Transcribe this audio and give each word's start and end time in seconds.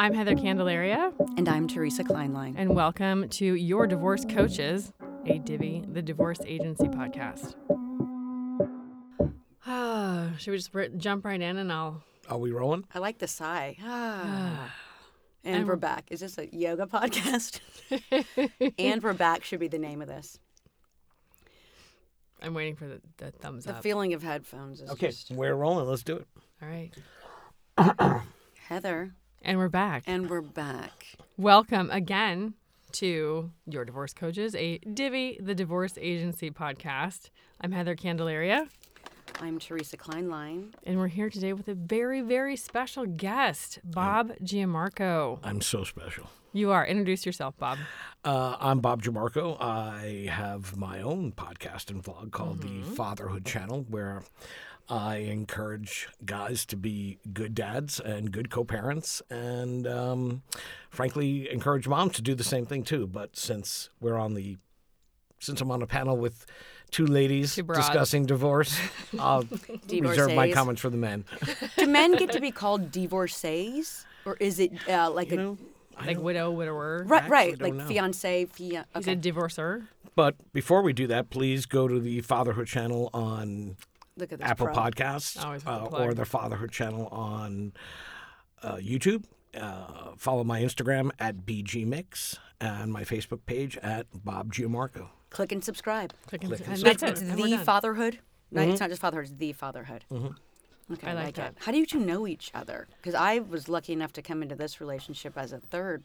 I'm 0.00 0.14
Heather 0.14 0.34
Candelaria, 0.34 1.12
And 1.36 1.46
I'm 1.46 1.68
Teresa 1.68 2.02
Kleinlein. 2.02 2.54
and 2.56 2.74
welcome 2.74 3.28
to 3.28 3.44
Your 3.54 3.86
Divorce 3.86 4.24
Coaches, 4.24 4.94
a 5.26 5.38
Divi, 5.40 5.84
the 5.92 6.00
divorce 6.00 6.38
agency 6.46 6.86
podcast. 6.86 7.54
Ah, 9.66 10.30
Should 10.38 10.52
we 10.52 10.56
just 10.56 10.72
ri- 10.72 10.88
jump 10.96 11.26
right 11.26 11.38
in 11.38 11.58
and 11.58 11.70
I'll. 11.70 12.02
Are 12.30 12.38
we 12.38 12.50
rolling? 12.50 12.86
I 12.94 12.98
like 12.98 13.18
the 13.18 13.28
sigh. 13.28 13.76
Ah. 13.82 14.74
And 15.44 15.66
we're 15.66 15.76
back. 15.76 16.04
Is 16.10 16.20
this 16.20 16.36
a 16.38 16.54
yoga 16.54 16.86
podcast? 16.86 17.60
and 18.78 19.02
we're 19.02 19.14
back 19.14 19.42
should 19.44 19.60
be 19.60 19.68
the 19.68 19.78
name 19.78 20.00
of 20.02 20.08
this. 20.08 20.38
I'm 22.42 22.52
waiting 22.54 22.76
for 22.76 22.86
the, 22.86 23.00
the 23.16 23.30
thumbs 23.32 23.64
The 23.64 23.70
up. 23.70 23.76
The 23.76 23.82
feeling 23.82 24.12
of 24.14 24.22
headphones 24.22 24.80
is 24.82 24.90
Okay, 24.90 25.08
just 25.08 25.30
we're 25.30 25.54
rolling. 25.54 25.86
Let's 25.86 26.02
do 26.02 26.16
it. 26.16 26.26
All 26.62 26.68
right. 26.68 28.22
Heather. 28.68 29.14
And 29.42 29.58
we're 29.58 29.68
back. 29.68 30.04
And 30.06 30.28
we're 30.28 30.40
back. 30.42 31.06
Welcome 31.36 31.90
again 31.90 32.54
to 32.92 33.50
Your 33.66 33.84
Divorce 33.84 34.12
Coaches, 34.12 34.54
a 34.54 34.78
Divi, 34.78 35.38
the 35.40 35.54
divorce 35.54 35.94
agency 36.00 36.50
podcast. 36.50 37.30
I'm 37.60 37.72
Heather 37.72 37.94
Candelaria, 37.94 38.66
I'm 39.40 39.58
Teresa 39.58 39.96
Kleinlein. 39.96 40.72
and 40.84 40.98
we're 40.98 41.06
here 41.08 41.30
today 41.30 41.52
with 41.52 41.68
a 41.68 41.74
very, 41.74 42.20
very 42.20 42.56
special 42.56 43.06
guest, 43.06 43.78
Bob 43.84 44.32
Giamarco. 44.42 45.38
I'm 45.42 45.60
so 45.60 45.84
special. 45.84 46.28
You 46.52 46.72
are. 46.72 46.84
Introduce 46.84 47.24
yourself, 47.24 47.56
Bob. 47.58 47.78
Uh, 48.24 48.56
I'm 48.58 48.80
Bob 48.80 49.02
Giamarco. 49.02 49.56
I 49.60 50.28
have 50.30 50.76
my 50.76 51.00
own 51.00 51.32
podcast 51.32 51.90
and 51.90 52.02
vlog 52.02 52.32
called 52.32 52.60
Mm-hmm. 52.60 52.90
the 52.90 52.96
Fatherhood 52.96 53.46
Channel, 53.46 53.86
where 53.88 54.22
I 54.88 55.16
encourage 55.16 56.08
guys 56.24 56.64
to 56.66 56.76
be 56.76 57.18
good 57.32 57.54
dads 57.54 58.00
and 58.00 58.32
good 58.32 58.50
co-parents, 58.50 59.22
and 59.30 59.86
um, 59.86 60.42
frankly, 60.90 61.48
encourage 61.50 61.86
moms 61.86 62.14
to 62.16 62.22
do 62.22 62.34
the 62.34 62.44
same 62.44 62.66
thing 62.66 62.82
too. 62.82 63.06
But 63.06 63.36
since 63.36 63.88
we're 64.00 64.16
on 64.18 64.34
the, 64.34 64.56
since 65.38 65.60
I'm 65.60 65.70
on 65.70 65.82
a 65.82 65.86
panel 65.86 66.16
with 66.16 66.44
two 66.90 67.06
ladies 67.06 67.54
discussing 67.54 68.26
divorce, 68.26 68.76
I'll 69.18 69.46
reserve 69.90 70.34
my 70.34 70.50
comments 70.50 70.80
for 70.80 70.90
the 70.90 70.96
men. 70.96 71.24
Do 71.76 71.86
men 71.86 72.16
get 72.16 72.32
to 72.32 72.40
be 72.40 72.50
called 72.50 72.90
divorcees? 72.90 74.04
Or 74.24 74.36
is 74.40 74.58
it 74.58 74.72
uh, 74.88 75.10
like 75.10 75.30
You 75.30 75.38
a 75.38 75.42
know, 75.42 75.58
Like 76.04 76.18
widow, 76.18 76.50
widower. 76.50 77.04
right, 77.06 77.28
right, 77.28 77.60
like 77.60 77.74
know. 77.74 77.86
fiance, 77.86 78.46
fia. 78.46 78.86
He's 78.94 79.08
Okay. 79.08 79.12
a 79.12 79.16
divorcer. 79.16 79.86
But 80.16 80.34
before 80.52 80.82
we 80.82 80.92
do 80.92 81.06
that, 81.06 81.30
please 81.30 81.64
go 81.64 81.86
to 81.88 82.00
the 82.00 82.20
Fatherhood 82.22 82.66
channel 82.66 83.08
on 83.14 83.76
Look 84.20 84.32
at 84.32 84.38
this 84.38 84.48
Apple 84.48 84.66
pro. 84.66 84.74
Podcasts 84.74 85.66
uh, 85.66 85.86
or 85.86 86.14
the 86.14 86.24
Fatherhood 86.24 86.70
channel 86.70 87.08
on 87.08 87.72
uh, 88.62 88.76
YouTube. 88.76 89.24
Uh, 89.58 90.12
follow 90.16 90.44
my 90.44 90.60
Instagram 90.60 91.10
at 91.18 91.44
BGMix 91.46 92.38
and 92.60 92.92
my 92.92 93.02
Facebook 93.02 93.40
page 93.46 93.76
at 93.78 94.06
Bob 94.12 94.52
Giamarco. 94.52 95.08
Click 95.30 95.52
and 95.52 95.64
subscribe. 95.64 96.12
Click 96.26 96.42
and, 96.42 96.50
Click 96.50 96.60
and 96.60 96.68
and 96.68 96.86
It's, 96.86 97.00
that's 97.00 97.02
it. 97.02 97.22
it's 97.22 97.32
And 97.32 97.40
we're 97.40 97.56
the 97.56 97.64
fatherhood. 97.64 98.18
No, 98.52 98.62
it's 98.62 98.80
not 98.80 98.90
just 98.90 99.00
fatherhood. 99.00 99.30
It's 99.30 99.38
the 99.38 99.52
fatherhood. 99.52 100.04
Okay, 100.92 101.06
I 101.06 101.10
I 101.10 101.14
like 101.14 101.24
like, 101.26 101.34
that. 101.36 101.52
it. 101.52 101.58
How 101.60 101.72
do 101.72 101.78
you 101.78 101.86
two 101.86 102.00
know 102.00 102.26
each 102.26 102.50
other? 102.52 102.88
Because 102.96 103.14
I 103.14 103.38
was 103.38 103.68
lucky 103.68 103.92
enough 103.92 104.12
to 104.14 104.22
come 104.22 104.42
into 104.42 104.56
this 104.56 104.80
relationship 104.80 105.34
as 105.36 105.52
a 105.52 105.58
third 105.58 106.02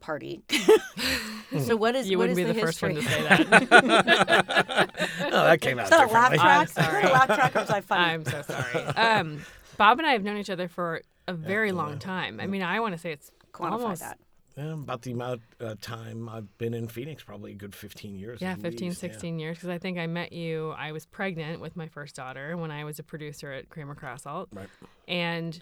party. 0.00 0.42
so 1.60 1.76
what 1.76 1.94
is 1.94 2.08
You 2.08 2.18
what 2.18 2.28
wouldn't 2.30 2.38
is 2.38 2.46
be 2.46 2.52
the, 2.52 2.60
first 2.66 2.80
history? 2.80 2.94
one 2.94 3.02
to 3.02 3.08
say 3.08 3.22
that. 3.24 4.90
Oh, 5.32 5.44
that 5.44 5.60
came 5.60 5.78
out 5.78 5.84
Is 5.84 5.90
that 5.90 6.08
a 6.10 6.12
laugh 6.12 6.32
track? 6.32 6.42
I'm 6.42 6.66
sorry. 6.66 7.04
a 7.04 7.12
laugh 7.12 7.26
track 7.26 7.56
or 7.56 7.60
was 7.60 7.70
I 7.70 7.80
funny? 7.80 8.04
I'm 8.14 8.24
so 8.24 8.42
sorry. 8.48 8.84
Um, 8.84 9.40
Bob 9.76 9.98
and 9.98 10.06
I 10.06 10.12
have 10.12 10.22
known 10.24 10.36
each 10.38 10.50
other 10.50 10.68
for 10.68 11.02
a 11.28 11.32
very 11.32 11.72
long 11.72 11.98
time. 11.98 12.40
I 12.40 12.46
mean, 12.46 12.62
I 12.62 12.80
want 12.80 12.94
to 12.94 12.98
say 12.98 13.12
it's 13.12 13.30
Quantify 13.52 13.70
almost 13.72 14.00
that. 14.02 14.18
Yeah, 14.56 14.72
about 14.72 15.02
the 15.02 15.12
amount 15.12 15.40
of 15.60 15.66
uh, 15.66 15.74
time 15.80 16.28
I've 16.28 16.58
been 16.58 16.74
in 16.74 16.88
Phoenix, 16.88 17.22
probably 17.22 17.52
a 17.52 17.54
good 17.54 17.74
15 17.74 18.16
years. 18.16 18.40
Yeah, 18.42 18.56
15, 18.56 18.88
least, 18.88 19.02
yeah. 19.02 19.10
16 19.10 19.38
years. 19.38 19.56
Because 19.56 19.70
I 19.70 19.78
think 19.78 19.96
I 19.96 20.06
met 20.08 20.32
you, 20.32 20.70
I 20.76 20.90
was 20.92 21.06
pregnant 21.06 21.60
with 21.60 21.76
my 21.76 21.86
first 21.86 22.16
daughter 22.16 22.56
when 22.56 22.70
I 22.72 22.84
was 22.84 22.98
a 22.98 23.04
producer 23.04 23.52
at 23.52 23.68
Cramer-Krasselt. 23.68 24.48
Right. 24.52 24.68
And 25.06 25.58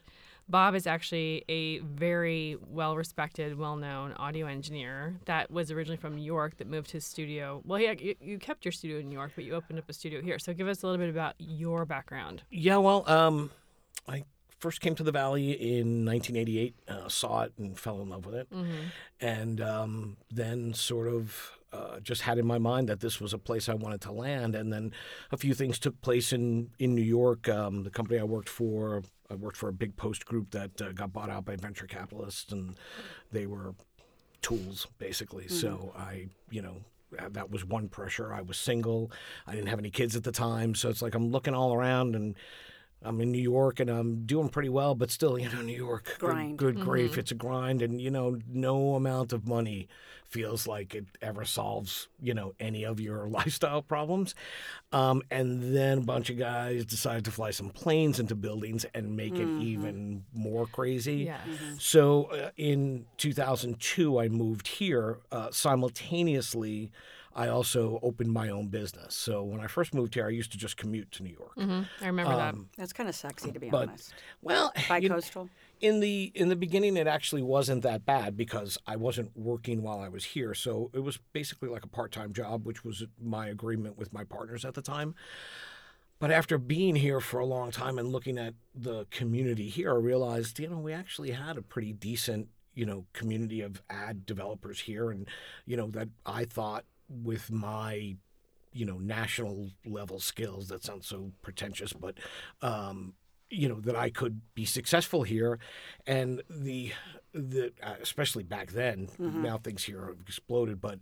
Bob 0.48 0.74
is 0.74 0.86
actually 0.86 1.44
a 1.48 1.78
very 1.80 2.56
well 2.70 2.96
respected, 2.96 3.58
well 3.58 3.76
known 3.76 4.12
audio 4.14 4.46
engineer 4.46 5.16
that 5.26 5.50
was 5.50 5.70
originally 5.70 5.98
from 5.98 6.16
New 6.16 6.24
York 6.24 6.56
that 6.56 6.66
moved 6.66 6.90
his 6.90 7.04
studio. 7.04 7.60
Well, 7.64 7.78
yeah, 7.78 7.92
you, 7.92 8.14
you 8.20 8.38
kept 8.38 8.64
your 8.64 8.72
studio 8.72 8.98
in 8.98 9.08
New 9.08 9.14
York, 9.14 9.32
but 9.34 9.44
you 9.44 9.54
opened 9.54 9.78
up 9.78 9.88
a 9.88 9.92
studio 9.92 10.22
here. 10.22 10.38
So 10.38 10.54
give 10.54 10.66
us 10.68 10.82
a 10.82 10.86
little 10.86 10.98
bit 10.98 11.10
about 11.10 11.34
your 11.38 11.84
background. 11.84 12.42
Yeah, 12.50 12.78
well, 12.78 13.04
um, 13.08 13.50
I 14.08 14.24
first 14.58 14.80
came 14.80 14.94
to 14.96 15.02
the 15.02 15.12
Valley 15.12 15.52
in 15.52 16.04
1988, 16.06 16.74
uh, 16.88 17.08
saw 17.08 17.42
it 17.42 17.52
and 17.58 17.78
fell 17.78 18.00
in 18.00 18.08
love 18.08 18.24
with 18.24 18.34
it, 18.34 18.48
and 19.20 19.60
um, 19.60 20.16
then 20.30 20.72
sort 20.72 21.08
of 21.08 21.57
uh, 21.72 22.00
just 22.00 22.22
had 22.22 22.38
in 22.38 22.46
my 22.46 22.58
mind 22.58 22.88
that 22.88 23.00
this 23.00 23.20
was 23.20 23.32
a 23.34 23.38
place 23.38 23.68
I 23.68 23.74
wanted 23.74 24.00
to 24.02 24.12
land. 24.12 24.54
And 24.54 24.72
then 24.72 24.92
a 25.32 25.36
few 25.36 25.54
things 25.54 25.78
took 25.78 26.00
place 26.00 26.32
in 26.32 26.70
in 26.78 26.94
New 26.94 27.02
York. 27.02 27.48
Um, 27.48 27.82
the 27.82 27.90
company 27.90 28.18
I 28.18 28.24
worked 28.24 28.48
for, 28.48 29.02
I 29.30 29.34
worked 29.34 29.56
for 29.58 29.68
a 29.68 29.72
big 29.72 29.96
post 29.96 30.24
group 30.26 30.50
that 30.52 30.80
uh, 30.80 30.92
got 30.92 31.12
bought 31.12 31.30
out 31.30 31.44
by 31.44 31.56
venture 31.56 31.86
capitalists, 31.86 32.52
and 32.52 32.76
they 33.32 33.46
were 33.46 33.74
tools 34.42 34.86
basically. 34.98 35.48
So 35.48 35.92
I, 35.96 36.28
you 36.50 36.62
know. 36.62 36.76
uh, 37.18 37.28
That 37.30 37.50
was 37.50 37.64
one 37.64 37.88
pressure. 37.88 38.32
I 38.32 38.42
was 38.42 38.56
single. 38.58 39.10
I 39.46 39.52
didn't 39.54 39.68
have 39.68 39.78
any 39.78 39.90
kids 39.90 40.14
at 40.16 40.24
the 40.24 40.32
time, 40.32 40.74
so 40.74 40.88
it's 40.88 41.02
like 41.02 41.14
I'm 41.14 41.30
looking 41.30 41.54
all 41.54 41.74
around 41.74 42.14
and 42.14 42.34
I'm 43.02 43.20
in 43.20 43.30
New 43.30 43.40
York 43.42 43.80
and 43.80 43.88
I'm 43.90 44.26
doing 44.26 44.48
pretty 44.48 44.68
well, 44.68 44.94
but 44.94 45.10
still, 45.10 45.38
you 45.38 45.48
know, 45.48 45.62
New 45.62 45.76
York, 45.76 46.04
good- 46.18 46.18
Grind. 46.30 46.58
Good, 46.58 46.80
grief, 46.80 47.16
it's 47.18 47.30
a 47.30 47.34
grind, 47.34 47.80
and 47.82 48.00
you 48.00 48.10
know, 48.10 48.38
no 48.48 48.94
amount 48.94 49.32
of 49.32 49.46
money 49.46 49.88
feels 50.28 50.66
like 50.66 50.94
it 50.94 51.06
ever 51.22 51.44
solves, 51.44 52.08
you 52.20 52.34
know, 52.34 52.54
any 52.60 52.84
of 52.84 53.00
your 53.00 53.28
lifestyle 53.28 53.82
problems. 53.82 54.34
Um, 54.92 55.22
and 55.30 55.74
then 55.74 55.98
a 55.98 56.02
bunch 56.02 56.30
of 56.30 56.38
guys 56.38 56.84
decided 56.84 57.24
to 57.26 57.30
fly 57.30 57.50
some 57.50 57.70
planes 57.70 58.20
into 58.20 58.34
buildings 58.34 58.84
and 58.94 59.16
make 59.16 59.34
it 59.34 59.48
even 59.62 60.24
more 60.32 60.66
crazy. 60.66 61.24
Yes. 61.24 61.40
So 61.78 62.24
uh, 62.24 62.50
in 62.56 63.06
2002, 63.16 64.20
I 64.20 64.28
moved 64.28 64.68
here. 64.68 65.18
Uh, 65.30 65.48
simultaneously, 65.50 66.90
I 67.34 67.48
also 67.48 68.00
opened 68.02 68.32
my 68.32 68.48
own 68.48 68.68
business. 68.68 69.14
So 69.14 69.42
when 69.44 69.60
I 69.60 69.66
first 69.66 69.94
moved 69.94 70.14
here, 70.14 70.26
I 70.26 70.30
used 70.30 70.50
to 70.52 70.58
just 70.58 70.76
commute 70.76 71.12
to 71.12 71.22
New 71.22 71.30
York. 71.38 71.54
hmm 71.54 71.82
I 72.02 72.06
remember 72.06 72.34
that. 72.36 72.54
That's 72.76 72.92
kind 72.92 73.08
of 73.08 73.14
sexy 73.14 73.52
to 73.52 73.60
be 73.60 73.70
but- 73.70 73.88
honest. 73.88 74.12
Well, 74.42 74.72
you 74.76 74.82
Bi-coastal. 74.88 75.48
in 75.80 76.00
the 76.00 76.32
in 76.34 76.48
the 76.48 76.56
beginning, 76.56 76.96
it 76.96 77.06
actually 77.06 77.42
wasn't 77.42 77.82
that 77.82 78.04
bad 78.06 78.36
because 78.36 78.78
I 78.86 78.96
wasn't 78.96 79.36
working 79.36 79.82
while 79.82 80.00
I 80.00 80.08
was 80.08 80.24
here. 80.24 80.54
So 80.54 80.90
it 80.94 81.00
was 81.00 81.18
basically 81.32 81.68
like 81.68 81.84
a 81.84 81.88
part 81.88 82.12
time 82.12 82.32
job, 82.32 82.64
which 82.66 82.84
was 82.84 83.04
my 83.22 83.46
agreement 83.48 83.96
with 83.98 84.12
my 84.12 84.24
partners 84.24 84.64
at 84.64 84.74
the 84.74 84.82
time. 84.82 85.14
But 86.20 86.32
after 86.32 86.58
being 86.58 86.96
here 86.96 87.20
for 87.20 87.38
a 87.38 87.46
long 87.46 87.70
time 87.70 87.96
and 87.98 88.08
looking 88.10 88.38
at 88.38 88.54
the 88.74 89.06
community 89.10 89.68
here, 89.68 89.92
I 89.92 89.98
realized, 89.98 90.58
you 90.58 90.68
know, 90.68 90.78
we 90.78 90.92
actually 90.92 91.30
had 91.30 91.56
a 91.56 91.62
pretty 91.62 91.92
decent, 91.92 92.48
you 92.74 92.84
know, 92.84 93.06
community 93.12 93.60
of 93.60 93.80
ad 93.88 94.26
developers 94.26 94.80
here. 94.80 95.12
And, 95.12 95.28
you 95.64 95.76
know, 95.76 95.88
that 95.92 96.08
I 96.26 96.44
thought 96.44 96.84
with 97.08 97.50
my, 97.50 98.16
you 98.72 98.84
know, 98.86 98.98
national 98.98 99.70
level 99.86 100.20
skills, 100.20 100.68
that 100.68 100.84
sounds 100.84 101.06
so 101.06 101.32
pretentious, 101.42 101.92
but, 101.92 102.18
um, 102.62 103.14
you 103.50 103.68
know, 103.68 103.80
that 103.80 103.96
I 103.96 104.10
could 104.10 104.42
be 104.54 104.64
successful 104.66 105.22
here. 105.22 105.58
And 106.06 106.42
the, 106.50 106.92
the 107.32 107.72
uh, 107.82 107.94
especially 108.02 108.44
back 108.44 108.72
then, 108.72 109.08
now 109.42 109.56
things 109.58 109.84
here 109.84 110.04
have 110.06 110.20
exploded, 110.20 110.80
but 110.80 110.98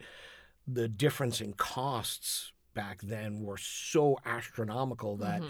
the 0.66 0.89
difference 0.89 1.41
in 1.41 1.53
costs 1.55 2.53
back 2.75 3.00
then 3.00 3.43
were 3.43 3.56
so 3.56 4.19
astronomical 4.25 5.16
that 5.16 5.41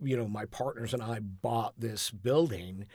you 0.00 0.16
know 0.16 0.26
my 0.26 0.46
partners 0.46 0.94
and 0.94 1.02
I 1.02 1.20
bought 1.20 1.74
this 1.78 2.10
building 2.10 2.86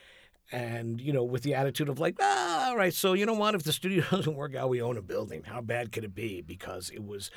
and 0.52 1.02
you 1.02 1.12
know 1.12 1.24
with 1.24 1.44
the 1.44 1.54
attitude 1.54 1.90
of 1.90 2.00
like 2.00 2.16
ah, 2.22 2.70
all 2.70 2.78
right 2.78 2.94
so 2.94 3.14
you 3.14 3.26
know 3.26 3.34
what? 3.34 3.56
If 3.56 3.64
the 3.64 3.74
studio 3.74 4.04
doesn't 4.12 4.36
work 4.36 4.56
out 4.56 4.70
we 4.70 4.82
own 4.82 4.98
a 4.98 5.02
building. 5.02 5.44
How 5.44 5.62
bad 5.62 5.92
could 5.92 6.04
it 6.04 6.16
be? 6.16 6.42
Because 6.42 6.90
it 6.90 7.04
was 7.06 7.30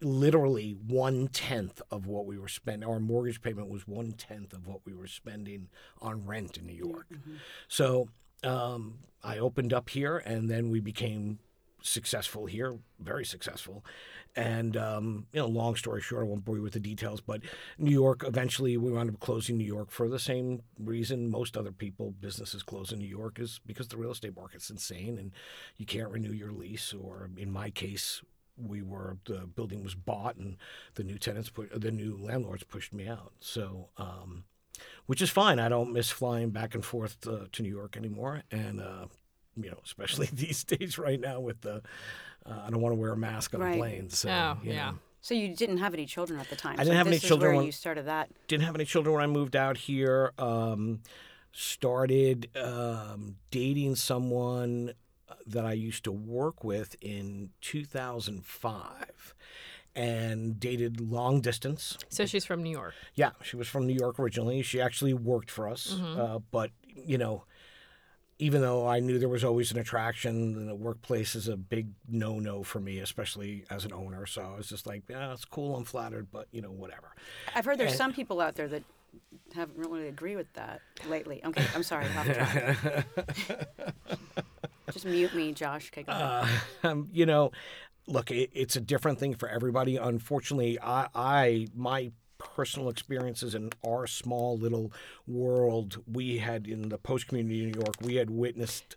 literally 0.00 0.76
one 0.86 1.28
tenth 1.28 1.80
of 1.90 2.06
what 2.06 2.26
we 2.26 2.38
were 2.38 2.48
spending 2.48 2.88
our 2.88 3.00
mortgage 3.00 3.40
payment 3.40 3.68
was 3.68 3.86
one 3.86 4.12
tenth 4.12 4.52
of 4.52 4.66
what 4.66 4.80
we 4.84 4.92
were 4.94 5.06
spending 5.06 5.68
on 6.00 6.26
rent 6.26 6.56
in 6.56 6.66
New 6.66 6.74
York. 6.74 7.06
So 7.68 8.08
um, 8.44 8.98
I 9.24 9.38
opened 9.38 9.72
up 9.72 9.90
here 9.90 10.18
and 10.18 10.48
then 10.48 10.70
we 10.70 10.80
became 10.80 11.38
successful 11.82 12.46
here, 12.46 12.78
very 13.00 13.24
successful. 13.24 13.84
And 14.38 14.76
um, 14.76 15.26
you 15.32 15.40
know, 15.40 15.48
long 15.48 15.74
story 15.74 16.00
short, 16.00 16.22
I 16.22 16.28
won't 16.28 16.44
bore 16.44 16.54
you 16.54 16.62
with 16.62 16.74
the 16.74 16.78
details, 16.78 17.20
but 17.20 17.40
New 17.76 17.90
York 17.90 18.22
eventually 18.24 18.76
we 18.76 18.92
wound 18.92 19.10
up 19.10 19.18
closing 19.18 19.58
New 19.58 19.64
York 19.64 19.90
for 19.90 20.08
the 20.08 20.20
same 20.20 20.62
reason 20.78 21.28
most 21.28 21.56
other 21.56 21.72
people 21.72 22.14
businesses 22.20 22.62
close 22.62 22.92
in 22.92 23.00
New 23.00 23.08
York 23.08 23.40
is 23.40 23.58
because 23.66 23.88
the 23.88 23.96
real 23.96 24.12
estate 24.12 24.36
market's 24.36 24.70
insane 24.70 25.18
and 25.18 25.32
you 25.76 25.84
can't 25.84 26.10
renew 26.10 26.30
your 26.30 26.52
lease. 26.52 26.94
Or 26.94 27.30
in 27.36 27.50
my 27.50 27.70
case, 27.70 28.22
we 28.56 28.80
were 28.80 29.18
the 29.24 29.48
building 29.56 29.82
was 29.82 29.96
bought 29.96 30.36
and 30.36 30.56
the 30.94 31.02
new 31.02 31.18
tenants 31.18 31.50
put 31.50 31.80
the 31.80 31.90
new 31.90 32.16
landlords 32.16 32.62
pushed 32.62 32.94
me 32.94 33.08
out. 33.08 33.32
So. 33.40 33.88
Um, 33.96 34.44
which 35.06 35.20
is 35.20 35.28
fine. 35.28 35.58
I 35.58 35.68
don't 35.68 35.92
miss 35.92 36.08
flying 36.08 36.50
back 36.50 36.76
and 36.76 36.84
forth 36.84 37.26
uh, 37.26 37.46
to 37.50 37.62
New 37.64 37.68
York 37.68 37.96
anymore, 37.96 38.44
and 38.52 38.80
uh, 38.80 39.06
you 39.60 39.70
know, 39.70 39.78
especially 39.84 40.28
these 40.32 40.62
days 40.62 40.98
right 40.98 41.20
now 41.20 41.40
with 41.40 41.62
the, 41.62 41.82
uh, 42.46 42.62
I 42.66 42.70
don't 42.70 42.80
want 42.80 42.92
to 42.94 43.00
wear 43.00 43.12
a 43.12 43.16
mask 43.16 43.54
on 43.54 43.60
Right. 43.60 43.74
a 43.74 43.78
plane. 43.78 44.10
So, 44.10 44.28
Oh, 44.30 44.58
you 44.62 44.72
yeah. 44.72 44.90
know. 44.92 44.98
So 45.20 45.34
you 45.34 45.54
didn't 45.54 45.78
have 45.78 45.94
any 45.94 46.06
children 46.06 46.38
at 46.40 46.48
the 46.48 46.56
time. 46.56 46.76
I 46.78 46.84
didn't 46.84 46.96
have 46.96 47.06
any 47.06 47.16
this 47.16 47.24
is 47.24 47.28
children 47.28 47.50
Where 47.50 47.56
when- 47.58 47.66
you 47.66 47.72
started 47.72 48.06
that? 48.06 48.30
didn't 48.46 48.64
have 48.64 48.74
any 48.74 48.84
children 48.84 49.14
when 49.14 49.22
I 49.22 49.26
moved 49.26 49.56
out 49.56 49.76
here. 49.76 50.32
Um, 50.38 51.00
started 51.52 52.48
um, 52.56 53.36
dating 53.50 53.96
someone 53.96 54.92
uh, 55.28 55.34
that 55.46 55.66
I 55.66 55.72
used 55.72 56.04
to 56.04 56.12
work 56.12 56.62
with 56.62 56.94
in 57.00 57.50
2005 57.60 59.34
and 59.96 60.60
dated 60.60 61.00
long 61.00 61.40
distance. 61.40 61.98
So 62.08 62.24
she's 62.26 62.44
from 62.44 62.62
New 62.62 62.70
York. 62.70 62.94
Yeah, 63.14 63.30
she 63.42 63.56
was 63.56 63.66
from 63.66 63.86
New 63.86 63.94
York 63.94 64.18
originally. 64.20 64.62
She 64.62 64.80
actually 64.80 65.14
worked 65.14 65.50
for 65.50 65.68
us. 65.68 65.92
Uh, 66.00 66.38
but, 66.50 66.70
you 66.94 67.18
know, 67.18 67.44
even 68.38 68.60
though 68.60 68.86
I 68.86 69.00
knew 69.00 69.18
there 69.18 69.28
was 69.28 69.44
always 69.44 69.72
an 69.72 69.78
attraction, 69.78 70.54
and 70.56 70.68
the 70.68 70.74
workplace 70.74 71.34
is 71.34 71.48
a 71.48 71.56
big 71.56 71.88
no 72.08 72.38
no 72.38 72.62
for 72.62 72.78
me, 72.80 72.98
especially 73.00 73.64
as 73.70 73.84
an 73.84 73.92
owner. 73.92 74.26
So 74.26 74.42
I 74.42 74.56
was 74.56 74.68
just 74.68 74.86
like, 74.86 75.02
yeah, 75.08 75.32
it's 75.32 75.44
cool. 75.44 75.74
I'm 75.76 75.84
flattered, 75.84 76.28
but, 76.30 76.46
you 76.52 76.62
know, 76.62 76.70
whatever. 76.70 77.14
I've 77.54 77.64
heard 77.64 77.78
there's 77.78 77.92
And- 77.92 77.98
some 77.98 78.12
people 78.12 78.40
out 78.40 78.54
there 78.54 78.68
that 78.68 78.82
haven't 79.54 79.78
really 79.78 80.06
agree 80.08 80.36
with 80.36 80.52
that 80.52 80.80
lately. 81.08 81.40
Okay, 81.44 81.64
I'm 81.74 81.82
sorry. 81.82 82.06
Just 84.92 85.04
mute 85.06 85.34
me, 85.34 85.52
Josh. 85.52 85.90
Okay. 85.96 86.04
Uh, 86.06 86.46
um, 86.82 87.08
you 87.12 87.26
know, 87.26 87.50
look, 88.06 88.30
it, 88.30 88.50
it's 88.54 88.76
a 88.76 88.80
different 88.80 89.18
thing 89.18 89.34
for 89.34 89.48
everybody. 89.48 89.96
Unfortunately, 89.96 90.78
I, 90.80 91.08
I 91.14 91.66
my 91.74 92.12
personal 92.38 92.88
experiences 92.88 93.54
in 93.54 93.70
our 93.86 94.06
small 94.06 94.56
little 94.56 94.92
world, 95.26 96.02
we 96.10 96.38
had 96.38 96.66
in 96.66 96.88
the 96.88 96.98
post 96.98 97.26
community 97.28 97.64
in 97.64 97.70
New 97.72 97.80
York, 97.80 97.96
we 98.00 98.14
had 98.16 98.30
witnessed. 98.30 98.96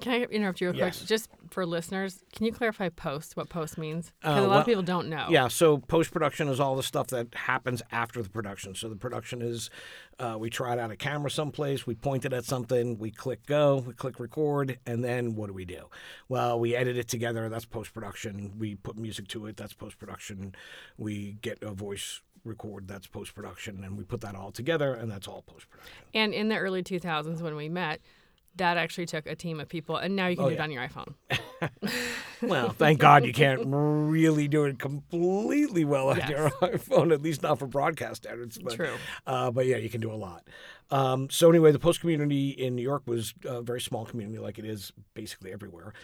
Can 0.00 0.10
I 0.12 0.24
interrupt 0.24 0.60
you 0.60 0.66
real 0.70 0.76
Yes. 0.76 0.98
quick? 0.98 1.08
Just 1.08 1.30
for 1.50 1.64
listeners, 1.64 2.24
can 2.34 2.46
you 2.46 2.52
clarify 2.52 2.88
post? 2.88 3.36
What 3.36 3.48
post 3.48 3.78
means? 3.78 4.10
Because 4.20 4.38
Uh, 4.38 4.40
a 4.40 4.42
lot 4.42 4.48
well- 4.50 4.58
of 4.58 4.66
people 4.66 4.82
don't 4.82 5.08
know. 5.08 5.28
Yeah, 5.30 5.46
so 5.46 5.78
post 5.78 6.10
production 6.10 6.48
is 6.48 6.58
all 6.58 6.74
the 6.74 6.82
stuff 6.82 7.06
that 7.08 7.32
happens 7.32 7.80
after 7.92 8.20
the 8.20 8.28
production. 8.28 8.74
So 8.74 8.88
the 8.88 8.96
production 8.96 9.40
is 9.40 9.70
uh, 10.18 10.36
we 10.38 10.50
tried 10.50 10.80
out 10.80 10.90
a 10.90 10.96
camera 10.96 11.30
someplace, 11.30 11.86
we 11.86 11.94
pointed 11.94 12.32
at 12.32 12.44
something, 12.44 12.98
we 12.98 13.12
click 13.12 13.46
go, 13.46 13.84
we 13.86 13.92
click 13.94 14.18
record, 14.18 14.80
and 14.84 15.04
then 15.04 15.36
what 15.36 15.46
do 15.46 15.52
we 15.52 15.64
do? 15.64 15.88
Well, 16.28 16.58
we 16.58 16.74
edit 16.74 16.96
it 16.96 17.06
together. 17.06 17.48
That's 17.48 17.64
post 17.64 17.94
production. 17.94 18.58
We 18.58 18.74
put 18.74 18.96
music 18.96 19.28
to 19.28 19.46
it. 19.46 19.56
That's 19.56 19.74
post 19.74 19.98
production. 19.98 20.56
We 20.98 21.34
get 21.40 21.62
a 21.62 21.70
voice 21.72 22.20
record. 22.44 22.86
That's 22.88 23.06
post 23.06 23.34
production, 23.34 23.82
and 23.84 23.96
we 23.96 24.04
put 24.04 24.20
that 24.22 24.34
all 24.34 24.50
together, 24.52 24.94
and 24.94 25.10
that's 25.10 25.26
all 25.28 25.42
post 25.42 25.68
production. 25.70 25.94
And 26.14 26.32
in 26.34 26.48
the 26.48 26.56
early 26.56 26.82
2000s 26.82 27.40
when 27.40 27.56
we 27.56 27.68
met, 27.68 28.00
that 28.56 28.76
actually 28.76 29.06
took 29.06 29.26
a 29.26 29.34
team 29.34 29.58
of 29.58 29.68
people, 29.68 29.96
and 29.96 30.14
now 30.14 30.28
you 30.28 30.36
can 30.36 30.44
Oh, 30.44 30.48
do 30.48 30.54
it 30.54 30.60
on 30.60 30.70
your 30.70 30.86
iPhone. 30.86 31.14
Well, 32.42 32.70
thank 32.70 32.98
God 32.98 33.24
you 33.24 33.32
can't 33.32 33.62
really 33.64 34.48
do 34.48 34.64
it 34.64 34.78
completely 34.78 35.84
well 35.86 36.10
on 36.10 36.16
Yes. 36.18 36.28
your 36.28 36.50
iPhone, 36.62 37.10
at 37.12 37.22
least 37.22 37.42
not 37.42 37.58
for 37.58 37.66
broadcast 37.66 38.24
standards. 38.24 38.58
But, 38.58 38.74
True. 38.74 38.94
Uh, 39.26 39.50
but 39.50 39.64
yeah, 39.66 39.76
you 39.78 39.88
can 39.88 40.02
do 40.02 40.12
a 40.12 40.14
lot. 40.14 40.46
Um, 40.90 41.30
so 41.30 41.48
anyway, 41.48 41.72
the 41.72 41.78
post 41.78 42.00
community 42.00 42.50
in 42.50 42.76
New 42.76 42.82
York 42.82 43.04
was 43.06 43.32
a 43.46 43.62
very 43.62 43.80
small 43.80 44.04
community, 44.04 44.38
like 44.38 44.58
it 44.58 44.66
is 44.66 44.92
basically 45.14 45.52
everywhere. 45.52 45.94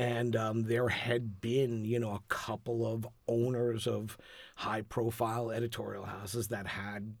And 0.00 0.34
um, 0.34 0.62
there 0.62 0.88
had 0.88 1.42
been, 1.42 1.84
you 1.84 1.98
know, 1.98 2.12
a 2.12 2.22
couple 2.28 2.86
of 2.86 3.06
owners 3.28 3.86
of 3.86 4.16
high-profile 4.56 5.50
editorial 5.50 6.06
houses 6.06 6.48
that 6.48 6.66
had 6.66 7.16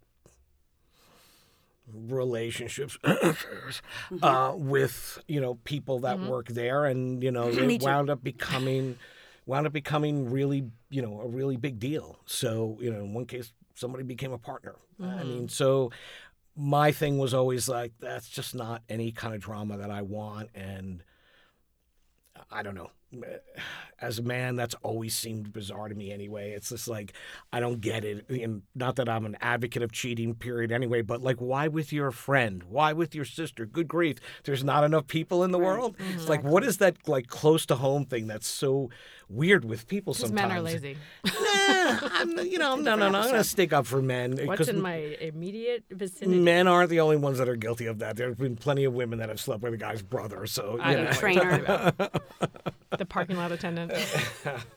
relationships 1.92 2.96
uh, 4.22 4.52
with 4.54 5.18
you 5.26 5.40
know 5.40 5.56
people 5.64 5.98
that 5.98 6.20
work 6.20 6.46
there 6.46 6.84
and 6.84 7.20
you 7.20 7.32
know 7.32 7.50
they 7.52 7.78
wound 7.78 8.08
up 8.08 8.22
becoming 8.22 8.96
wound 9.44 9.66
up 9.66 9.72
becoming 9.72 10.30
really 10.30 10.70
you 10.88 11.02
know 11.02 11.20
a 11.20 11.26
really 11.26 11.56
big 11.56 11.78
deal. 11.78 12.18
So 12.24 12.78
you 12.80 12.90
know 12.90 13.00
in 13.00 13.12
one 13.12 13.26
case 13.26 13.52
somebody 13.74 14.04
became 14.04 14.32
a 14.32 14.38
partner. 14.38 14.76
I 15.02 15.24
mean 15.24 15.48
so 15.48 15.90
my 16.56 16.92
thing 16.92 17.18
was 17.18 17.34
always 17.34 17.68
like 17.68 17.92
that's 18.00 18.28
just 18.28 18.54
not 18.54 18.82
any 18.88 19.12
kind 19.12 19.34
of 19.34 19.40
drama 19.40 19.78
that 19.78 19.90
i 19.90 20.02
want 20.02 20.50
and 20.54 21.02
i 22.50 22.62
don't 22.62 22.74
know 22.74 22.90
as 24.00 24.18
a 24.18 24.22
man 24.22 24.56
that's 24.56 24.74
always 24.82 25.14
seemed 25.14 25.52
bizarre 25.52 25.88
to 25.88 25.94
me 25.94 26.12
anyway. 26.12 26.52
It's 26.52 26.68
just 26.70 26.88
like 26.88 27.12
i 27.52 27.60
don't 27.60 27.80
get 27.80 28.04
it 28.04 28.28
and 28.28 28.62
not 28.74 28.96
that 28.96 29.08
i'm 29.08 29.26
an 29.26 29.36
advocate 29.40 29.82
of 29.82 29.92
cheating 29.92 30.34
period 30.34 30.72
anyway 30.72 31.02
but 31.02 31.20
like 31.20 31.36
why 31.38 31.68
with 31.68 31.92
your 31.92 32.10
friend? 32.10 32.62
Why 32.64 32.92
with 32.92 33.14
your 33.14 33.24
sister? 33.24 33.66
Good 33.66 33.88
grief 33.88 34.18
there's 34.44 34.64
not 34.64 34.84
enough 34.84 35.06
people 35.06 35.44
in 35.44 35.50
the 35.50 35.58
world? 35.58 35.96
It's 36.14 36.28
like 36.28 36.42
what 36.44 36.64
is 36.64 36.78
that 36.78 37.08
like 37.08 37.26
close 37.26 37.66
to 37.66 37.74
home 37.76 38.04
thing 38.06 38.26
that's 38.26 38.46
so 38.46 38.90
weird 39.28 39.64
with 39.64 39.86
people 39.86 40.12
sometimes 40.14 40.48
men 40.48 40.50
are 40.52 40.60
lazy. 40.60 40.96
Nah, 41.24 41.98
I'm, 42.12 42.38
you 42.38 42.58
know 42.58 42.74
no 42.76 42.96
no 42.96 43.08
no 43.08 43.20
i'm 43.20 43.30
gonna 43.30 43.44
stick 43.44 43.72
up 43.72 43.86
for 43.86 44.02
men 44.02 44.38
uh, 44.40 44.44
What's 44.44 44.68
in 44.68 44.80
my 44.80 44.96
immediate 45.20 45.84
vicinity? 45.90 46.40
men 46.40 46.66
aren't 46.66 46.90
the 46.90 47.00
only 47.00 47.16
ones 47.16 47.38
that 47.38 47.48
are 47.48 47.56
guilty 47.56 47.86
of 47.86 47.98
that. 48.00 48.16
There's 48.16 48.36
been 48.36 48.56
plenty 48.56 48.84
of 48.84 48.92
women 48.92 49.18
that 49.18 49.28
have 49.28 49.40
slept 49.40 49.62
with 49.62 49.74
a 49.74 49.76
guy's 49.76 50.02
brother 50.02 50.46
so 50.46 50.78
I 50.80 50.92
you 50.92 50.96
know 50.96 51.04
know. 51.04 51.10
what 51.10 51.22
you're 51.22 51.58
Trainer. 51.58 51.92
the 53.00 53.06
parking 53.06 53.36
lot 53.36 53.50
attendant, 53.50 53.92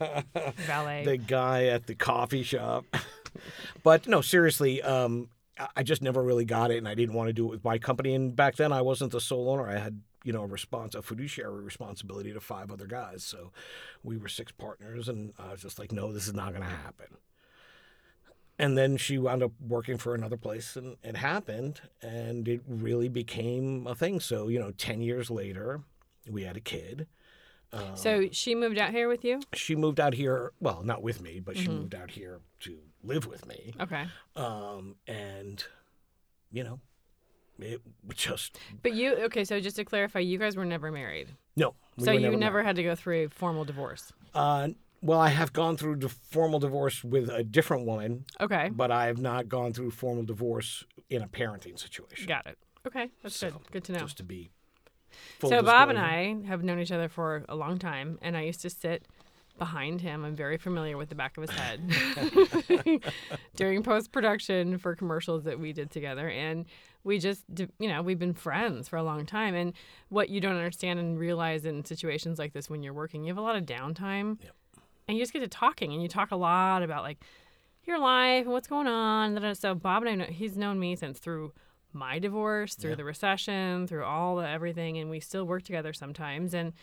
valet. 0.65 1.03
the 1.05 1.17
guy 1.17 1.65
at 1.65 1.85
the 1.87 1.93
coffee 1.95 2.41
shop. 2.43 2.85
but 3.83 4.07
no, 4.07 4.21
seriously, 4.21 4.81
um, 4.81 5.29
I- 5.59 5.67
I 5.77 5.83
just 5.83 6.01
never 6.01 6.23
really 6.23 6.45
got 6.45 6.71
it, 6.71 6.77
and 6.77 6.87
I 6.87 6.95
didn't 6.95 7.13
want 7.15 7.27
to 7.27 7.33
do 7.33 7.45
it 7.45 7.49
with 7.51 7.63
my 7.63 7.77
company. 7.77 8.15
And 8.15 8.35
back 8.35 8.55
then, 8.55 8.71
I 8.73 8.81
wasn't 8.81 9.11
the 9.11 9.21
sole 9.21 9.49
owner. 9.49 9.67
I 9.67 9.77
had 9.77 10.01
you 10.23 10.31
know 10.33 10.43
a 10.43 10.47
response, 10.47 10.95
a 10.95 11.01
fiduciary 11.01 11.61
responsibility 11.63 12.31
to 12.33 12.39
five 12.39 12.71
other 12.71 12.87
guys. 12.87 13.23
So 13.23 13.51
we 14.03 14.17
were 14.17 14.29
six 14.29 14.51
partners, 14.51 15.07
and 15.09 15.33
I 15.37 15.51
was 15.51 15.61
just 15.61 15.77
like, 15.77 15.91
no, 15.91 16.11
this 16.13 16.27
is 16.27 16.33
not 16.33 16.51
going 16.53 16.63
to 16.63 16.69
happen. 16.69 17.17
And 18.59 18.77
then 18.77 18.97
she 18.97 19.17
wound 19.17 19.43
up 19.43 19.51
working 19.59 19.97
for 19.97 20.13
another 20.15 20.37
place, 20.37 20.75
and 20.75 20.95
it 21.03 21.17
happened, 21.17 21.81
and 22.01 22.47
it 22.47 22.61
really 22.67 23.09
became 23.09 23.85
a 23.87 23.95
thing. 23.95 24.19
So 24.19 24.47
you 24.47 24.59
know, 24.59 24.71
ten 24.71 25.01
years 25.01 25.29
later, 25.29 25.81
we 26.29 26.43
had 26.43 26.55
a 26.55 26.61
kid. 26.61 27.07
Um, 27.73 27.95
so 27.95 28.27
she 28.31 28.53
moved 28.55 28.77
out 28.77 28.91
here 28.91 29.07
with 29.09 29.23
you? 29.25 29.39
she 29.53 29.75
moved 29.75 29.99
out 29.99 30.13
here 30.13 30.51
well 30.59 30.83
not 30.83 31.01
with 31.01 31.21
me 31.21 31.39
but 31.39 31.57
she 31.57 31.67
Mm-hmm. 31.67 31.77
moved 31.79 31.95
out 31.95 32.11
here 32.11 32.39
to 32.61 32.77
live 33.03 33.25
with 33.25 33.45
me 33.47 33.73
Okay. 33.81 34.05
um, 34.35 34.95
and 35.07 35.63
you 36.51 36.63
know 36.63 36.79
it 37.59 37.81
just 38.15 38.57
But 38.81 38.93
you, 38.93 39.13
okay, 39.25 39.43
so 39.43 39.59
just 39.59 39.75
to 39.77 39.85
clarify, 39.85 40.19
you 40.19 40.37
guys 40.37 40.55
were 40.55 40.65
never 40.65 40.91
married. 40.91 41.29
no 41.55 41.73
we 41.97 42.05
so 42.05 42.11
you 42.11 42.35
never, 42.35 42.37
married. 42.57 42.65
had 42.65 42.75
to 42.77 42.83
go 42.83 42.95
through 42.95 43.25
a 43.25 43.29
formal 43.29 43.65
divorce. 43.65 44.11
uh, 44.35 44.69
well 45.01 45.19
i 45.19 45.29
have 45.29 45.51
gone 45.53 45.75
through 45.77 45.95
the 45.97 46.09
formal 46.09 46.59
divorce 46.59 47.03
with 47.03 47.29
a 47.29 47.43
different 47.43 47.85
woman 47.85 48.25
Okay. 48.41 48.69
but 48.71 48.91
i 48.91 49.05
have 49.07 49.19
not 49.19 49.47
gone 49.49 49.73
through 49.73 49.91
formal 49.91 50.23
divorce 50.23 50.83
in 51.09 51.21
a 51.21 51.27
parenting 51.27 51.79
situation 51.79 52.27
Got 52.27 52.45
it. 52.47 52.57
Okay. 52.85 53.09
That's 53.21 53.35
So, 53.37 53.49
good. 53.49 53.71
Good 53.71 53.83
to 53.85 53.91
know. 53.93 53.99
just 53.99 54.17
to 54.17 54.23
be 54.23 54.49
full 55.39 55.49
So 55.49 55.61
Bob 55.61 55.89
and. 55.89 55.99
I 55.99 56.35
have 56.47 56.63
known 56.63 56.79
each 56.79 56.91
other 56.91 57.09
for 57.09 57.43
a 57.49 57.55
long 57.55 57.79
time, 57.79 58.17
and 58.21 58.35
I 58.37 58.41
used 58.41 58.61
to 58.61 58.69
sit 58.69 59.05
behind 59.59 60.01
him. 60.01 60.25
I'm 60.25 60.35
very 60.35 60.57
familiar 60.57 60.97
with 60.97 61.09
the 61.09 61.15
back 61.15 61.37
of 61.37 61.41
his 61.43 61.51
head 61.51 61.79
during 63.55 63.83
post 63.83 64.11
production 64.11 64.77
for 64.77 64.95
commercials 64.95 65.43
that 65.43 65.59
we 65.59 65.73
did 65.73 65.91
together, 65.91 66.29
and 66.29 66.65
we 67.03 67.19
just, 67.19 67.43
you 67.79 67.87
know, 67.89 68.01
we've 68.01 68.19
been 68.19 68.33
friends 68.33 68.87
for 68.87 68.97
a 68.97 69.03
long 69.03 69.25
time. 69.25 69.55
And 69.55 69.73
what 70.09 70.29
you 70.29 70.39
don't 70.41 70.55
understand 70.55 70.99
and 70.99 71.19
realize 71.19 71.65
in 71.65 71.83
situations 71.85 72.39
like 72.39 72.53
this 72.53 72.69
when 72.69 72.81
you're 72.81 72.93
working, 72.93 73.23
you 73.23 73.29
have 73.29 73.37
a 73.37 73.41
lot 73.41 73.55
of 73.55 73.65
downtime, 73.65 74.41
Yep. 74.41 74.53
and 75.07 75.17
you 75.17 75.21
just 75.23 75.33
get 75.33 75.39
to 75.41 75.47
talking, 75.47 75.93
and 75.93 76.01
you 76.01 76.07
talk 76.07 76.31
a 76.31 76.35
lot 76.35 76.81
about 76.81 77.03
like 77.03 77.19
your 77.85 77.99
life 77.99 78.43
and 78.45 78.53
what's 78.53 78.67
going 78.67 78.87
on. 78.87 79.53
So 79.55 79.75
Bob 79.75 80.03
and 80.03 80.09
I 80.11 80.15
know 80.15 80.31
he's 80.31 80.55
known 80.57 80.79
me 80.79 80.95
since 80.95 81.19
through 81.19 81.51
my 81.93 82.19
divorce, 82.19 82.75
through 82.75 82.91
Yeah. 82.91 82.95
the 82.97 83.03
recession, 83.05 83.87
through 83.87 84.03
all 84.03 84.35
the 84.35 84.47
everything, 84.47 84.97
and 84.97 85.09
we 85.09 85.19
still 85.19 85.45
work 85.45 85.63
together 85.63 85.93
sometimes. 85.93 86.53
And 86.53 86.73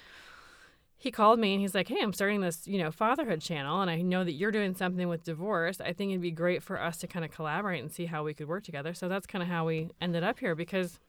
he 0.96 1.10
called 1.10 1.38
me 1.38 1.54
and 1.54 1.60
he's 1.62 1.74
like, 1.74 1.88
"Hey, 1.88 1.98
I'm 2.02 2.12
starting 2.12 2.42
this, 2.42 2.68
you 2.68 2.78
know, 2.78 2.90
fatherhood 2.90 3.40
channel, 3.40 3.80
and 3.80 3.90
I 3.90 4.02
know 4.02 4.22
that 4.22 4.32
you're 4.32 4.50
doing 4.50 4.74
something 4.74 5.08
with 5.08 5.24
divorce. 5.24 5.80
I 5.80 5.92
think 5.94 6.10
it'd 6.10 6.20
be 6.20 6.30
great 6.30 6.62
for 6.62 6.78
us 6.80 6.98
to 6.98 7.06
kind 7.06 7.24
of 7.24 7.30
collaborate 7.30 7.80
and 7.80 7.90
see 7.90 8.06
how 8.06 8.22
we 8.22 8.34
could 8.34 8.48
work 8.48 8.64
together." 8.64 8.92
So 8.92 9.08
that's 9.08 9.26
kind 9.26 9.42
of 9.42 9.48
how 9.48 9.66
we 9.66 9.88
ended 10.00 10.22
up 10.22 10.40
here 10.40 10.54
because, 10.54 11.00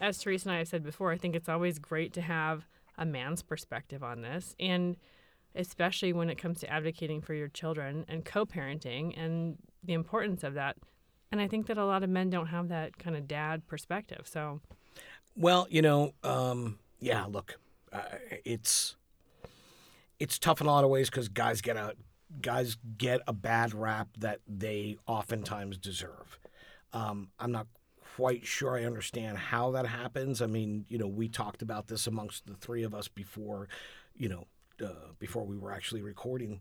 as 0.00 0.18
Teresa 0.18 0.48
and 0.48 0.56
I 0.56 0.58
have 0.58 0.68
said 0.68 0.82
before, 0.82 1.12
I 1.12 1.16
think 1.16 1.36
it's 1.36 1.48
always 1.48 1.78
great 1.78 2.12
to 2.14 2.22
have 2.22 2.66
a 2.98 3.06
man's 3.06 3.42
perspective 3.42 4.02
on 4.02 4.22
this, 4.22 4.56
and 4.58 4.96
especially 5.54 6.12
when 6.12 6.28
it 6.28 6.38
comes 6.38 6.60
to 6.60 6.68
advocating 6.70 7.20
for 7.20 7.32
your 7.32 7.48
children 7.48 8.04
and 8.08 8.24
co-parenting 8.24 9.16
and 9.16 9.56
the 9.84 9.92
importance 9.94 10.42
of 10.42 10.54
that. 10.54 10.76
And 11.32 11.40
I 11.40 11.48
think 11.48 11.66
that 11.66 11.78
a 11.78 11.84
lot 11.84 12.02
of 12.02 12.10
men 12.10 12.30
don't 12.30 12.46
have 12.46 12.68
that 12.68 12.98
kind 12.98 13.16
of 13.16 13.26
dad 13.26 13.66
perspective. 13.66 14.22
So 14.24 14.60
Well, 15.36 15.66
you 15.70 15.82
know, 15.82 16.12
um, 16.22 16.78
yeah. 17.00 17.24
Look, 17.26 17.58
uh, 17.92 18.02
it's 18.44 18.96
it's 20.18 20.38
tough 20.38 20.60
in 20.60 20.66
a 20.66 20.70
lot 20.70 20.84
of 20.84 20.90
ways 20.90 21.10
because 21.10 21.28
guys 21.28 21.60
get 21.60 21.76
a 21.76 21.94
guys 22.40 22.76
get 22.96 23.20
a 23.26 23.32
bad 23.32 23.74
rap 23.74 24.08
that 24.18 24.40
they 24.46 24.96
oftentimes 25.06 25.78
deserve. 25.78 26.38
Um, 26.92 27.28
I'm 27.38 27.52
not 27.52 27.66
quite 28.16 28.46
sure 28.46 28.76
I 28.76 28.84
understand 28.84 29.36
how 29.36 29.72
that 29.72 29.86
happens. 29.86 30.40
I 30.40 30.46
mean, 30.46 30.86
you 30.88 30.98
know, 30.98 31.06
we 31.06 31.28
talked 31.28 31.60
about 31.60 31.88
this 31.88 32.06
amongst 32.06 32.46
the 32.46 32.54
three 32.54 32.82
of 32.82 32.94
us 32.94 33.08
before, 33.08 33.68
you 34.16 34.28
know, 34.28 34.46
uh, 34.82 35.12
before 35.18 35.44
we 35.44 35.56
were 35.56 35.72
actually 35.72 36.02
recording. 36.02 36.60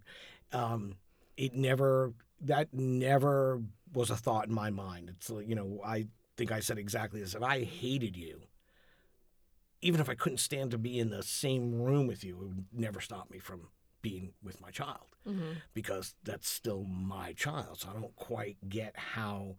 Um, 0.51 0.95
it 1.37 1.53
never 1.53 2.13
that 2.41 2.73
never 2.73 3.61
was 3.95 4.09
a 4.09 4.15
thought 4.17 4.47
in 4.47 4.53
my 4.53 4.69
mind. 4.69 5.09
It's 5.15 5.29
like, 5.29 5.47
you 5.47 5.55
know, 5.55 5.81
I 5.85 6.07
think 6.37 6.51
I 6.51 6.59
said 6.59 6.77
exactly 6.77 7.19
this. 7.21 7.33
If 7.35 7.41
I 7.43 7.63
hated 7.63 8.15
you, 8.17 8.41
even 9.81 10.01
if 10.01 10.09
I 10.09 10.15
couldn't 10.15 10.39
stand 10.39 10.71
to 10.71 10.77
be 10.77 10.99
in 10.99 11.09
the 11.09 11.23
same 11.23 11.81
room 11.81 12.07
with 12.07 12.23
you, 12.23 12.35
it 12.41 12.47
would 12.47 12.65
never 12.73 12.99
stop 12.99 13.29
me 13.29 13.39
from 13.39 13.67
being 14.01 14.33
with 14.43 14.61
my 14.61 14.69
child 14.71 15.05
Mm-hmm. 15.27 15.53
because 15.73 16.13
that's 16.23 16.47
still 16.47 16.83
my 16.83 17.33
child. 17.33 17.79
So 17.79 17.89
I 17.89 17.93
don't 17.99 18.15
quite 18.15 18.57
get 18.69 18.93
how 18.95 19.55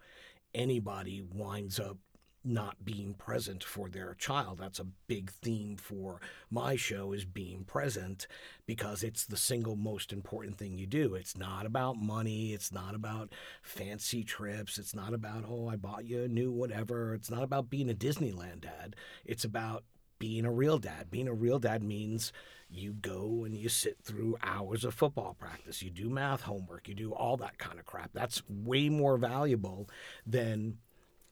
anybody 0.55 1.21
winds 1.29 1.81
up 1.81 1.97
not 2.47 2.85
being 2.85 3.15
present 3.15 3.65
for 3.65 3.89
their 3.89 4.15
child. 4.15 4.59
That's 4.59 4.79
a 4.79 4.87
big 5.07 5.31
theme 5.31 5.77
for 5.77 6.21
my 6.51 6.77
show 6.77 7.13
is 7.13 7.25
being 7.25 7.65
present 7.65 8.27
because 8.67 9.03
it's 9.03 9.25
the 9.25 9.37
single 9.37 9.77
most 9.77 10.13
important 10.13 10.57
thing 10.57 10.79
you 10.79 10.87
do. 10.87 11.15
It's 11.15 11.37
not 11.37 11.67
about 11.67 11.97
money, 11.97 12.53
it's 12.53 12.73
not 12.73 12.95
about 12.95 13.33
fancy 13.63 14.23
trips, 14.23 14.79
it's 14.79 14.95
not 14.95 15.13
about 15.13 15.45
oh 15.49 15.69
I 15.69 15.77
bought 15.77 16.07
you 16.07 16.23
a 16.23 16.29
new 16.29 16.53
whatever. 16.53 17.15
It's 17.15 17.31
not 17.31 17.43
about 17.43 17.71
being 17.71 17.91
a 17.91 17.95
Disneyland 17.95 18.61
dad. 18.61 18.97
It's 19.25 19.45
about 19.45 19.85
being 20.19 20.45
a 20.45 20.53
real 20.53 20.79
dad. 20.79 21.11
Being 21.11 21.29
a 21.29 21.35
real 21.35 21.59
dad 21.59 21.83
means 21.83 22.33
you 22.69 22.93
go 22.95 23.45
and 23.45 23.55
you 23.57 23.69
sit 23.69 23.99
through 24.03 24.39
hours 24.43 24.85
of 24.85 24.95
football 24.95 25.37
practice, 25.39 25.83
you 25.83 25.91
do 25.91 26.09
math 26.09 26.43
homework, 26.43 26.89
you 26.89 26.95
do 26.95 27.13
all 27.13 27.37
that 27.37 27.59
kind 27.59 27.79
of 27.79 27.85
crap. 27.87 28.11
That's 28.13 28.43
way 28.49 28.89
more 28.89 29.19
valuable 29.19 29.89
than 30.27 30.79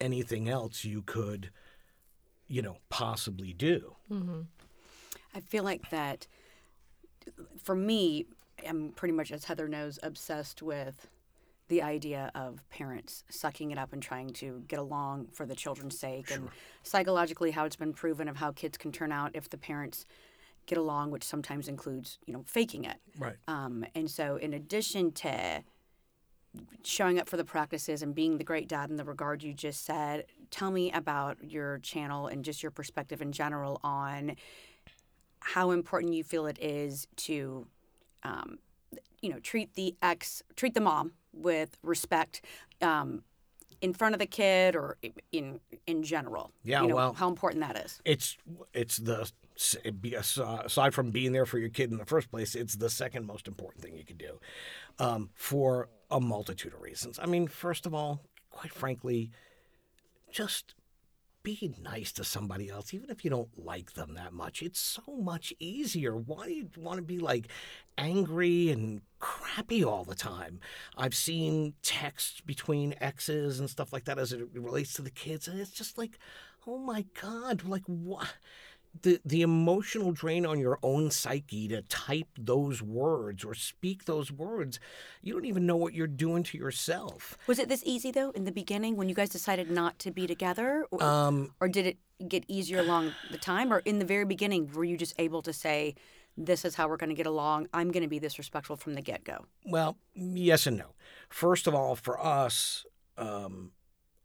anything 0.00 0.48
else 0.48 0.84
you 0.84 1.02
could, 1.02 1.50
you 2.46 2.62
know, 2.62 2.78
possibly 2.88 3.52
do. 3.52 3.96
I 5.34 5.40
feel 5.40 5.64
like 5.64 5.90
that 5.90 6.26
for 7.62 7.74
me, 7.74 8.26
I'm 8.68 8.90
pretty 8.90 9.12
much, 9.12 9.32
as 9.32 9.44
Heather 9.44 9.66
knows, 9.68 9.98
obsessed 10.02 10.62
with 10.62 11.08
the 11.68 11.80
idea 11.82 12.30
of 12.34 12.62
parents 12.68 13.24
sucking 13.30 13.70
it 13.70 13.78
up 13.78 13.92
and 13.94 14.02
trying 14.02 14.28
to 14.28 14.62
get 14.68 14.78
along 14.78 15.28
for 15.32 15.46
the 15.46 15.54
children's 15.54 15.98
sake 15.98 16.30
and 16.30 16.50
psychologically 16.82 17.52
how 17.52 17.64
it's 17.64 17.74
been 17.76 17.94
proven 17.94 18.28
of 18.28 18.36
how 18.36 18.52
kids 18.52 18.76
can 18.76 18.92
turn 18.92 19.10
out 19.10 19.30
if 19.34 19.48
the 19.48 19.56
parents 19.56 20.04
get 20.66 20.76
along 20.76 21.10
which 21.10 21.24
sometimes 21.24 21.66
includes 21.66 22.18
you 22.26 22.34
know 22.34 22.42
faking 22.46 22.84
it 22.84 22.98
Right. 23.18 23.36
um, 23.48 23.84
and 23.94 24.10
so 24.10 24.36
in 24.36 24.52
addition 24.52 25.10
to 25.12 25.62
showing 26.82 27.18
up 27.18 27.28
for 27.28 27.36
the 27.36 27.44
practices 27.44 28.02
and 28.02 28.14
being 28.14 28.38
the 28.38 28.44
great 28.44 28.68
dad 28.68 28.90
in 28.90 28.96
the 28.96 29.04
regard 29.04 29.42
you 29.42 29.52
just 29.52 29.84
said 29.84 30.24
tell 30.50 30.70
me 30.70 30.92
about 30.92 31.36
your 31.42 31.78
channel 31.78 32.26
and 32.26 32.44
just 32.44 32.62
your 32.62 32.70
perspective 32.70 33.20
in 33.20 33.32
general 33.32 33.80
on 33.82 34.36
how 35.40 35.70
important 35.70 36.14
you 36.14 36.24
feel 36.24 36.46
it 36.46 36.58
is 36.60 37.06
to 37.16 37.66
um, 38.22 38.58
you 39.20 39.30
know 39.30 39.38
treat 39.40 39.74
the 39.74 39.94
ex 40.02 40.42
treat 40.56 40.74
the 40.74 40.80
mom 40.80 41.12
with 41.32 41.76
respect 41.82 42.42
um, 42.80 43.22
in 43.80 43.92
front 43.92 44.14
of 44.14 44.18
the 44.18 44.26
kid 44.26 44.74
or 44.76 44.96
in 45.32 45.60
in 45.86 46.02
general. 46.02 46.50
Yeah, 46.62 46.82
you 46.82 46.88
know, 46.88 46.96
well- 46.96 47.12
how 47.12 47.28
important 47.28 47.62
that 47.62 47.76
is. 47.84 48.00
It's 48.04 48.36
it's 48.72 48.96
the 48.96 49.30
aside 50.16 50.94
from 50.94 51.10
being 51.10 51.32
there 51.32 51.46
for 51.46 51.58
your 51.58 51.68
kid 51.68 51.90
in 51.92 51.98
the 51.98 52.04
first 52.04 52.30
place, 52.30 52.54
it's 52.54 52.74
the 52.74 52.90
second 52.90 53.26
most 53.26 53.46
important 53.46 53.84
thing 53.84 53.96
you 53.96 54.04
can 54.04 54.16
do, 54.16 54.40
um, 54.98 55.30
for 55.34 55.88
a 56.14 56.20
multitude 56.20 56.72
of 56.72 56.80
reasons. 56.80 57.18
I 57.20 57.26
mean, 57.26 57.48
first 57.48 57.86
of 57.86 57.92
all, 57.92 58.20
quite 58.50 58.72
frankly, 58.72 59.32
just 60.30 60.74
be 61.42 61.74
nice 61.82 62.12
to 62.12 62.24
somebody 62.24 62.70
else, 62.70 62.94
even 62.94 63.10
if 63.10 63.24
you 63.24 63.30
don't 63.30 63.50
like 63.62 63.92
them 63.92 64.14
that 64.14 64.32
much. 64.32 64.62
It's 64.62 64.80
so 64.80 65.02
much 65.16 65.52
easier. 65.58 66.16
Why 66.16 66.46
do 66.46 66.52
you 66.52 66.70
want 66.78 66.96
to 66.96 67.02
be 67.02 67.18
like 67.18 67.48
angry 67.98 68.70
and 68.70 69.02
crappy 69.18 69.84
all 69.84 70.04
the 70.04 70.14
time? 70.14 70.60
I've 70.96 71.16
seen 71.16 71.74
texts 71.82 72.40
between 72.40 72.94
exes 73.00 73.58
and 73.58 73.68
stuff 73.68 73.92
like 73.92 74.04
that 74.04 74.18
as 74.18 74.32
it 74.32 74.48
relates 74.54 74.94
to 74.94 75.02
the 75.02 75.10
kids, 75.10 75.48
and 75.48 75.60
it's 75.60 75.72
just 75.72 75.98
like, 75.98 76.18
oh 76.66 76.78
my 76.78 77.04
God, 77.20 77.64
like 77.64 77.84
what? 77.86 78.34
The 79.02 79.20
the 79.24 79.42
emotional 79.42 80.12
drain 80.12 80.46
on 80.46 80.58
your 80.60 80.78
own 80.82 81.10
psyche 81.10 81.68
to 81.68 81.82
type 81.82 82.28
those 82.38 82.82
words 82.82 83.44
or 83.44 83.54
speak 83.54 84.04
those 84.04 84.30
words, 84.30 84.78
you 85.22 85.32
don't 85.32 85.44
even 85.44 85.66
know 85.66 85.76
what 85.76 85.94
you're 85.94 86.06
doing 86.06 86.42
to 86.44 86.58
yourself. 86.58 87.36
Was 87.46 87.58
it 87.58 87.68
this 87.68 87.82
easy 87.84 88.10
though 88.10 88.30
in 88.30 88.44
the 88.44 88.52
beginning 88.52 88.96
when 88.96 89.08
you 89.08 89.14
guys 89.14 89.28
decided 89.28 89.70
not 89.70 89.98
to 90.00 90.10
be 90.10 90.26
together, 90.26 90.86
or, 90.90 91.02
Um, 91.02 91.54
or 91.60 91.68
did 91.68 91.86
it 91.86 91.98
get 92.28 92.44
easier 92.48 92.78
along 92.78 93.12
the 93.30 93.38
time, 93.38 93.72
or 93.72 93.80
in 93.80 93.98
the 93.98 94.04
very 94.04 94.24
beginning 94.24 94.70
were 94.72 94.84
you 94.84 94.96
just 94.96 95.14
able 95.18 95.42
to 95.42 95.52
say, 95.52 95.94
"This 96.36 96.64
is 96.64 96.76
how 96.76 96.88
we're 96.88 96.96
going 96.96 97.10
to 97.10 97.16
get 97.16 97.26
along. 97.26 97.68
I'm 97.74 97.90
going 97.90 98.02
to 98.04 98.08
be 98.08 98.18
this 98.18 98.38
respectful 98.38 98.76
from 98.76 98.94
the 98.94 99.02
get 99.02 99.24
go." 99.24 99.46
Well, 99.64 99.98
yes 100.14 100.66
and 100.66 100.76
no. 100.76 100.94
First 101.28 101.66
of 101.66 101.74
all, 101.74 101.96
for 101.96 102.18
us, 102.24 102.86
um, 103.18 103.72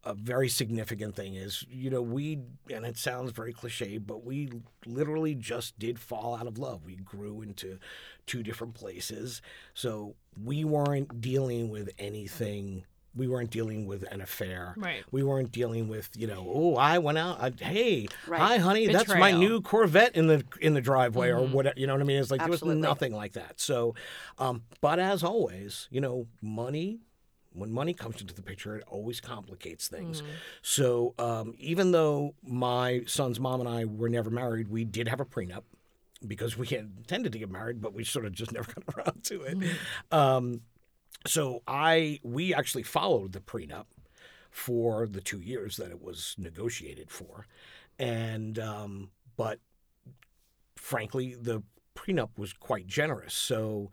a 0.09 0.13
very 0.15 0.49
significant 0.49 1.15
thing 1.15 1.35
is, 1.35 1.63
you 1.69 1.89
know, 1.91 2.01
we, 2.01 2.39
and 2.73 2.83
it 2.83 2.97
sounds 2.97 3.31
very 3.31 3.53
cliche, 3.53 3.99
but 3.99 4.25
we 4.25 4.51
literally 4.87 5.35
just 5.35 5.77
did 5.77 5.99
fall 5.99 6.35
out 6.35 6.47
of 6.47 6.57
love. 6.57 6.83
We 6.83 6.95
grew 6.95 7.41
into 7.43 7.77
two 8.25 8.41
different 8.41 8.73
places. 8.73 9.41
So 9.75 10.15
we 10.43 10.65
weren't 10.65 11.21
dealing 11.21 11.69
with 11.69 11.91
anything. 11.99 12.85
We 13.15 13.27
weren't 13.27 13.51
dealing 13.51 13.85
with 13.85 14.03
an 14.11 14.19
affair. 14.21 14.73
Right. 14.77 15.03
We 15.11 15.21
weren't 15.21 15.51
dealing 15.51 15.87
with, 15.89 16.09
you 16.15 16.25
know, 16.25 16.43
oh, 16.47 16.75
I 16.75 16.97
went 16.97 17.19
out. 17.19 17.39
I, 17.39 17.51
hey, 17.59 18.07
Right. 18.27 18.39
hi, 18.41 18.57
honey, 18.57 18.87
that's 18.87 19.09
my 19.09 19.31
new 19.31 19.61
Corvette 19.61 20.15
in 20.15 20.25
the 20.25 20.43
in 20.59 20.73
the 20.73 20.81
driveway 20.81 21.29
or 21.29 21.45
whatever. 21.45 21.79
You 21.79 21.85
know 21.85 21.93
what 21.93 22.01
I 22.01 22.05
mean? 22.05 22.19
It's 22.19 22.31
like 22.31 22.41
Absolutely. 22.41 22.69
there 22.69 22.77
was 22.77 22.83
nothing 22.83 23.13
like 23.13 23.33
that. 23.33 23.59
So, 23.59 23.93
um, 24.39 24.63
but 24.81 24.97
as 24.99 25.23
always, 25.23 25.87
you 25.91 26.01
know, 26.01 26.25
money. 26.41 27.01
When 27.53 27.71
money 27.71 27.93
comes 27.93 28.21
into 28.21 28.33
the 28.33 28.41
picture, 28.41 28.75
it 28.75 28.83
always 28.87 29.19
complicates 29.19 29.87
things. 29.87 30.21
So, 30.61 31.15
um, 31.17 31.55
even 31.57 31.91
though 31.91 32.35
my 32.43 33.01
son's 33.07 33.39
mom 33.39 33.59
and 33.59 33.67
I 33.69 33.85
were 33.85 34.09
never 34.09 34.29
married, 34.29 34.67
we 34.67 34.85
did 34.85 35.07
have 35.07 35.19
a 35.19 35.25
prenup 35.25 35.63
because 36.25 36.57
we 36.57 36.67
had 36.67 36.91
intended 36.97 37.31
to 37.33 37.39
get 37.39 37.49
married, 37.49 37.81
but 37.81 37.93
we 37.93 38.03
sort 38.03 38.25
of 38.25 38.33
just 38.33 38.51
never 38.53 38.71
got 38.71 38.95
around 38.95 39.23
to 39.25 39.41
it. 39.41 39.57
Um, 40.11 40.61
so 41.25 41.63
I 41.67 42.19
we 42.23 42.53
actually 42.53 42.83
followed 42.83 43.33
the 43.33 43.39
prenup 43.39 43.85
for 44.51 45.07
the 45.07 45.21
two 45.21 45.39
years 45.39 45.77
that 45.77 45.91
it 45.91 46.01
was 46.01 46.35
negotiated 46.37 47.09
for, 47.11 47.45
and 47.97 48.57
um, 48.59 49.09
but 49.37 49.59
frankly, 50.75 51.35
the 51.39 51.61
prenup 51.95 52.29
was 52.37 52.53
quite 52.53 52.87
generous. 52.87 53.33
So 53.33 53.91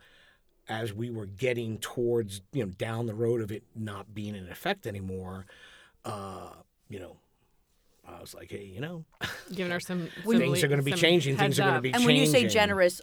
as 0.69 0.93
we 0.93 1.09
were 1.09 1.25
getting 1.25 1.77
towards 1.79 2.41
you 2.51 2.65
know 2.65 2.71
down 2.71 3.05
the 3.05 3.13
road 3.13 3.41
of 3.41 3.51
it 3.51 3.63
not 3.75 4.13
being 4.13 4.35
in 4.35 4.49
effect 4.49 4.85
anymore, 4.87 5.45
uh, 6.05 6.49
you 6.89 6.99
know. 6.99 7.17
I 8.09 8.21
was 8.21 8.33
like, 8.33 8.49
hey, 8.49 8.63
you 8.63 8.79
know, 8.79 9.03
Giving 9.53 9.69
her 9.69 9.81
some, 9.81 10.07
When- 10.23 10.37
some 10.37 10.39
things 10.39 10.63
are 10.63 10.69
going 10.69 10.79
to 10.79 10.83
be 10.83 10.93
changing. 10.93 11.35
Things 11.35 11.57
heads 11.57 11.59
are 11.59 11.63
going 11.63 11.73
to 11.73 11.77
up. 11.79 11.83
be 11.83 11.91
And 11.93 12.05
when 12.05 12.15
you 12.15 12.25
say 12.25 12.47
generous, 12.47 13.01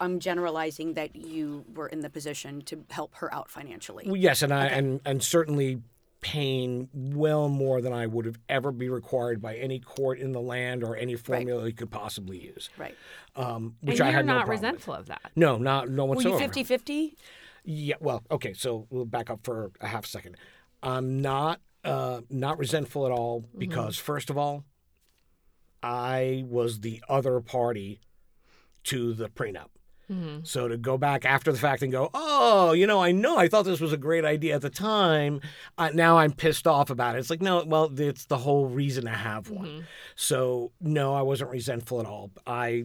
I'm 0.00 0.20
generalizing 0.20 0.94
that 0.94 1.16
you 1.16 1.64
were 1.74 1.88
in 1.88 1.98
the 1.98 2.08
position 2.08 2.62
to 2.66 2.84
help 2.90 3.16
her 3.16 3.34
out 3.34 3.50
financially. 3.50 4.04
Well, 4.06 4.14
yes, 4.14 4.42
and 4.42 4.54
I 4.54 4.66
and 4.66 5.00
and 5.04 5.20
certainly 5.20 5.82
paying 6.32 6.88
well 6.92 7.48
more 7.48 7.80
than 7.80 7.92
I 7.92 8.06
would 8.08 8.24
have 8.26 8.38
ever 8.48 8.72
be 8.72 8.88
required 8.88 9.40
by 9.40 9.54
any 9.56 9.78
court 9.78 10.18
in 10.18 10.32
the 10.32 10.40
land 10.40 10.82
or 10.82 10.96
any 10.96 11.14
formula 11.14 11.66
you 11.66 11.72
could 11.72 11.90
possibly 11.92 12.36
use. 12.38 12.68
Right. 12.76 12.96
Um, 13.36 13.76
And 13.80 13.90
which 13.90 13.98
you're 13.98 14.08
I 14.08 14.10
had 14.10 14.26
no 14.26 14.34
not 14.34 14.46
problem 14.46 14.56
with. 14.56 14.62
resentful 14.72 14.94
of 14.94 15.06
that. 15.06 15.30
No, 15.36 15.56
not 15.56 15.88
no 15.88 16.04
Were 16.04 16.16
whatsoever. 16.16 16.36
you 16.38 16.44
50 16.44 16.64
50? 16.64 17.16
Yeah. 17.64 17.94
Well, 18.00 18.24
okay. 18.30 18.54
So 18.54 18.88
we'll 18.90 19.04
back 19.04 19.30
up 19.30 19.40
for 19.44 19.70
a 19.80 19.86
half 19.86 20.04
second. 20.04 20.36
I'm 20.82 21.20
not 21.20 21.60
uh, 21.84 22.22
not 22.28 22.58
resentful 22.58 23.06
at 23.06 23.12
all 23.12 23.44
because 23.56 23.96
first 23.96 24.28
of 24.28 24.36
all, 24.36 24.64
I 25.82 26.44
was 26.48 26.80
the 26.80 27.02
other 27.08 27.40
party 27.40 28.00
to 28.84 29.12
the 29.14 29.28
prenup. 29.28 29.68
So 30.44 30.68
to 30.68 30.76
go 30.76 30.96
back 30.96 31.24
after 31.24 31.50
the 31.50 31.58
fact 31.58 31.82
and 31.82 31.90
go, 31.90 32.10
oh, 32.14 32.72
you 32.72 32.86
know, 32.86 33.02
I 33.02 33.10
know 33.12 33.36
I 33.38 33.48
thought 33.48 33.64
this 33.64 33.80
was 33.80 33.92
a 33.92 33.96
great 33.96 34.24
idea 34.24 34.54
at 34.54 34.62
the 34.62 34.70
time. 34.70 35.40
Uh, 35.76 35.90
now 35.92 36.18
I'm 36.18 36.32
pissed 36.32 36.66
off 36.66 36.90
about 36.90 37.16
it. 37.16 37.18
It's 37.18 37.30
like, 37.30 37.42
no, 37.42 37.64
well, 37.64 37.90
it's 37.98 38.26
the 38.26 38.38
whole 38.38 38.66
reason 38.66 39.04
to 39.04 39.10
have 39.10 39.50
one. 39.50 39.86
So 40.14 40.70
no, 40.80 41.14
I 41.14 41.22
wasn't 41.22 41.50
resentful 41.50 41.98
at 42.00 42.06
all. 42.06 42.30
I, 42.46 42.84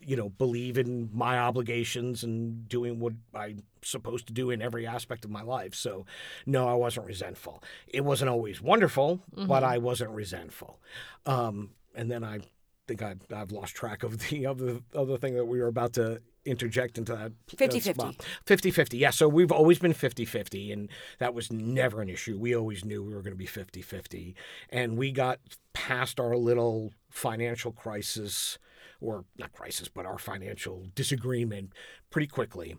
you 0.00 0.16
know, 0.16 0.28
believe 0.28 0.78
in 0.78 1.10
my 1.12 1.38
obligations 1.38 2.22
and 2.22 2.68
doing 2.68 3.00
what 3.00 3.14
I'm 3.34 3.62
supposed 3.82 4.28
to 4.28 4.32
do 4.32 4.50
in 4.50 4.62
every 4.62 4.86
aspect 4.86 5.24
of 5.24 5.30
my 5.30 5.42
life. 5.42 5.74
So 5.74 6.06
no, 6.46 6.68
I 6.68 6.74
wasn't 6.74 7.06
resentful. 7.06 7.62
It 7.88 8.04
wasn't 8.04 8.30
always 8.30 8.60
wonderful, 8.62 9.20
but 9.34 9.64
I 9.64 9.78
wasn't 9.78 10.10
resentful. 10.10 10.80
Um, 11.26 11.70
and 11.94 12.10
then 12.10 12.22
I 12.24 12.38
think 12.86 13.02
I, 13.02 13.14
I've 13.34 13.52
lost 13.52 13.74
track 13.74 14.02
of 14.02 14.18
the 14.18 14.46
of 14.46 14.58
the 14.58 14.82
other 14.94 15.16
thing 15.18 15.34
that 15.34 15.44
we 15.44 15.60
were 15.60 15.68
about 15.68 15.92
to 15.94 16.20
interject 16.44 16.98
into 16.98 17.14
that 17.14 17.32
50-50. 17.48 18.20
50-50 18.46 18.98
yeah 18.98 19.10
so 19.10 19.28
we've 19.28 19.52
always 19.52 19.78
been 19.78 19.94
50-50 19.94 20.72
and 20.72 20.88
that 21.18 21.34
was 21.34 21.52
never 21.52 22.00
an 22.00 22.08
issue. 22.08 22.38
We 22.38 22.54
always 22.54 22.84
knew 22.84 23.02
we 23.02 23.14
were 23.14 23.22
going 23.22 23.32
to 23.32 23.36
be 23.36 23.46
50-50 23.46 24.34
and 24.70 24.96
we 24.96 25.12
got 25.12 25.38
past 25.72 26.18
our 26.18 26.36
little 26.36 26.92
financial 27.10 27.72
crisis 27.72 28.58
or 29.00 29.24
not 29.38 29.52
crisis 29.52 29.88
but 29.88 30.06
our 30.06 30.18
financial 30.18 30.86
disagreement 30.94 31.72
pretty 32.10 32.26
quickly. 32.26 32.76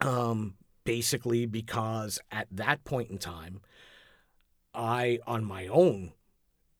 Um, 0.00 0.54
basically 0.84 1.46
because 1.46 2.18
at 2.30 2.46
that 2.50 2.84
point 2.84 3.10
in 3.10 3.16
time 3.16 3.60
i 4.74 5.18
on 5.26 5.42
my 5.44 5.66
own 5.68 6.12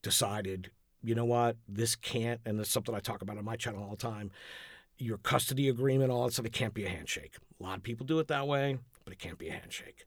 decided 0.03 0.71
you 1.05 1.15
know 1.15 1.27
what? 1.27 1.59
This 1.69 1.97
can't 1.97 2.41
and 2.47 2.59
it's 2.59 2.71
something 2.71 2.95
i 2.95 3.01
talk 3.01 3.23
about 3.23 3.37
on 3.37 3.45
my 3.45 3.57
channel 3.57 3.83
all 3.83 3.91
the 3.91 3.97
time 3.97 4.31
your 4.99 5.19
custody 5.19 5.69
agreement, 5.69 6.11
all 6.11 6.25
that 6.27 6.33
stuff, 6.33 6.47
it 6.47 6.53
can't 6.53 6.75
be 6.75 6.85
a 6.85 6.89
handshake. 6.89 7.37
A 7.61 7.63
lot 7.63 7.77
of 7.77 7.83
people 7.83 8.07
do 8.07 8.19
it 8.19 8.29
that 8.29 8.47
way, 8.47 8.79
but 9.05 9.13
it 9.13 9.19
can't 9.19 9.39
be 9.39 9.49
a 9.49 9.53
handshake. 9.53 10.05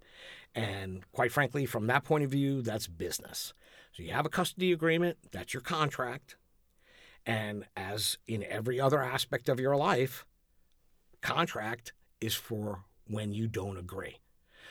And 0.56 1.04
quite 1.12 1.32
frankly, 1.32 1.66
from 1.66 1.88
that 1.88 2.04
point 2.04 2.24
of 2.24 2.32
view, 2.32 2.62
that's 2.62 2.88
business. 2.88 3.54
So 3.92 4.04
you 4.04 4.12
have 4.12 4.26
a 4.26 4.30
custody 4.30 4.72
agreement, 4.72 5.18
that's 5.32 5.54
your 5.54 5.62
contract. 5.62 6.36
And 7.26 7.66
as 7.76 8.18
in 8.28 8.44
every 8.44 8.80
other 8.80 9.02
aspect 9.02 9.50
of 9.50 9.60
your 9.60 9.76
life, 9.76 10.26
contract 11.22 11.94
is 12.22 12.36
for 12.36 12.84
when 13.08 13.34
you 13.34 13.48
don't 13.48 13.78
agree. 13.78 14.18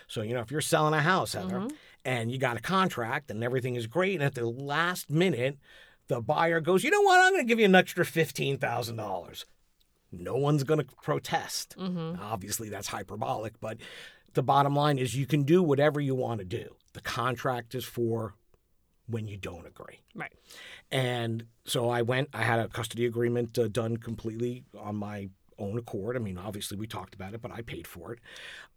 So, 0.08 0.22
you 0.22 0.34
know, 0.34 0.40
if 0.40 0.50
you're 0.50 0.60
selling 0.60 0.94
a 0.94 1.02
house, 1.02 1.32
Heather, 1.32 1.58
mm-hmm. 1.58 1.74
and 2.04 2.30
you 2.30 2.38
got 2.38 2.56
a 2.56 2.60
contract 2.60 3.30
and 3.30 3.42
everything 3.42 3.74
is 3.74 3.86
great, 3.86 4.14
and 4.14 4.22
at 4.22 4.34
the 4.34 4.46
last 4.46 5.10
minute, 5.10 5.58
the 6.08 6.20
buyer 6.20 6.60
goes, 6.60 6.84
you 6.84 6.90
know 6.90 7.02
what, 7.02 7.20
I'm 7.20 7.32
going 7.32 7.44
to 7.44 7.48
give 7.48 7.58
you 7.58 7.64
an 7.64 7.74
extra 7.74 8.04
$15,000 8.04 9.44
no 10.12 10.36
one's 10.36 10.64
going 10.64 10.80
to 10.80 10.86
protest. 11.02 11.76
Obviously, 12.20 12.68
that's 12.68 12.88
hyperbolic, 12.88 13.60
but 13.60 13.78
the 14.34 14.42
bottom 14.42 14.74
line 14.74 14.98
is 14.98 15.14
you 15.14 15.26
can 15.26 15.42
do 15.42 15.62
whatever 15.62 16.00
you 16.00 16.14
want 16.14 16.40
to 16.40 16.44
do. 16.44 16.74
The 16.92 17.00
contract 17.00 17.74
is 17.74 17.84
for 17.84 18.34
when 19.06 19.28
you 19.28 19.36
don't 19.36 19.66
agree. 19.66 20.00
Right. 20.14 20.32
And 20.90 21.46
so 21.64 21.88
I 21.88 22.02
went, 22.02 22.28
I 22.32 22.42
had 22.42 22.58
a 22.58 22.68
custody 22.68 23.06
agreement 23.06 23.58
uh, 23.58 23.68
done 23.68 23.96
completely 23.96 24.64
on 24.78 24.96
my 24.96 25.30
own 25.58 25.78
accord. 25.78 26.16
I 26.16 26.18
mean, 26.18 26.38
obviously, 26.38 26.76
we 26.76 26.86
talked 26.86 27.14
about 27.14 27.34
it, 27.34 27.40
but 27.40 27.50
I 27.50 27.62
paid 27.62 27.86
for 27.86 28.12
it. 28.12 28.18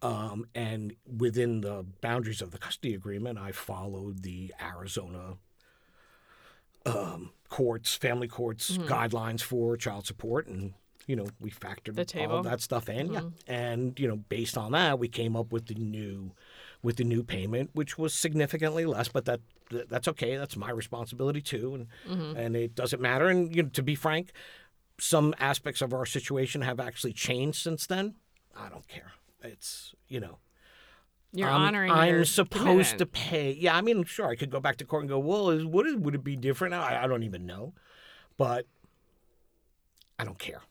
Um, 0.02 0.46
and 0.54 0.94
within 1.04 1.60
the 1.60 1.84
boundaries 2.00 2.40
of 2.40 2.52
the 2.52 2.58
custody 2.58 2.94
agreement, 2.94 3.38
I 3.38 3.52
followed 3.52 4.22
the 4.22 4.54
Arizona 4.60 5.36
um, 6.86 7.32
courts, 7.48 7.94
family 7.94 8.28
courts 8.28 8.78
guidelines 8.78 9.42
for 9.42 9.76
child 9.76 10.06
support. 10.06 10.46
And 10.46 10.74
you 11.10 11.16
know, 11.16 11.26
we 11.40 11.50
factored 11.50 11.96
The 11.96 12.02
all 12.02 12.06
table? 12.06 12.38
of 12.38 12.44
that 12.44 12.60
stuff 12.60 12.88
in. 12.88 13.12
Yeah. 13.12 13.20
Mm-hmm. 13.20 13.52
And, 13.52 13.98
you 13.98 14.06
know, 14.06 14.16
based 14.16 14.56
on 14.56 14.70
that, 14.72 15.00
we 15.00 15.08
came 15.08 15.34
up 15.34 15.50
with 15.52 15.66
the 15.66 15.74
new 15.74 16.30
with 16.82 16.96
the 16.96 17.04
new 17.04 17.24
payment, 17.24 17.70
which 17.74 17.98
was 17.98 18.14
significantly 18.14 18.86
less, 18.86 19.08
but 19.08 19.24
that 19.24 19.40
that's 19.88 20.06
okay. 20.08 20.36
That's 20.36 20.56
my 20.56 20.70
responsibility 20.70 21.42
too. 21.42 21.74
And 21.74 21.86
mm-hmm. 22.08 22.36
and 22.36 22.56
it 22.56 22.76
doesn't 22.76 23.02
matter. 23.02 23.26
And 23.26 23.54
you 23.54 23.64
know, 23.64 23.68
to 23.70 23.82
be 23.82 23.96
frank, 23.96 24.30
some 25.00 25.34
aspects 25.40 25.82
of 25.82 25.92
our 25.92 26.06
situation 26.06 26.62
have 26.62 26.78
actually 26.78 27.12
changed 27.12 27.58
since 27.58 27.86
then. 27.86 28.14
I 28.56 28.68
don't 28.68 28.86
care. 28.86 29.12
It's 29.42 29.96
you 30.06 30.20
know, 30.20 30.38
You're 31.32 31.50
I'm, 31.50 31.62
honoring 31.62 31.90
I'm 31.90 32.24
supposed 32.24 32.98
to 32.98 33.06
pay. 33.06 33.50
Yeah, 33.52 33.76
I 33.76 33.80
mean, 33.80 34.04
sure, 34.04 34.28
I 34.28 34.36
could 34.36 34.50
go 34.50 34.60
back 34.60 34.76
to 34.76 34.84
court 34.84 35.02
and 35.02 35.10
go, 35.10 35.18
well, 35.18 35.50
is, 35.50 35.64
what 35.64 35.86
is, 35.86 35.96
would 35.96 36.14
it 36.14 36.24
be 36.24 36.36
different? 36.36 36.74
I, 36.74 37.02
I 37.02 37.06
don't 37.08 37.24
even 37.24 37.46
know, 37.46 37.74
but 38.36 38.66
I 40.20 40.24
don't 40.24 40.38
care. 40.38 40.62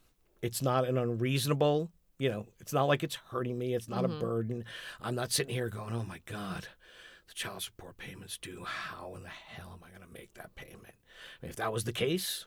It's 0.41 0.62
not 0.62 0.88
an 0.88 0.98
unreasonable. 0.98 1.91
You 2.17 2.29
know, 2.29 2.46
it's 2.60 2.74
not 2.74 2.86
like 2.86 3.03
it's 3.03 3.15
hurting 3.15 3.58
me. 3.58 3.74
It's 3.74 3.88
not 3.88 4.05
a 4.05 4.10
mm-hmm. 4.10 4.19
burden. 4.19 4.65
I'm 5.01 5.15
not 5.15 5.31
sitting 5.31 5.53
here 5.53 5.69
going, 5.69 5.93
oh 5.93 6.03
my 6.03 6.19
god, 6.25 6.67
the 7.27 7.34
child 7.34 7.62
support 7.62 7.98
payment's 7.98 8.38
due. 8.38 8.65
How 8.65 9.15
in 9.15 9.24
the 9.24 9.29
hell 9.29 9.72
am 9.74 9.84
I 9.86 9.89
going 9.89 10.08
to 10.08 10.13
make 10.13 10.34
that 10.34 10.55
payment? 10.55 10.96
If 11.41 11.55
that 11.55 11.72
was 11.72 11.86
the 11.86 11.93
case, 11.93 12.46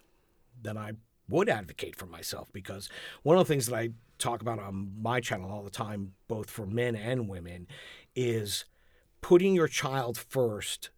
then 0.60 0.76
I 0.76 0.92
would 1.28 1.48
advocate 1.48 1.96
for 1.96 2.06
myself 2.06 2.48
because 2.52 2.88
one 3.22 3.38
of 3.38 3.46
the 3.46 3.52
things 3.52 3.66
that 3.66 3.76
I 3.76 3.90
talk 4.18 4.42
about 4.42 4.58
on 4.58 4.92
my 5.00 5.20
channel 5.20 5.50
all 5.50 5.62
the 5.62 5.70
time, 5.70 6.12
both 6.28 6.50
for 6.50 6.66
men 6.66 6.94
and 6.94 7.28
women, 7.28 7.66
is 8.14 8.66
putting 9.20 9.54
your 9.54 9.68
child 9.68 10.18
first 10.18 10.90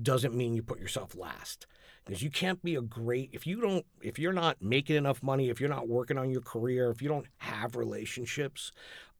doesn't 0.00 0.34
mean 0.34 0.54
you 0.54 0.62
put 0.62 0.80
yourself 0.80 1.16
last. 1.16 1.66
Because 2.04 2.22
you 2.22 2.30
can't 2.30 2.62
be 2.62 2.74
a 2.74 2.82
great 2.82 3.30
if 3.32 3.46
you 3.46 3.60
don't 3.60 3.86
if 4.00 4.18
you're 4.18 4.32
not 4.32 4.60
making 4.60 4.96
enough 4.96 5.22
money, 5.22 5.50
if 5.50 5.60
you're 5.60 5.68
not 5.70 5.88
working 5.88 6.18
on 6.18 6.30
your 6.30 6.40
career, 6.40 6.90
if 6.90 7.00
you 7.00 7.08
don't 7.08 7.26
have 7.38 7.76
relationships, 7.76 8.72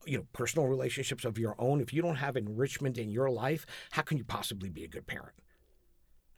you 0.04 0.18
know, 0.18 0.26
personal 0.32 0.66
relationships 0.66 1.24
of 1.24 1.38
your 1.38 1.54
own, 1.58 1.80
if 1.80 1.92
you 1.92 2.02
don't 2.02 2.16
have 2.16 2.36
enrichment 2.36 2.98
in 2.98 3.10
your 3.10 3.30
life, 3.30 3.66
how 3.92 4.02
can 4.02 4.18
you 4.18 4.24
possibly 4.24 4.68
be 4.68 4.84
a 4.84 4.88
good 4.88 5.06
parent? 5.06 5.34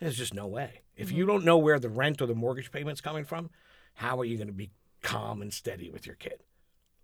There's 0.01 0.19
just 0.19 0.35
no 0.35 0.47
way. 0.47 0.83
If 0.97 1.11
you 1.11 1.25
mm-hmm. 1.25 1.33
don't 1.33 1.45
know 1.45 1.59
where 1.59 1.79
the 1.79 1.89
rent 1.89 2.21
or 2.21 2.27
the 2.27 2.35
mortgage 2.35 2.71
payment's 2.71 3.01
coming 3.01 3.25
from, 3.25 3.51
how 3.95 4.21
are 4.21 4.25
you 4.25 4.37
going 4.37 4.49
to 4.49 4.53
be 4.53 4.71
calm 5.03 5.41
and 5.41 5.53
steady 5.53 5.89
with 5.89 6.07
your 6.07 6.17
kid? 6.17 6.43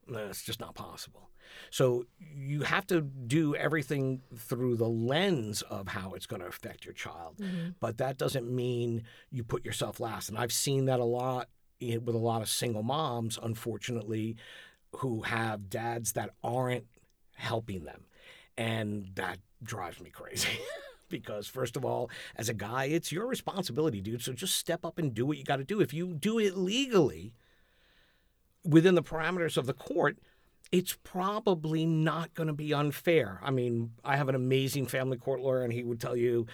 That's 0.08 0.42
just 0.42 0.60
not 0.60 0.74
possible. 0.74 1.30
So 1.70 2.06
you 2.18 2.62
have 2.62 2.86
to 2.88 3.00
do 3.00 3.54
everything 3.54 4.22
through 4.36 4.76
the 4.76 4.88
lens 4.88 5.62
of 5.62 5.88
how 5.88 6.12
it's 6.14 6.26
going 6.26 6.40
to 6.42 6.48
affect 6.48 6.84
your 6.84 6.94
child. 6.94 7.36
Mm-hmm. 7.38 7.70
But 7.80 7.98
that 7.98 8.18
doesn't 8.18 8.50
mean 8.50 9.04
you 9.30 9.44
put 9.44 9.64
yourself 9.64 10.00
last. 10.00 10.28
And 10.28 10.38
I've 10.38 10.52
seen 10.52 10.86
that 10.86 11.00
a 11.00 11.04
lot 11.04 11.48
with 11.80 12.14
a 12.14 12.18
lot 12.18 12.42
of 12.42 12.48
single 12.48 12.82
moms, 12.82 13.38
unfortunately, 13.42 14.36
who 14.96 15.22
have 15.22 15.70
dads 15.70 16.12
that 16.12 16.30
aren't 16.42 16.86
helping 17.34 17.84
them. 17.84 18.04
And 18.58 19.10
that 19.14 19.38
drives 19.62 20.00
me 20.00 20.10
crazy. 20.10 20.48
because, 21.08 21.46
first 21.46 21.76
of 21.76 21.84
all, 21.84 22.10
as 22.36 22.48
a 22.48 22.54
guy, 22.54 22.84
it's 22.84 23.10
your 23.10 23.26
responsibility, 23.26 24.00
dude. 24.00 24.22
So 24.22 24.32
just 24.32 24.56
step 24.56 24.84
up 24.84 24.98
and 24.98 25.14
do 25.14 25.26
what 25.26 25.38
you 25.38 25.44
got 25.44 25.56
to 25.56 25.64
do. 25.64 25.80
If 25.80 25.92
you 25.92 26.14
do 26.14 26.38
it 26.38 26.56
legally, 26.56 27.32
within 28.64 28.94
the 28.94 29.02
parameters 29.02 29.56
of 29.56 29.66
the 29.66 29.72
court, 29.72 30.18
it's 30.72 30.96
probably 31.02 31.84
not 31.84 32.34
going 32.34 32.46
to 32.46 32.52
be 32.52 32.72
unfair. 32.72 33.40
I 33.42 33.50
mean, 33.50 33.92
I 34.04 34.16
have 34.16 34.28
an 34.28 34.34
amazing 34.34 34.86
family 34.86 35.16
court 35.16 35.40
lawyer, 35.40 35.62
and 35.62 35.72
he 35.72 35.82
would 35.82 36.00
tell 36.00 36.16
you 36.16 36.46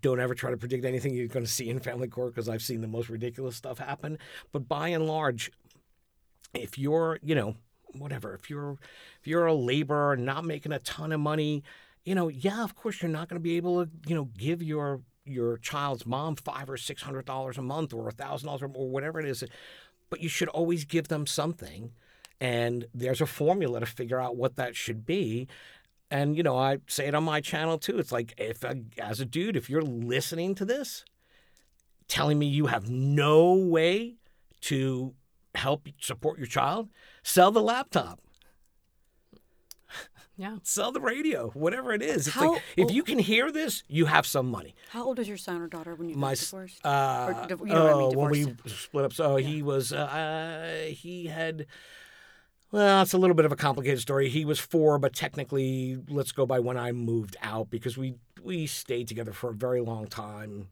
don't 0.00 0.20
ever 0.20 0.34
try 0.34 0.50
to 0.50 0.56
predict 0.56 0.84
anything 0.84 1.14
you're 1.14 1.28
going 1.28 1.44
to 1.44 1.50
see 1.50 1.70
in 1.70 1.78
family 1.78 2.08
court 2.08 2.34
because 2.34 2.48
I've 2.48 2.62
seen 2.62 2.80
the 2.80 2.88
most 2.88 3.08
ridiculous 3.08 3.56
stuff 3.56 3.78
happen. 3.78 4.18
But 4.50 4.68
by 4.68 4.88
and 4.88 5.06
large, 5.06 5.52
if 6.54 6.76
you're, 6.76 7.18
you 7.22 7.34
know, 7.34 7.54
whatever, 7.96 8.34
if 8.34 8.50
you're 8.50 8.78
if 9.20 9.26
you're 9.26 9.46
a 9.46 9.54
laborer 9.54 10.16
not 10.16 10.44
making 10.44 10.72
a 10.72 10.80
ton 10.80 11.12
of 11.12 11.20
money, 11.20 11.62
you 12.04 12.14
know, 12.14 12.28
yeah, 12.28 12.64
of 12.64 12.74
course 12.74 13.00
you're 13.00 13.10
not 13.10 13.28
going 13.28 13.40
to 13.40 13.42
be 13.42 13.56
able 13.56 13.84
to, 13.84 13.90
you 14.06 14.14
know, 14.14 14.28
give 14.36 14.62
your 14.62 15.00
your 15.24 15.56
child's 15.58 16.04
mom 16.04 16.34
five 16.34 16.68
or 16.68 16.76
six 16.76 17.02
hundred 17.02 17.24
dollars 17.24 17.56
a 17.56 17.62
month 17.62 17.94
or 17.94 18.08
a 18.08 18.12
thousand 18.12 18.46
dollars 18.46 18.62
or 18.62 18.88
whatever 18.88 19.20
it 19.20 19.26
is, 19.26 19.44
but 20.12 20.20
you 20.20 20.28
should 20.28 20.50
always 20.50 20.84
give 20.84 21.08
them 21.08 21.26
something. 21.26 21.90
And 22.38 22.86
there's 22.92 23.22
a 23.22 23.26
formula 23.26 23.80
to 23.80 23.86
figure 23.86 24.20
out 24.20 24.36
what 24.36 24.56
that 24.56 24.76
should 24.76 25.06
be. 25.06 25.48
And 26.10 26.36
you 26.36 26.42
know, 26.42 26.58
I 26.58 26.80
say 26.86 27.06
it 27.06 27.14
on 27.14 27.24
my 27.24 27.40
channel 27.40 27.78
too. 27.78 27.98
It's 27.98 28.12
like 28.12 28.34
if 28.36 28.62
a, 28.62 28.76
as 28.98 29.20
a 29.20 29.24
dude, 29.24 29.56
if 29.56 29.70
you're 29.70 29.80
listening 29.80 30.54
to 30.56 30.66
this, 30.66 31.06
telling 32.08 32.38
me 32.38 32.44
you 32.44 32.66
have 32.66 32.90
no 32.90 33.54
way 33.54 34.16
to 34.62 35.14
help 35.54 35.88
support 35.98 36.36
your 36.36 36.46
child, 36.46 36.90
sell 37.22 37.50
the 37.50 37.62
laptop, 37.62 38.20
Yeah. 40.36 40.56
sell 40.62 40.92
the 40.92 41.00
radio, 41.00 41.50
whatever 41.50 41.92
it 41.92 42.02
is. 42.02 42.26
It's 42.26 42.34
How 42.36 42.52
like 42.54 42.62
if 42.76 42.90
you 42.90 43.02
can 43.02 43.18
hear 43.18 43.52
this, 43.52 43.82
you 43.88 44.06
have 44.06 44.26
some 44.26 44.50
money. 44.50 44.74
How 44.90 45.04
old 45.04 45.18
is 45.18 45.28
your 45.28 45.36
son 45.36 45.60
or 45.60 45.66
daughter 45.68 45.94
when 45.94 46.08
you 46.08 46.16
My 46.16 46.30
got 46.32 46.38
divorced? 46.38 46.86
Uh, 46.86 47.34
Or 47.36 47.46
div- 47.48 47.60
you 47.60 47.66
know 47.66 47.84
what 47.84 47.94
I 47.94 47.98
mean, 47.98 48.16
oh, 48.16 48.18
when 48.18 48.30
we 48.30 48.54
split 48.68 49.04
up, 49.04 49.12
so 49.12 49.36
he 49.36 49.62
was 49.62 49.92
uh, 49.92 50.86
he 50.90 51.26
had. 51.26 51.66
Well, 52.70 53.02
it's 53.02 53.12
a 53.12 53.18
little 53.18 53.36
bit 53.36 53.44
of 53.44 53.52
a 53.52 53.56
complicated 53.56 54.00
story. 54.00 54.30
He 54.30 54.46
was 54.46 54.58
four, 54.58 54.98
but 54.98 55.14
technically, 55.14 55.98
let's 56.08 56.32
go 56.32 56.46
by 56.46 56.58
when 56.58 56.78
I 56.78 56.92
moved 56.92 57.36
out 57.42 57.68
because 57.68 57.98
we 57.98 58.14
we 58.42 58.66
stayed 58.66 59.08
together 59.08 59.32
for 59.32 59.50
a 59.50 59.54
very 59.54 59.82
long 59.82 60.06
time. 60.06 60.68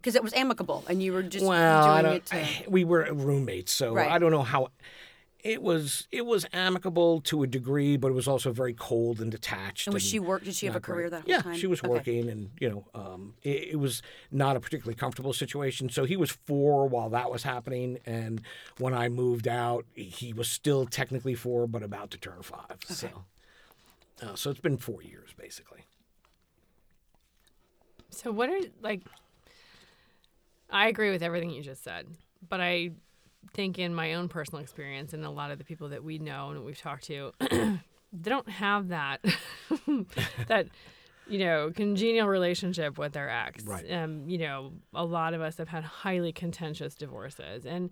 Because 0.00 0.14
it 0.14 0.22
was 0.22 0.32
amicable, 0.34 0.84
and 0.88 1.02
you 1.02 1.12
were 1.12 1.22
just 1.22 1.44
well, 1.44 2.00
doing 2.02 2.14
it 2.14 2.26
to. 2.26 2.36
I- 2.36 2.64
we 2.68 2.84
were 2.84 3.12
roommates, 3.12 3.72
so 3.72 3.94
Right. 3.94 4.10
I 4.10 4.18
don't 4.18 4.30
know 4.30 4.42
how. 4.42 4.68
It 5.42 5.60
was 5.60 6.06
it 6.12 6.24
was 6.24 6.46
amicable 6.52 7.20
to 7.22 7.42
a 7.42 7.46
degree, 7.48 7.96
but 7.96 8.08
it 8.08 8.14
was 8.14 8.28
also 8.28 8.52
very 8.52 8.74
cold 8.74 9.20
and 9.20 9.28
detached. 9.30 9.88
and 9.88 9.94
was 9.94 10.02
she 10.02 10.20
work? 10.20 10.44
Did 10.44 10.54
she 10.54 10.66
have 10.66 10.74
a 10.74 10.78
not 10.78 10.82
great. 10.82 10.94
career 10.94 11.10
that 11.10 11.22
whole 11.22 11.30
yeah, 11.30 11.42
time? 11.42 11.54
she 11.54 11.66
was 11.66 11.80
Okay. 11.80 11.88
working, 11.88 12.28
and 12.28 12.50
you 12.60 12.70
know, 12.70 12.86
um, 12.94 13.34
it, 13.42 13.70
it 13.72 13.76
was 13.76 14.02
not 14.30 14.56
a 14.56 14.60
particularly 14.60 14.94
comfortable 14.94 15.32
situation. 15.32 15.88
So 15.88 16.04
he 16.04 16.16
was 16.16 16.30
four 16.30 16.86
while 16.86 17.10
that 17.10 17.28
was 17.30 17.42
happening, 17.42 17.98
and 18.06 18.42
when 18.78 18.94
I 18.94 19.08
moved 19.08 19.48
out, 19.48 19.84
he 19.94 20.32
was 20.32 20.48
still 20.48 20.86
technically 20.86 21.34
four, 21.34 21.66
but 21.66 21.82
about 21.82 22.12
to 22.12 22.18
turn 22.18 22.42
five. 22.42 22.78
So, 22.86 23.24
uh, 24.22 24.36
so 24.36 24.50
it's 24.50 24.60
been 24.60 24.76
four 24.78 25.02
years 25.02 25.30
basically. 25.36 25.80
So 28.10 28.30
what 28.30 28.48
are 28.48 28.60
like 28.80 29.00
I 30.70 30.86
agree 30.86 31.10
with 31.10 31.22
everything 31.22 31.50
you 31.50 31.62
just 31.62 31.82
said, 31.82 32.06
but 32.48 32.60
I 32.60 32.90
think 33.54 33.78
in 33.78 33.94
my 33.94 34.14
own 34.14 34.28
personal 34.28 34.62
experience 34.62 35.12
and 35.12 35.24
a 35.24 35.30
lot 35.30 35.50
of 35.50 35.58
the 35.58 35.64
people 35.64 35.88
that 35.90 36.02
we 36.02 36.18
know 36.18 36.50
and 36.50 36.64
we've 36.64 36.78
talked 36.78 37.04
to, 37.04 37.32
they 37.40 38.30
don't 38.30 38.48
have 38.48 38.88
that 38.88 39.24
that 40.46 40.68
you 41.26 41.38
know 41.38 41.70
congenial 41.74 42.28
relationship 42.28 42.98
with 42.98 43.12
their 43.12 43.28
ex. 43.28 43.64
Right. 43.64 43.90
Um, 43.90 44.28
you 44.28 44.38
know, 44.38 44.72
a 44.94 45.04
lot 45.04 45.34
of 45.34 45.40
us 45.40 45.58
have 45.58 45.68
had 45.68 45.84
highly 45.84 46.32
contentious 46.32 46.94
divorces, 46.94 47.66
and 47.66 47.90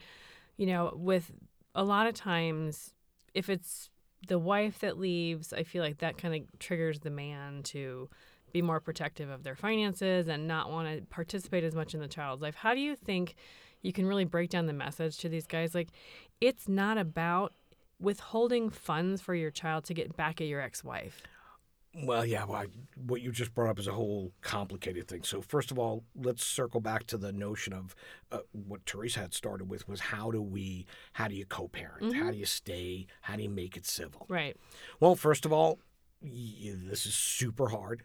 you 0.56 0.66
know, 0.66 0.92
with 0.94 1.30
a 1.74 1.84
lot 1.84 2.06
of 2.06 2.14
times, 2.14 2.92
if 3.34 3.48
it's 3.48 3.90
the 4.26 4.38
wife 4.38 4.80
that 4.80 4.98
leaves, 4.98 5.52
I 5.52 5.62
feel 5.62 5.82
like 5.82 5.98
that 5.98 6.18
kind 6.18 6.34
of 6.34 6.58
triggers 6.58 7.00
the 7.00 7.10
man 7.10 7.62
to 7.64 8.08
be 8.52 8.62
more 8.62 8.80
protective 8.80 9.30
of 9.30 9.44
their 9.44 9.54
finances 9.54 10.28
and 10.28 10.46
not 10.48 10.70
want 10.70 10.88
to 10.88 11.06
participate 11.06 11.64
as 11.64 11.74
much 11.74 11.94
in 11.94 12.00
the 12.00 12.08
child's 12.08 12.42
life. 12.42 12.56
How 12.56 12.74
do 12.74 12.80
you 12.80 12.96
think 12.96 13.36
you 13.82 13.92
can 13.92 14.06
really 14.06 14.24
break 14.24 14.50
down 14.50 14.66
the 14.66 14.72
message 14.72 15.18
to 15.18 15.28
these 15.28 15.46
guys? 15.46 15.74
Like, 15.74 15.88
it's 16.40 16.68
not 16.68 16.98
about 16.98 17.54
withholding 17.98 18.70
funds 18.70 19.20
for 19.20 19.34
your 19.34 19.50
child 19.50 19.84
to 19.84 19.94
get 19.94 20.16
back 20.16 20.40
at 20.40 20.46
your 20.46 20.60
ex 20.60 20.82
wife. 20.82 21.22
Well, 21.92 22.24
yeah, 22.24 22.44
well, 22.44 22.58
I, 22.58 22.66
what 22.94 23.20
you 23.20 23.32
just 23.32 23.52
brought 23.52 23.68
up 23.68 23.80
is 23.80 23.88
a 23.88 23.92
whole 23.92 24.30
complicated 24.42 25.08
thing. 25.08 25.24
So, 25.24 25.40
first 25.42 25.72
of 25.72 25.78
all, 25.78 26.04
let's 26.14 26.44
circle 26.44 26.80
back 26.80 27.04
to 27.08 27.18
the 27.18 27.32
notion 27.32 27.72
of 27.72 27.96
uh, 28.30 28.38
what 28.52 28.86
Teresa 28.86 29.18
had 29.18 29.34
started 29.34 29.68
with 29.68 29.88
was 29.88 29.98
how 29.98 30.30
do 30.30 30.40
we, 30.40 30.86
how 31.14 31.26
do 31.26 31.34
you 31.34 31.44
co-parent? 31.44 32.14
How 32.14 32.30
do 32.30 32.36
you 32.36 32.46
stay? 32.46 33.08
How 33.22 33.34
do 33.34 33.42
you 33.42 33.50
make 33.50 33.76
it 33.76 33.86
civil? 33.86 34.26
Right. 34.28 34.56
Well, 35.00 35.16
first 35.16 35.44
of 35.44 35.52
all, 35.52 35.80
y- 36.22 36.74
this 36.88 37.06
is 37.06 37.14
super 37.14 37.70
hard, 37.70 38.04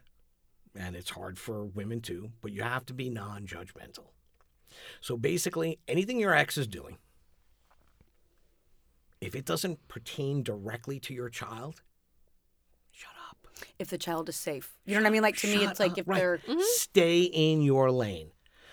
and 0.76 0.96
it's 0.96 1.12
hard 1.12 1.38
for 1.38 1.64
women 1.64 2.02
too. 2.02 2.32
But 2.42 2.54
you 2.54 2.64
have 2.64 2.88
to 2.88 2.94
be 2.96 3.12
non-judgmental. 3.12 4.08
So 5.02 5.18
basically, 5.18 5.80
anything 5.88 6.20
your 6.20 6.34
ex 6.34 6.58
is 6.58 6.68
doing, 6.68 6.98
if 9.22 9.36
it 9.36 9.46
doesn't 9.46 9.88
pertain 9.88 10.44
directly 10.44 11.00
to 11.02 11.14
your 11.14 11.30
child, 11.30 11.82
shut 12.92 13.12
up. 13.30 13.48
If 13.80 13.90
the 13.90 13.98
child 13.98 14.30
is 14.30 14.36
safe, 14.36 14.74
you 14.86 14.96
know 14.96 15.02
what 15.02 15.08
I 15.08 15.12
mean. 15.12 15.22
Like 15.22 15.38
to 15.38 15.48
me, 15.48 15.62
Shut 15.62 15.72
it's 15.72 15.80
like 15.80 15.98
if 15.98 16.08
Right. 16.08 16.18
they're. 16.18 16.40
Stay 16.76 17.22
in 17.22 17.62
your 17.62 17.92
lane. 17.92 18.32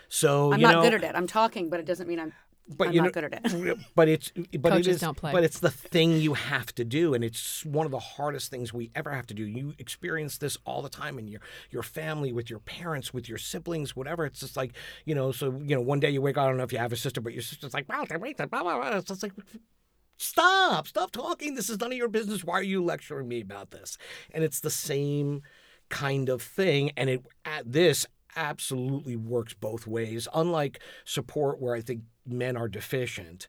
So 0.08 0.52
I'm 0.52 0.60
not 0.60 0.74
know, 0.74 0.82
good 0.82 0.94
at 0.94 1.04
it. 1.04 1.16
I'm 1.16 1.26
talking, 1.26 1.70
but 1.70 1.80
it 1.80 1.86
doesn't 1.86 2.06
mean 2.08 2.20
I'm. 2.20 2.32
But 2.68 2.88
I'm 2.88 2.94
you 2.94 3.01
not 3.01 3.07
know, 3.07 3.11
good 3.20 3.25
at 3.35 3.53
it. 3.53 3.79
But 3.94 4.09
it's 4.09 4.33
but 4.59 4.70
Coaches 4.70 4.87
it 4.87 4.90
is 4.90 5.01
don't 5.01 5.16
play. 5.16 5.33
but 5.33 5.44
it's 5.44 5.59
the 5.59 5.70
thing 5.70 6.18
you 6.18 6.35
have 6.35 6.75
to 6.75 6.85
do, 6.85 7.14
and 7.14 7.25
it's 7.25 7.64
one 7.64 7.87
of 7.87 7.92
the 7.92 7.98
hardest 7.98 8.51
things 8.51 8.72
we 8.72 8.90
ever 8.94 9.11
have 9.11 9.27
to 9.27 9.35
do. 9.35 9.44
You 9.44 9.75
experience 9.79 10.38
this 10.38 10.57
all 10.64 10.83
the 10.83 10.88
time 10.88 11.18
in 11.18 11.29
your 11.29 11.40
your 11.70 11.83
family, 11.83 12.33
with 12.33 12.51
your 12.51 12.61
parents, 12.61 13.12
with 13.12 13.29
your 13.29 13.38
siblings, 13.38 13.96
whatever. 13.96 14.25
It's 14.25 14.40
just 14.40 14.57
like 14.57 14.72
you 15.05 15.14
know. 15.14 15.33
So 15.33 15.61
you 15.64 15.75
know, 15.75 15.81
one 15.81 16.01
day 16.01 16.11
you 16.11 16.22
wake. 16.22 16.37
up, 16.37 16.44
I 16.44 16.48
don't 16.48 16.57
know 16.57 16.64
if 16.64 16.72
you 16.72 16.79
have 16.79 16.92
a 16.92 16.96
sister, 16.96 17.20
but 17.20 17.33
your 17.33 17.42
sister's 17.42 17.75
like, 17.75 17.88
"Well, 17.88 18.07
they 18.07 18.16
wait, 18.16 18.37
blah, 18.37 18.46
blah, 18.46 18.62
blah." 18.62 18.96
It's 18.96 19.09
just 19.09 19.22
like. 19.22 19.33
Stop! 20.18 20.87
Stop 20.87 21.11
talking. 21.11 21.55
This 21.55 21.68
is 21.68 21.81
none 21.81 21.90
of 21.90 21.98
your 21.98 22.07
business. 22.07 22.44
Why 22.44 22.55
are 22.61 22.62
you 22.62 22.85
lecturing 22.85 23.27
me 23.27 23.40
about 23.40 23.72
this? 23.72 23.98
And 24.33 24.44
it's 24.44 24.61
the 24.61 24.70
same 24.70 25.42
kind 25.88 26.29
of 26.29 26.42
thing. 26.42 26.92
And 26.96 27.11
it 27.11 27.27
at 27.44 27.72
this 27.72 28.07
absolutely 28.37 29.16
works 29.16 29.55
both 29.55 29.87
ways. 29.87 30.29
Unlike 30.33 30.81
support, 31.05 31.61
where 31.61 31.75
I 31.75 31.81
think 31.81 32.03
men 32.26 32.56
are 32.56 32.68
deficient, 32.68 33.48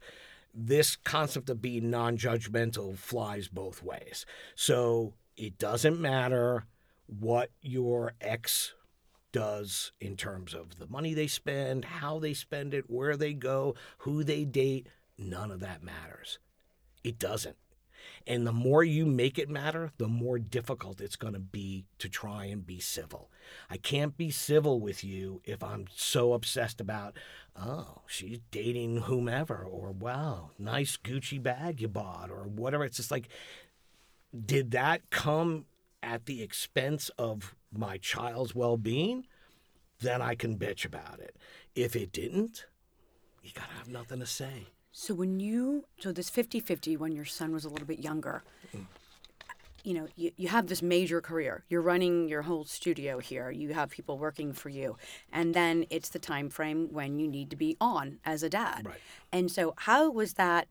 this 0.53 0.95
concept 0.95 1.49
of 1.49 1.61
being 1.61 1.89
non-judgmental 1.89 2.97
flies 2.97 3.47
both 3.47 3.81
ways. 3.83 4.25
So 4.55 5.13
it 5.35 5.57
doesn't 5.57 5.99
matter 5.99 6.65
what 7.07 7.49
your 7.61 8.13
ex 8.21 8.73
does 9.31 9.91
in 9.99 10.15
terms 10.15 10.53
of 10.53 10.77
the 10.77 10.87
money 10.87 11.13
they 11.13 11.27
spend, 11.27 11.85
how 11.85 12.19
they 12.19 12.33
spend 12.33 12.73
it, 12.73 12.89
where 12.89 13.17
they 13.17 13.33
go, 13.33 13.75
who 13.99 14.23
they 14.23 14.45
date. 14.45 14.87
None 15.17 15.51
of 15.51 15.59
that 15.61 15.83
matters. 15.83 16.39
It 17.03 17.19
doesn't. 17.19 17.57
And 18.25 18.47
the 18.47 18.53
more 18.53 18.83
you 18.83 19.05
make 19.05 19.37
it 19.37 19.49
matter, 19.49 19.91
the 19.97 20.07
more 20.07 20.39
difficult 20.39 21.01
it's 21.01 21.15
going 21.15 21.33
to 21.33 21.39
be 21.39 21.85
to 21.99 22.07
try 22.09 22.45
and 22.45 22.65
be 22.65 22.79
civil. 22.79 23.29
I 23.69 23.77
can't 23.77 24.15
be 24.15 24.31
civil 24.31 24.79
with 24.79 25.03
you 25.03 25.41
if 25.43 25.63
I'm 25.63 25.85
so 25.93 26.33
obsessed 26.33 26.79
about, 26.79 27.17
oh, 27.55 28.01
she's 28.07 28.39
dating 28.51 29.01
whomever, 29.01 29.63
or 29.63 29.91
wow, 29.91 30.51
nice 30.57 30.97
Gucci 30.97 31.41
bag 31.41 31.81
you 31.81 31.87
bought, 31.87 32.29
or 32.29 32.43
whatever. 32.43 32.85
It's 32.85 32.97
just 32.97 33.11
like, 33.11 33.27
did 34.45 34.71
that 34.71 35.09
come 35.09 35.65
at 36.01 36.25
the 36.25 36.41
expense 36.41 37.09
of 37.17 37.55
my 37.71 37.97
child's 37.97 38.55
well 38.55 38.77
being? 38.77 39.25
Then 39.99 40.21
I 40.21 40.35
can 40.35 40.57
bitch 40.57 40.85
about 40.85 41.19
it. 41.19 41.35
If 41.75 41.95
it 41.95 42.11
didn't, 42.11 42.65
you 43.41 43.51
got 43.53 43.69
to 43.69 43.75
have 43.75 43.87
nothing 43.89 44.19
to 44.19 44.25
say. 44.25 44.67
So 44.93 45.15
when 45.15 45.39
you 45.39 45.85
so 45.99 46.11
this 46.11 46.29
50-50 46.29 46.97
when 46.97 47.11
your 47.11 47.25
son 47.25 47.51
was 47.51 47.65
a 47.65 47.69
little 47.69 47.87
bit 47.87 47.99
younger, 47.99 48.43
mm. 48.75 48.85
you 49.83 49.95
know, 49.95 50.07
you, 50.15 50.31
you 50.37 50.47
have 50.49 50.67
this 50.67 50.83
major 50.83 51.19
career. 51.19 51.63
You're 51.67 51.81
running 51.81 52.29
your 52.29 52.43
whole 52.43 52.63
studio 52.63 53.17
here. 53.17 53.49
You 53.49 53.73
have 53.73 53.89
people 53.89 54.19
working 54.19 54.53
for 54.53 54.69
you. 54.69 54.95
And 55.31 55.55
then 55.55 55.85
it's 55.89 56.09
the 56.09 56.19
time 56.19 56.49
frame 56.49 56.89
when 56.91 57.19
you 57.19 57.27
need 57.27 57.49
to 57.49 57.55
be 57.55 57.75
on 57.81 58.19
as 58.23 58.43
a 58.43 58.49
dad. 58.49 58.85
Right. 58.85 58.99
And 59.31 59.51
so 59.51 59.73
how 59.77 60.11
was 60.11 60.33
that 60.33 60.67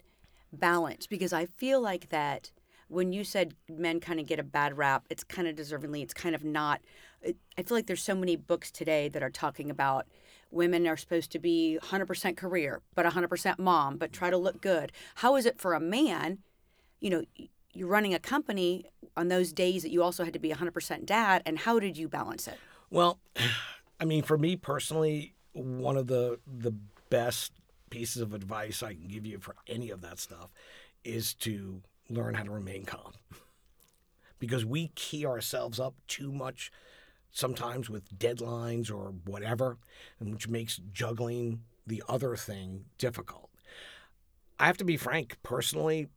balance? 0.53 1.09
Because 1.09 1.33
I 1.33 1.47
feel 1.47 1.81
like 1.81 2.11
that 2.11 2.53
when 2.87 3.13
you 3.13 3.25
said 3.25 3.55
men 3.69 3.99
kind 3.99 4.21
of 4.21 4.27
get 4.27 4.39
a 4.39 4.45
bad 4.45 4.79
rap, 4.79 5.05
it's 5.11 5.25
kind 5.25 5.49
of 5.49 5.57
deservingly, 5.57 6.01
it's 6.03 6.15
kind 6.15 6.35
of 6.35 6.45
not. 6.45 6.81
it- 7.23 7.37
I 7.59 7.63
feel 7.63 7.77
like 7.77 7.87
there's 7.87 8.03
so 8.03 8.15
many 8.15 8.37
books 8.37 8.71
today 8.71 9.09
that 9.09 9.23
are 9.23 9.31
talking 9.31 9.69
about 9.71 10.07
women 10.53 10.87
are 10.87 10.97
supposed 10.97 11.33
to 11.33 11.39
be 11.39 11.79
100% 11.83 12.37
career, 12.37 12.81
but 12.95 13.07
100% 13.07 13.59
mom, 13.59 13.97
but 13.97 14.13
try 14.13 14.31
to 14.31 14.37
look 14.37 14.61
good. 14.61 14.93
How 15.17 15.37
is 15.37 15.47
it 15.47 15.61
for 15.61 15.75
a 15.75 15.81
man? 15.81 16.39
You 17.01 17.11
know, 17.11 17.25
you're 17.73 17.89
running 17.89 18.15
a 18.15 18.19
company 18.19 18.85
on 19.17 19.29
those 19.29 19.53
days 19.53 19.83
that 19.83 19.91
you 19.91 20.03
also 20.03 20.25
had 20.25 20.33
to 20.33 20.39
be 20.39 20.51
100% 20.51 21.07
dad, 21.07 21.43
and 21.47 21.59
how 21.59 21.79
did 21.79 21.97
you 21.97 22.09
balance 22.09 22.47
it? 22.47 22.59
Well, 22.91 23.19
I 24.01 24.05
mean, 24.05 24.23
for 24.23 24.37
me 24.37 24.57
personally, 24.57 25.35
one 25.53 25.97
of 25.97 26.07
the 26.09 26.41
the 26.47 26.73
best 27.09 27.53
pieces 27.91 28.23
of 28.23 28.33
advice 28.35 28.83
I 28.83 28.95
can 28.95 29.07
give 29.07 29.27
you 29.27 29.39
for 29.39 29.55
any 29.67 29.91
of 29.91 30.01
that 30.01 30.19
stuff 30.19 30.51
is 31.05 31.35
to 31.35 31.83
learn 32.09 32.35
how 32.35 32.43
to 32.43 32.51
remain 32.51 32.85
calm. 32.85 33.13
Because 34.39 34.65
we 34.65 34.89
key 34.97 35.25
ourselves 35.25 35.79
up 35.79 35.95
too 36.09 36.33
much 36.33 36.73
sometimes 37.33 37.91
with 37.91 38.17
deadlines 38.19 38.91
or 38.91 39.15
whatever, 39.25 39.79
and 40.21 40.33
which 40.33 40.49
makes 40.49 40.81
juggling 40.93 41.63
the 41.87 42.03
other 42.09 42.37
thing 42.37 42.85
difficult. 42.99 43.51
I 44.59 44.67
have 44.67 44.77
to 44.77 44.85
be 44.85 44.97
frank, 44.97 45.39
personally, 45.43 46.09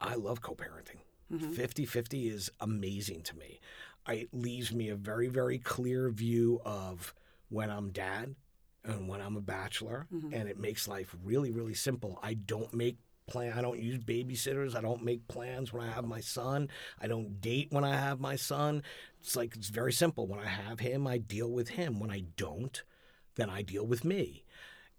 I 0.00 0.16
love 0.16 0.42
co-parenting. 0.42 0.98
Mm-hmm. 1.32 1.52
50-50 1.52 2.32
is 2.32 2.50
amazing 2.60 3.22
to 3.22 3.36
me. 3.36 3.60
I, 4.06 4.14
it 4.14 4.34
leaves 4.34 4.72
me 4.72 4.90
a 4.90 4.96
very, 4.96 5.28
very 5.28 5.58
clear 5.58 6.10
view 6.10 6.60
of 6.64 7.14
when 7.48 7.70
I'm 7.70 7.90
dad 7.90 8.34
and 8.84 9.08
when 9.08 9.22
I'm 9.22 9.36
a 9.36 9.40
bachelor, 9.40 10.06
mm-hmm. 10.12 10.34
and 10.34 10.48
it 10.48 10.58
makes 10.58 10.86
life 10.86 11.16
really, 11.24 11.50
really 11.50 11.72
simple. 11.72 12.18
I 12.22 12.34
don't 12.34 12.74
make 12.74 12.98
plan. 13.26 13.52
I 13.56 13.62
don't 13.62 13.80
use 13.80 13.98
babysitters. 13.98 14.76
I 14.76 14.80
don't 14.80 15.04
make 15.04 15.28
plans 15.28 15.72
when 15.72 15.82
I 15.82 15.90
have 15.90 16.04
my 16.04 16.20
son. 16.20 16.68
I 17.00 17.06
don't 17.06 17.40
date 17.40 17.68
when 17.70 17.84
I 17.84 17.96
have 17.96 18.20
my 18.20 18.36
son. 18.36 18.82
It's 19.20 19.36
like 19.36 19.56
it's 19.56 19.68
very 19.68 19.92
simple. 19.92 20.26
When 20.26 20.40
I 20.40 20.46
have 20.46 20.80
him, 20.80 21.06
I 21.06 21.18
deal 21.18 21.50
with 21.50 21.70
him. 21.70 21.98
When 21.98 22.10
I 22.10 22.24
don't, 22.36 22.82
then 23.36 23.50
I 23.50 23.62
deal 23.62 23.86
with 23.86 24.04
me. 24.04 24.44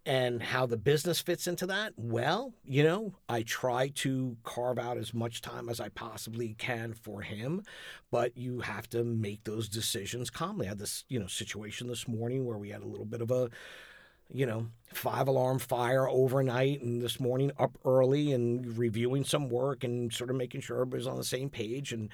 And 0.08 0.44
how 0.44 0.68
the 0.68 0.78
business 0.78 1.20
fits 1.20 1.48
into 1.48 1.66
that? 1.66 1.94
Well, 1.98 2.54
you 2.64 2.84
know, 2.84 3.16
I 3.28 3.42
try 3.42 3.88
to 3.96 4.38
carve 4.44 4.78
out 4.78 4.98
as 4.98 5.16
much 5.16 5.42
time 5.42 5.68
as 5.68 5.80
I 5.80 5.90
possibly 5.90 6.54
can 6.60 6.94
for 6.94 7.22
him, 7.22 7.64
but 8.12 8.38
you 8.38 8.60
have 8.60 8.88
to 8.92 9.04
make 9.04 9.46
those 9.46 9.68
decisions 9.68 10.30
calmly. 10.30 10.68
I 10.68 10.70
had 10.70 10.78
this, 10.78 11.06
you 11.10 11.20
know, 11.20 11.26
situation 11.26 11.88
this 11.88 12.08
morning 12.08 12.46
where 12.46 12.60
we 12.60 12.70
had 12.70 12.84
a 12.84 12.88
little 12.88 13.06
bit 13.06 13.22
of 13.22 13.32
a, 13.32 13.50
you 14.34 14.46
know, 14.46 14.68
five 14.94 15.28
alarm 15.28 15.60
fire 15.60 16.08
overnight 16.08 16.82
and 16.82 17.02
this 17.02 17.20
morning 17.20 17.52
up 17.60 17.78
early 17.86 18.32
and 18.32 18.78
reviewing 18.78 19.24
some 19.24 19.50
work 19.50 19.84
and 19.84 20.12
sort 20.12 20.30
of 20.30 20.36
making 20.36 20.62
sure 20.62 20.78
everybody's 20.78 21.08
on 21.08 21.18
the 21.18 21.24
same 21.24 21.50
page. 21.50 21.92
And, 21.92 22.10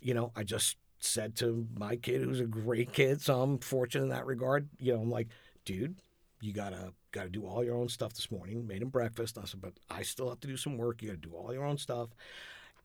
you 0.00 0.14
know, 0.14 0.32
I 0.36 0.44
just 0.44 0.76
said 0.98 1.36
to 1.36 1.66
my 1.74 1.96
kid, 1.96 2.22
who's 2.22 2.40
a 2.40 2.46
great 2.46 2.92
kid, 2.92 3.20
so 3.20 3.40
I'm 3.40 3.58
fortunate 3.58 4.04
in 4.04 4.10
that 4.10 4.26
regard, 4.26 4.68
you 4.78 4.94
know, 4.94 5.00
I'm 5.00 5.10
like, 5.10 5.28
dude, 5.64 5.96
you 6.40 6.52
gotta 6.52 6.92
gotta 7.12 7.30
do 7.30 7.46
all 7.46 7.64
your 7.64 7.76
own 7.76 7.88
stuff 7.88 8.12
this 8.14 8.30
morning. 8.30 8.66
Made 8.66 8.82
him 8.82 8.90
breakfast. 8.90 9.38
I 9.38 9.46
said, 9.46 9.60
but 9.60 9.72
I 9.90 10.02
still 10.02 10.28
have 10.28 10.40
to 10.40 10.48
do 10.48 10.56
some 10.56 10.76
work. 10.76 11.02
You 11.02 11.08
gotta 11.08 11.20
do 11.20 11.32
all 11.32 11.52
your 11.52 11.64
own 11.64 11.78
stuff. 11.78 12.10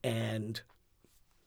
And 0.02 0.60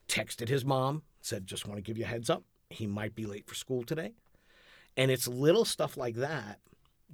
texted 0.07 0.47
his 0.47 0.63
mom, 0.63 1.01
said, 1.21 1.47
just 1.47 1.67
want 1.67 1.77
to 1.77 1.81
give 1.81 1.97
you 1.97 2.05
a 2.05 2.07
heads 2.07 2.29
up. 2.29 2.43
He 2.69 2.87
might 2.87 3.15
be 3.15 3.25
late 3.25 3.47
for 3.47 3.55
school 3.55 3.83
today. 3.83 4.13
And 4.95 5.11
it's 5.11 5.27
little 5.27 5.65
stuff 5.65 5.97
like 5.97 6.15
that 6.15 6.59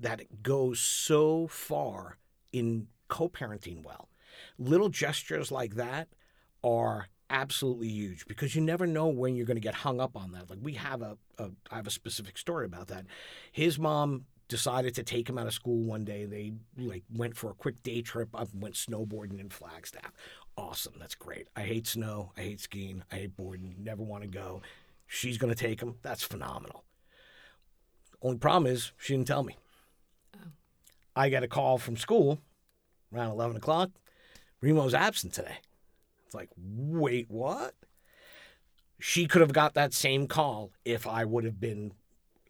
that 0.01 0.43
goes 0.43 0.79
so 0.79 1.47
far 1.47 2.17
in 2.51 2.87
co-parenting 3.07 3.83
well. 3.83 4.09
Little 4.57 4.89
gestures 4.89 5.51
like 5.51 5.75
that 5.75 6.07
are 6.63 7.07
absolutely 7.29 7.87
huge 7.87 8.25
because 8.27 8.55
you 8.55 8.61
never 8.61 8.85
know 8.85 9.07
when 9.07 9.35
you're 9.35 9.45
going 9.45 9.55
to 9.55 9.61
get 9.61 9.73
hung 9.73 9.99
up 9.99 10.15
on 10.17 10.31
that. 10.31 10.49
Like 10.49 10.59
we 10.61 10.73
have 10.73 11.01
a, 11.01 11.17
a 11.37 11.49
I 11.71 11.77
have 11.77 11.87
a 11.87 11.91
specific 11.91 12.37
story 12.37 12.65
about 12.65 12.87
that. 12.87 13.05
His 13.51 13.79
mom 13.79 14.25
decided 14.47 14.93
to 14.95 15.03
take 15.03 15.29
him 15.29 15.37
out 15.37 15.47
of 15.47 15.53
school 15.53 15.81
one 15.83 16.03
day. 16.03 16.25
They 16.25 16.53
like 16.77 17.03
went 17.13 17.37
for 17.37 17.49
a 17.49 17.55
quick 17.55 17.81
day 17.83 18.01
trip 18.01 18.29
up 18.35 18.51
and 18.51 18.61
went 18.61 18.75
snowboarding 18.75 19.39
in 19.39 19.49
Flagstaff. 19.49 20.11
Awesome, 20.57 20.95
that's 20.99 21.15
great. 21.15 21.47
I 21.55 21.61
hate 21.61 21.87
snow. 21.87 22.33
I 22.37 22.41
hate 22.41 22.59
skiing. 22.59 23.03
I 23.11 23.15
hate 23.15 23.37
boarding. 23.37 23.75
Never 23.79 24.03
want 24.03 24.23
to 24.23 24.27
go. 24.27 24.61
She's 25.07 25.37
going 25.37 25.53
to 25.53 25.59
take 25.59 25.81
him. 25.81 25.95
That's 26.01 26.23
phenomenal. 26.23 26.83
Only 28.21 28.37
problem 28.37 28.71
is 28.71 28.91
she 28.97 29.13
didn't 29.13 29.27
tell 29.27 29.43
me. 29.43 29.57
I 31.15 31.30
get 31.30 31.43
a 31.43 31.47
call 31.47 31.78
from 31.78 31.97
school 31.97 32.39
around 33.13 33.32
11 33.32 33.58
o'clock. 33.58 33.91
Remo's 34.63 34.93
absent 34.93 35.34
today. 35.34 35.58
It's 36.26 36.36
like, 36.36 36.50
wait, 36.58 37.26
what? 37.30 37.74
She 39.00 39.28
could 39.28 39.41
have 39.41 39.54
got 39.54 39.74
that 39.74 39.93
same 39.93 40.28
call 40.28 40.71
if 40.86 41.08
I 41.08 41.26
would 41.26 41.43
have 41.43 41.60
been 41.60 41.93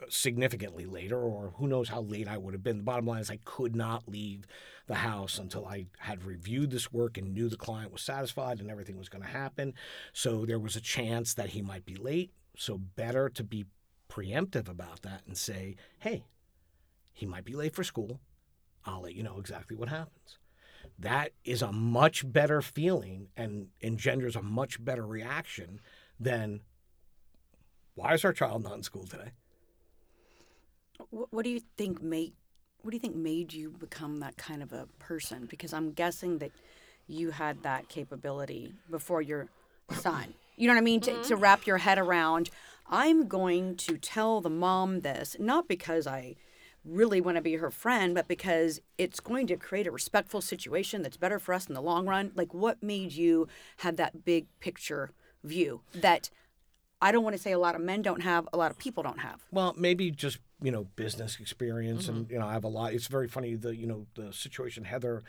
significantly 0.09 0.85
later, 0.85 1.19
or 1.19 1.53
who 1.57 1.67
knows 1.67 1.89
how 1.89 2.01
late 2.01 2.27
I 2.27 2.37
would 2.37 2.53
have 2.53 2.63
been. 2.63 2.77
The 2.77 2.83
bottom 2.83 3.05
line 3.05 3.21
is, 3.21 3.31
I 3.31 3.39
could 3.45 3.75
not 3.75 4.07
leave 4.07 4.45
the 4.87 4.95
house 4.95 5.37
until 5.37 5.65
I 5.65 5.85
had 5.99 6.23
reviewed 6.23 6.71
this 6.71 6.91
work 6.91 7.17
and 7.17 7.33
knew 7.33 7.49
the 7.49 7.55
client 7.55 7.93
was 7.93 8.01
satisfied 8.01 8.59
and 8.59 8.69
everything 8.69 8.97
was 8.97 9.09
going 9.09 9.23
to 9.23 9.29
happen. 9.29 9.73
So 10.11 10.45
there 10.45 10.59
was 10.59 10.75
a 10.75 10.81
chance 10.81 11.33
that 11.35 11.49
he 11.49 11.61
might 11.61 11.85
be 11.85 11.95
late. 11.95 12.31
So 12.57 12.77
better 12.77 13.29
to 13.29 13.43
be 13.43 13.65
preemptive 14.09 14.67
about 14.67 15.03
that 15.03 15.21
and 15.25 15.37
say, 15.37 15.75
hey, 15.99 16.25
he 17.13 17.25
might 17.25 17.45
be 17.45 17.53
late 17.53 17.75
for 17.75 17.83
school. 17.83 18.19
I'll 18.85 19.01
let 19.01 19.15
you 19.15 19.23
know 19.23 19.37
exactly 19.39 19.75
what 19.75 19.89
happens. 19.89 20.37
That 20.97 21.31
is 21.43 21.61
a 21.61 21.71
much 21.71 22.31
better 22.31 22.61
feeling 22.61 23.27
and 23.37 23.67
engenders 23.81 24.35
a 24.35 24.41
much 24.41 24.83
better 24.83 25.05
reaction 25.05 25.79
than 26.19 26.61
why 27.95 28.13
is 28.13 28.25
our 28.25 28.33
child 28.33 28.63
not 28.63 28.73
in 28.73 28.83
school 28.83 29.05
today? 29.05 29.31
What, 31.09 31.27
what 31.31 31.43
do 31.43 31.49
you 31.49 31.61
think 31.77 32.01
made 32.01 32.33
what 32.81 32.91
do 32.91 32.95
you 32.95 33.01
think 33.01 33.15
made 33.15 33.53
you 33.53 33.69
become 33.69 34.17
that 34.21 34.37
kind 34.37 34.63
of 34.63 34.73
a 34.73 34.87
person? 34.97 35.45
Because 35.45 35.71
I'm 35.71 35.91
guessing 35.91 36.39
that 36.39 36.51
you 37.07 37.29
had 37.29 37.61
that 37.63 37.89
capability 37.89 38.73
before 38.89 39.21
your 39.21 39.49
son. 39.91 40.33
You 40.57 40.67
know 40.67 40.73
what 40.73 40.79
I 40.79 40.83
mean? 40.83 41.01
To, 41.01 41.11
to 41.11 41.19
mm-hmm. 41.19 41.43
wrap 41.43 41.67
your 41.67 41.77
head 41.77 41.99
around, 41.99 42.49
I'm 42.87 43.27
going 43.27 43.75
to 43.77 43.97
tell 43.97 44.41
the 44.41 44.49
mom 44.49 45.01
this, 45.01 45.35
not 45.39 45.67
because 45.67 46.07
I 46.07 46.35
really 46.83 47.21
want 47.21 47.37
to 47.37 47.41
be 47.41 47.55
her 47.55 47.71
friend, 47.71 48.15
but 48.15 48.27
because 48.27 48.79
it's 48.97 49.19
going 49.19 49.47
to 49.47 49.57
create 49.57 49.87
a 49.87 49.91
respectful 49.91 50.41
situation 50.41 51.01
that's 51.01 51.17
better 51.17 51.39
for 51.39 51.53
us 51.53 51.67
in 51.67 51.75
the 51.75 51.81
long 51.81 52.07
run. 52.07 52.31
Like, 52.35 52.53
what 52.53 52.81
made 52.81 53.11
you 53.11 53.47
have 53.77 53.97
that 53.97 54.25
big 54.25 54.47
picture 54.59 55.11
view 55.43 55.81
that 55.93 56.29
I 57.01 57.11
don't 57.11 57.23
want 57.23 57.35
to 57.35 57.41
say 57.41 57.51
a 57.51 57.59
lot 57.59 57.75
of 57.75 57.81
men 57.81 58.01
don't 58.01 58.21
have, 58.21 58.47
a 58.53 58.57
lot 58.57 58.71
of 58.71 58.77
people 58.77 59.03
don't 59.03 59.19
have? 59.19 59.43
Well, 59.51 59.73
maybe 59.77 60.11
just 60.11 60.39
you 60.61 60.71
know 60.71 60.87
business 60.95 61.37
experience, 61.39 62.07
and 62.07 62.25
mm-hmm. 62.25 62.33
you 62.33 62.39
know 62.39 62.47
I 62.47 62.53
have 62.53 62.63
a 62.63 62.69
lot. 62.69 62.93
It's 62.93 63.07
very 63.07 63.27
funny 63.27 63.55
the 63.55 63.75
you 63.75 63.87
know 63.87 64.05
the 64.15 64.31
situation 64.31 64.83
Heather 64.83 65.23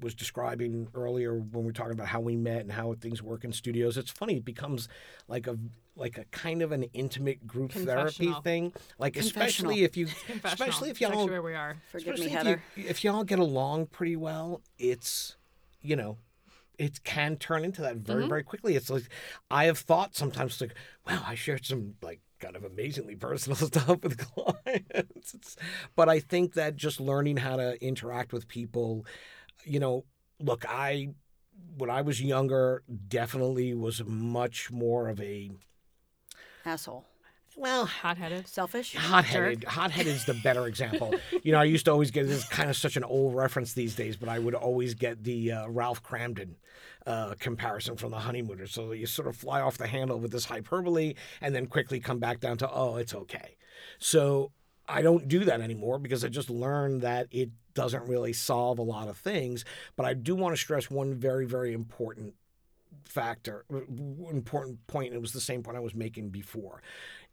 was 0.00 0.14
describing 0.14 0.88
earlier 0.94 1.34
when 1.34 1.62
we 1.62 1.66
were 1.66 1.72
talking 1.72 1.92
about 1.92 2.08
how 2.08 2.20
we 2.20 2.36
met 2.36 2.60
and 2.62 2.72
how 2.72 2.94
things 2.94 3.22
work 3.22 3.44
in 3.44 3.52
studios. 3.52 3.96
It's 3.96 4.10
funny; 4.10 4.36
it 4.36 4.44
becomes 4.44 4.88
like 5.28 5.46
a 5.46 5.56
like 5.94 6.18
a 6.18 6.24
kind 6.26 6.60
of 6.62 6.72
an 6.72 6.84
intimate 6.92 7.46
group 7.46 7.72
therapy 7.72 8.34
thing. 8.44 8.72
Like 8.98 9.16
especially 9.16 9.82
if 9.84 9.96
you, 9.96 10.08
especially 10.44 10.90
if 10.90 11.00
y'all 11.00 11.26
where 11.26 11.40
we 11.42 11.54
are. 11.54 11.76
Forgive 11.90 12.14
especially 12.14 12.34
me, 12.44 12.52
if 12.52 12.60
You, 12.76 12.84
if 12.88 13.04
y'all 13.04 13.24
get 13.24 13.38
along 13.38 13.86
pretty 13.86 14.16
well, 14.16 14.60
it's 14.78 15.36
you 15.80 15.96
know, 15.96 16.18
it 16.78 17.02
can 17.04 17.36
turn 17.36 17.64
into 17.64 17.80
that 17.82 17.96
very 17.96 18.22
Mm-hmm. 18.22 18.28
very 18.28 18.42
quickly. 18.42 18.76
It's 18.76 18.90
like 18.90 19.04
I 19.50 19.64
have 19.64 19.78
thought 19.78 20.14
sometimes 20.14 20.60
like, 20.60 20.74
wow, 21.06 21.22
I 21.26 21.34
shared 21.34 21.64
some 21.64 21.94
like 22.02 22.20
kind 22.38 22.54
of 22.56 22.64
amazingly 22.64 23.16
personal 23.16 23.56
stuff 23.68 24.02
with 24.02 24.18
clients. 24.18 25.32
It's- 25.34 25.56
but 25.94 26.10
I 26.10 26.20
think 26.20 26.52
that 26.54 26.76
just 26.76 27.00
learning 27.00 27.38
how 27.38 27.56
to 27.56 27.82
interact 27.82 28.32
with 28.34 28.46
people, 28.48 29.06
you 29.66 29.80
know, 29.80 30.04
look, 30.40 30.64
I 30.68 31.08
when 31.76 31.90
I 31.90 32.02
was 32.02 32.22
younger, 32.22 32.82
definitely 33.08 33.74
was 33.74 34.02
much 34.04 34.70
more 34.70 35.08
of 35.08 35.20
a 35.20 35.50
Asshole. 36.64 37.04
well, 37.56 37.86
Hot-headed. 37.86 38.48
Selfish? 38.48 38.94
Hot-headed. 38.94 39.64
Hot-headed 39.64 40.12
is 40.14 40.24
the 40.24 40.34
better 40.42 40.66
example. 40.66 41.14
you 41.42 41.52
know, 41.52 41.60
I 41.60 41.64
used 41.64 41.84
to 41.84 41.92
always 41.92 42.10
get 42.10 42.26
this 42.26 42.38
is 42.38 42.48
kind 42.48 42.68
of 42.68 42.76
such 42.76 42.96
an 42.96 43.04
old 43.04 43.34
reference 43.34 43.72
these 43.72 43.94
days, 43.94 44.16
but 44.16 44.28
I 44.28 44.38
would 44.38 44.54
always 44.54 44.94
get 44.94 45.22
the 45.22 45.52
uh, 45.52 45.68
Ralph 45.68 46.02
Kramden 46.02 46.56
uh, 47.06 47.34
comparison 47.38 47.96
from 47.96 48.10
the 48.10 48.18
honeymooners. 48.18 48.72
So 48.72 48.92
you 48.92 49.06
sort 49.06 49.28
of 49.28 49.36
fly 49.36 49.60
off 49.60 49.78
the 49.78 49.86
handle 49.86 50.18
with 50.18 50.32
this 50.32 50.44
hyperbole, 50.46 51.14
and 51.40 51.54
then 51.54 51.66
quickly 51.66 52.00
come 52.00 52.18
back 52.18 52.40
down 52.40 52.56
to 52.58 52.70
oh, 52.70 52.96
it's 52.96 53.14
okay. 53.14 53.56
So 53.98 54.50
I 54.88 55.02
don't 55.02 55.28
do 55.28 55.44
that 55.44 55.60
anymore 55.60 55.98
because 55.98 56.24
I 56.24 56.28
just 56.28 56.50
learned 56.50 57.02
that 57.02 57.28
it 57.30 57.50
doesn't 57.74 58.08
really 58.08 58.32
solve 58.32 58.78
a 58.78 58.82
lot 58.82 59.08
of 59.08 59.16
things. 59.16 59.64
But 59.96 60.06
I 60.06 60.14
do 60.14 60.34
want 60.34 60.54
to 60.54 60.60
stress 60.60 60.90
one 60.90 61.14
very, 61.14 61.46
very 61.46 61.72
important 61.72 62.34
factor, 63.04 63.64
important 63.70 64.86
point. 64.86 65.08
And 65.08 65.16
it 65.16 65.20
was 65.20 65.32
the 65.32 65.40
same 65.40 65.62
point 65.62 65.76
I 65.76 65.80
was 65.80 65.94
making 65.94 66.30
before 66.30 66.82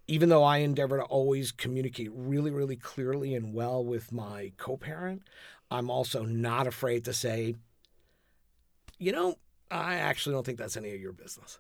even 0.07 0.29
though 0.29 0.43
I 0.43 0.57
endeavor 0.57 0.97
to 0.97 1.03
always 1.03 1.51
communicate 1.51 2.09
really, 2.13 2.51
really 2.51 2.75
clearly 2.75 3.35
and 3.35 3.53
well 3.53 3.83
with 3.83 4.11
my 4.11 4.51
co 4.57 4.77
parent, 4.77 5.23
I'm 5.71 5.89
also 5.89 6.23
not 6.23 6.67
afraid 6.67 7.05
to 7.05 7.13
say, 7.13 7.55
you 8.97 9.11
know, 9.11 9.35
I 9.71 9.95
actually 9.95 10.35
don't 10.35 10.45
think 10.45 10.57
that's 10.57 10.77
any 10.77 10.93
of 10.93 10.99
your 10.99 11.13
business. 11.13 11.59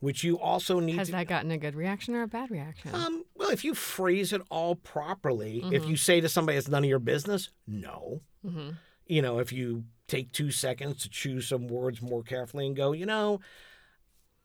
Which 0.00 0.24
you 0.24 0.38
also 0.40 0.80
need 0.80 0.96
Has 0.96 1.08
to. 1.08 1.12
that 1.12 1.28
gotten 1.28 1.52
a 1.52 1.58
good 1.58 1.76
reaction 1.76 2.16
or 2.16 2.22
a 2.22 2.28
bad 2.28 2.50
reaction? 2.50 2.92
Um, 2.92 3.24
if 3.52 3.64
you 3.64 3.74
phrase 3.74 4.32
it 4.32 4.42
all 4.50 4.74
properly, 4.74 5.58
if 5.70 5.82
Mm-hmm. 5.82 5.90
you 5.90 5.96
say 5.96 6.20
to 6.20 6.28
somebody 6.28 6.58
it's 6.58 6.68
none 6.68 6.84
of 6.84 6.88
your 6.90 6.98
business, 6.98 7.50
no. 7.66 8.22
hmm 8.44 8.70
You 9.06 9.22
know, 9.22 9.38
if 9.38 9.52
you 9.52 9.84
take 10.08 10.32
two 10.32 10.50
seconds 10.50 11.02
to 11.02 11.08
choose 11.08 11.46
some 11.48 11.68
words 11.68 12.02
more 12.02 12.22
carefully 12.22 12.66
and 12.66 12.76
go, 12.76 12.92
you 12.92 13.06
know, 13.06 13.40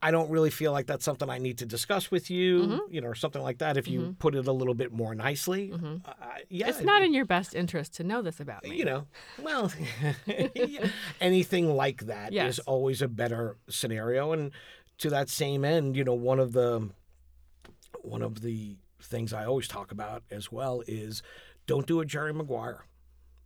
I 0.01 0.11
don't 0.11 0.29
really 0.29 0.51
feel 0.51 0.71
like 0.71 0.85
that's 0.85 1.03
something 1.03 1.27
I 1.29 1.39
need 1.39 1.57
to 1.57 1.65
discuss 1.65 2.11
with 2.11 2.29
you, 2.29 2.61
Mm-hmm. 2.63 2.93
you 2.93 3.01
know, 3.01 3.07
or 3.07 3.15
something 3.15 3.41
like 3.41 3.57
that. 3.59 3.77
If 3.77 3.87
you 3.87 4.15
put 4.19 4.35
it 4.35 4.47
a 4.47 4.51
little 4.51 4.75
bit 4.75 4.91
more 4.93 5.15
nicely, 5.15 5.73
uh, 5.73 6.11
yeah, 6.49 6.67
it's 6.69 6.83
not 6.83 7.01
in 7.01 7.13
your 7.13 7.25
best 7.25 7.55
interest 7.55 7.95
to 7.95 8.03
know 8.03 8.21
this 8.21 8.39
about 8.39 8.63
me. 8.63 8.75
you 8.77 8.85
know, 8.85 9.07
well, 9.37 9.71
yeah, 10.55 10.87
anything 11.19 11.75
like 11.75 12.05
that 12.05 12.29
is 12.29 12.33
Yes. 12.33 12.59
always 12.59 13.01
a 13.01 13.07
better 13.07 13.57
scenario. 13.69 14.33
And 14.33 14.51
to 14.99 15.09
that 15.09 15.29
same 15.29 15.65
end, 15.65 15.95
you 15.97 16.03
know, 16.03 16.13
one 16.13 16.39
of 16.39 16.53
the 16.53 16.89
one 18.03 18.21
of 18.21 18.41
the 18.41 18.77
things 19.01 19.33
I 19.33 19.45
always 19.45 19.67
talk 19.67 19.91
about 19.91 20.23
as 20.31 20.51
well 20.51 20.81
is 20.87 21.21
don't 21.65 21.85
do 21.87 21.99
a 21.99 22.05
Jerry 22.05 22.33
Maguire. 22.33 22.85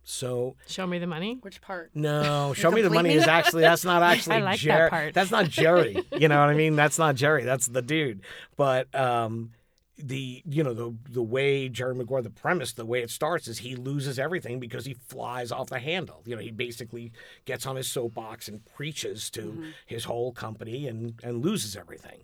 So 0.04 0.56
Show 0.66 0.86
me 0.88 0.98
the 0.98 1.06
money. 1.06 1.38
Which 1.42 1.60
part? 1.60 1.90
no, 1.94 2.52
show 2.56 2.70
me 2.72 2.82
the 2.82 2.90
money 2.90 3.14
is 3.14 3.26
actually 3.28 3.62
that's 3.62 3.84
not 3.84 4.02
actually 4.12 4.40
like 4.42 4.58
that 4.58 4.64
Jerry. 4.64 4.90
part. 4.90 5.14
That's 5.14 5.30
not 5.30 5.48
Jerry. 5.48 6.02
You 6.12 6.28
know 6.28 6.40
what 6.40 6.48
I 6.50 6.54
mean? 6.54 6.74
That's 6.74 6.98
not 6.98 7.14
Jerry. 7.14 7.44
That's 7.44 7.66
the 7.66 7.82
dude. 7.82 8.22
But 8.56 8.92
um 8.94 9.52
the 9.98 10.42
you 10.44 10.64
know 10.64 10.74
the 10.74 10.92
the 11.10 11.22
way 11.22 11.68
Jerry 11.68 11.94
Maguire 11.94 12.22
the 12.22 12.30
premise 12.30 12.72
the 12.72 12.84
way 12.86 13.02
it 13.02 13.10
starts 13.10 13.46
is 13.46 13.58
he 13.58 13.76
loses 13.76 14.18
everything 14.18 14.58
because 14.58 14.84
he 14.86 14.94
flies 14.94 15.52
off 15.52 15.68
the 15.68 15.78
handle. 15.78 16.22
You 16.26 16.34
know 16.34 16.42
he 16.42 16.50
basically 16.50 17.12
gets 17.44 17.64
on 17.66 17.76
his 17.76 17.86
soapbox 17.88 18.48
and 18.48 18.64
preaches 18.74 19.30
to 19.30 19.62
his 19.86 20.04
whole 20.04 20.32
company 20.32 20.88
and 20.88 21.14
and 21.22 21.44
loses 21.44 21.76
everything. 21.76 22.22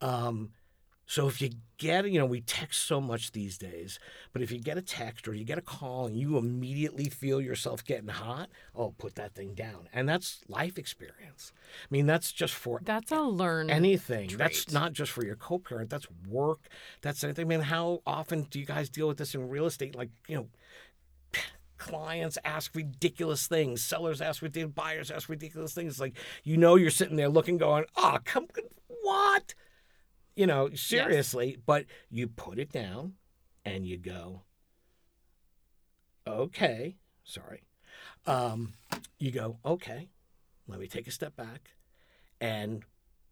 Um, 0.00 0.52
so 1.10 1.26
if 1.26 1.40
you 1.40 1.48
get, 1.78 2.04
you 2.10 2.18
know, 2.18 2.26
we 2.26 2.42
text 2.42 2.86
so 2.86 3.00
much 3.00 3.32
these 3.32 3.56
days, 3.56 3.98
but 4.34 4.42
if 4.42 4.52
you 4.52 4.58
get 4.60 4.76
a 4.76 4.82
text 4.82 5.26
or 5.26 5.32
you 5.32 5.42
get 5.42 5.56
a 5.56 5.62
call 5.62 6.06
and 6.06 6.14
you 6.18 6.36
immediately 6.36 7.08
feel 7.08 7.40
yourself 7.40 7.82
getting 7.82 8.08
hot, 8.08 8.50
oh, 8.76 8.90
put 8.98 9.14
that 9.14 9.34
thing 9.34 9.54
down. 9.54 9.88
And 9.90 10.06
that's 10.06 10.42
life 10.48 10.76
experience. 10.76 11.54
I 11.82 11.86
mean, 11.88 12.04
that's 12.04 12.30
just 12.30 12.52
for 12.52 12.82
That's 12.84 13.10
a 13.10 13.22
learn. 13.22 13.70
anything. 13.70 14.28
That's 14.36 14.70
not 14.70 14.92
just 14.92 15.10
for 15.10 15.24
your 15.24 15.36
co-parent. 15.36 15.88
That's 15.88 16.06
work. 16.28 16.68
That's 17.00 17.24
anything. 17.24 17.46
I 17.46 17.48
mean, 17.48 17.60
how 17.62 18.02
often 18.06 18.42
do 18.42 18.60
you 18.60 18.66
guys 18.66 18.90
deal 18.90 19.08
with 19.08 19.16
this 19.16 19.34
in 19.34 19.48
real 19.48 19.64
estate? 19.64 19.96
Like, 19.96 20.10
you 20.28 20.36
know, 20.36 20.48
clients 21.78 22.36
ask 22.44 22.74
ridiculous 22.74 23.46
things, 23.46 23.80
sellers 23.82 24.20
ask 24.20 24.42
ridiculous, 24.42 24.74
buyers 24.74 25.10
ask 25.10 25.30
ridiculous 25.30 25.72
things. 25.72 25.98
Like, 25.98 26.18
you 26.44 26.58
know, 26.58 26.74
you're 26.74 26.90
sitting 26.90 27.16
there 27.16 27.30
looking, 27.30 27.56
going, 27.56 27.86
"Oh, 27.96 28.18
come, 28.24 28.46
what?" 29.02 29.54
You 30.38 30.46
know, 30.46 30.70
seriously. 30.72 31.58
But 31.66 31.86
you 32.10 32.28
put 32.28 32.60
it 32.60 32.70
down, 32.70 33.14
and 33.64 33.84
you 33.84 33.98
go, 33.98 34.42
"Okay, 36.28 36.96
sorry." 37.24 37.64
Um, 38.24 38.74
you 39.18 39.32
go, 39.32 39.58
"Okay, 39.64 40.10
let 40.68 40.78
me 40.78 40.86
take 40.86 41.08
a 41.08 41.10
step 41.10 41.34
back 41.34 41.72
and 42.40 42.84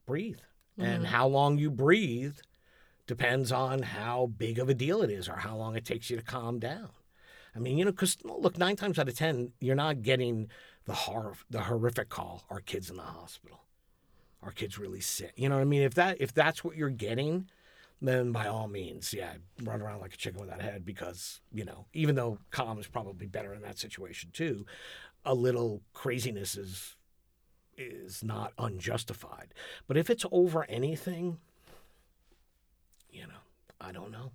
breathe." 0.04 0.40
And 0.78 1.06
how 1.06 1.28
long 1.28 1.58
you 1.58 1.70
breathe 1.70 2.38
depends 3.06 3.52
on 3.52 3.82
how 3.82 4.26
big 4.26 4.58
of 4.58 4.68
a 4.68 4.74
deal 4.74 5.00
it 5.00 5.10
is 5.10 5.28
or 5.28 5.36
how 5.36 5.56
long 5.56 5.76
it 5.76 5.84
takes 5.84 6.10
you 6.10 6.16
to 6.16 6.24
calm 6.24 6.58
down. 6.58 6.90
I 7.54 7.60
mean, 7.60 7.78
you 7.78 7.84
know, 7.84 7.92
because 7.92 8.18
look, 8.24 8.58
nine 8.58 8.74
times 8.74 8.98
out 8.98 9.08
of 9.08 9.16
ten, 9.16 9.52
you're 9.60 9.76
not 9.76 10.02
getting 10.02 10.50
the 10.86 10.92
horror, 10.92 11.34
the 11.48 11.62
horrific 11.62 12.08
call. 12.08 12.44
Our 12.50 12.60
kids 12.60 12.90
in 12.90 12.96
the 12.96 13.02
hospital. 13.02 13.65
Our 14.46 14.52
kids 14.52 14.78
really 14.78 15.00
sick. 15.00 15.32
You 15.34 15.48
know 15.48 15.56
what 15.56 15.62
I 15.62 15.64
mean? 15.64 15.82
If 15.82 15.94
that 15.94 16.18
if 16.20 16.32
that's 16.32 16.62
what 16.62 16.76
you're 16.76 16.88
getting, 16.88 17.50
then 18.00 18.30
by 18.30 18.46
all 18.46 18.68
means, 18.68 19.12
yeah, 19.12 19.34
run 19.64 19.82
around 19.82 20.00
like 20.00 20.14
a 20.14 20.16
chicken 20.16 20.40
without 20.40 20.60
a 20.60 20.62
head 20.62 20.84
because, 20.84 21.40
you 21.52 21.64
know, 21.64 21.86
even 21.92 22.14
though 22.14 22.38
calm 22.52 22.78
is 22.78 22.86
probably 22.86 23.26
better 23.26 23.52
in 23.52 23.62
that 23.62 23.76
situation 23.76 24.30
too, 24.32 24.64
a 25.24 25.34
little 25.34 25.82
craziness 25.92 26.56
is 26.56 26.94
is 27.76 28.22
not 28.22 28.52
unjustified. 28.56 29.52
But 29.88 29.96
if 29.96 30.08
it's 30.08 30.24
over 30.30 30.64
anything, 30.70 31.38
you 33.10 33.22
know, 33.22 33.42
I 33.80 33.90
don't 33.90 34.12
know. 34.12 34.30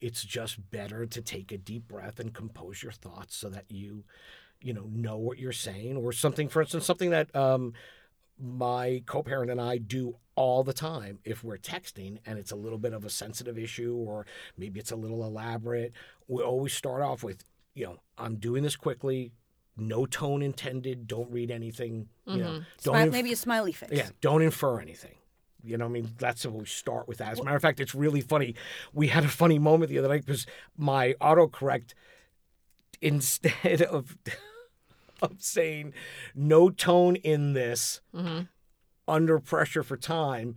It's 0.00 0.24
just 0.24 0.70
better 0.70 1.04
to 1.04 1.20
take 1.20 1.52
a 1.52 1.58
deep 1.58 1.86
breath 1.86 2.18
and 2.18 2.32
compose 2.32 2.82
your 2.82 2.92
thoughts 2.92 3.36
so 3.36 3.50
that 3.50 3.66
you, 3.68 4.04
you 4.62 4.72
know, 4.72 4.88
know 4.90 5.18
what 5.18 5.38
you're 5.38 5.52
saying 5.52 5.98
or 5.98 6.12
something. 6.12 6.48
For 6.48 6.62
instance, 6.62 6.86
something 6.86 7.10
that 7.10 7.34
um, 7.36 7.74
my 8.40 9.02
co-parent 9.06 9.50
and 9.50 9.60
I 9.60 9.78
do 9.78 10.16
all 10.34 10.62
the 10.64 10.72
time 10.72 11.18
if 11.24 11.44
we're 11.44 11.58
texting 11.58 12.18
and 12.24 12.38
it's 12.38 12.50
a 12.50 12.56
little 12.56 12.78
bit 12.78 12.92
of 12.92 13.04
a 13.04 13.10
sensitive 13.10 13.58
issue 13.58 13.94
or 13.94 14.26
maybe 14.56 14.80
it's 14.80 14.90
a 14.90 14.96
little 14.96 15.24
elaborate. 15.24 15.92
We 16.28 16.42
always 16.42 16.72
start 16.72 17.02
off 17.02 17.22
with, 17.22 17.44
you 17.74 17.84
know, 17.84 17.96
I'm 18.16 18.36
doing 18.36 18.62
this 18.62 18.76
quickly. 18.76 19.32
No 19.76 20.06
tone 20.06 20.42
intended. 20.42 21.06
Don't 21.06 21.30
read 21.30 21.50
anything. 21.50 22.08
You 22.26 22.38
know, 22.38 22.50
mm-hmm. 22.50 22.62
don't 22.82 22.94
Smi- 22.94 23.02
inf- 23.04 23.12
maybe 23.12 23.32
a 23.32 23.36
smiley 23.36 23.72
face. 23.72 23.90
yeah, 23.92 24.08
don't 24.20 24.42
infer 24.42 24.80
anything. 24.80 25.16
You 25.62 25.76
know, 25.76 25.84
I 25.84 25.88
mean, 25.88 26.10
that's 26.18 26.46
what 26.46 26.54
we 26.54 26.64
start 26.64 27.06
with 27.06 27.18
that. 27.18 27.32
As 27.32 27.38
a 27.38 27.44
matter 27.44 27.56
of 27.56 27.62
fact, 27.62 27.80
it's 27.80 27.94
really 27.94 28.22
funny. 28.22 28.54
We 28.92 29.08
had 29.08 29.24
a 29.24 29.28
funny 29.28 29.58
moment 29.58 29.90
the 29.90 29.98
other 29.98 30.08
night 30.08 30.24
because 30.24 30.46
my 30.76 31.14
autocorrect, 31.20 31.92
instead 33.02 33.82
of 33.82 34.16
of 35.22 35.36
saying 35.38 35.92
no 36.34 36.70
tone 36.70 37.16
in 37.16 37.52
this, 37.52 38.00
mm-hmm. 38.14 38.42
under 39.06 39.38
pressure 39.38 39.82
for 39.82 39.96
time, 39.96 40.56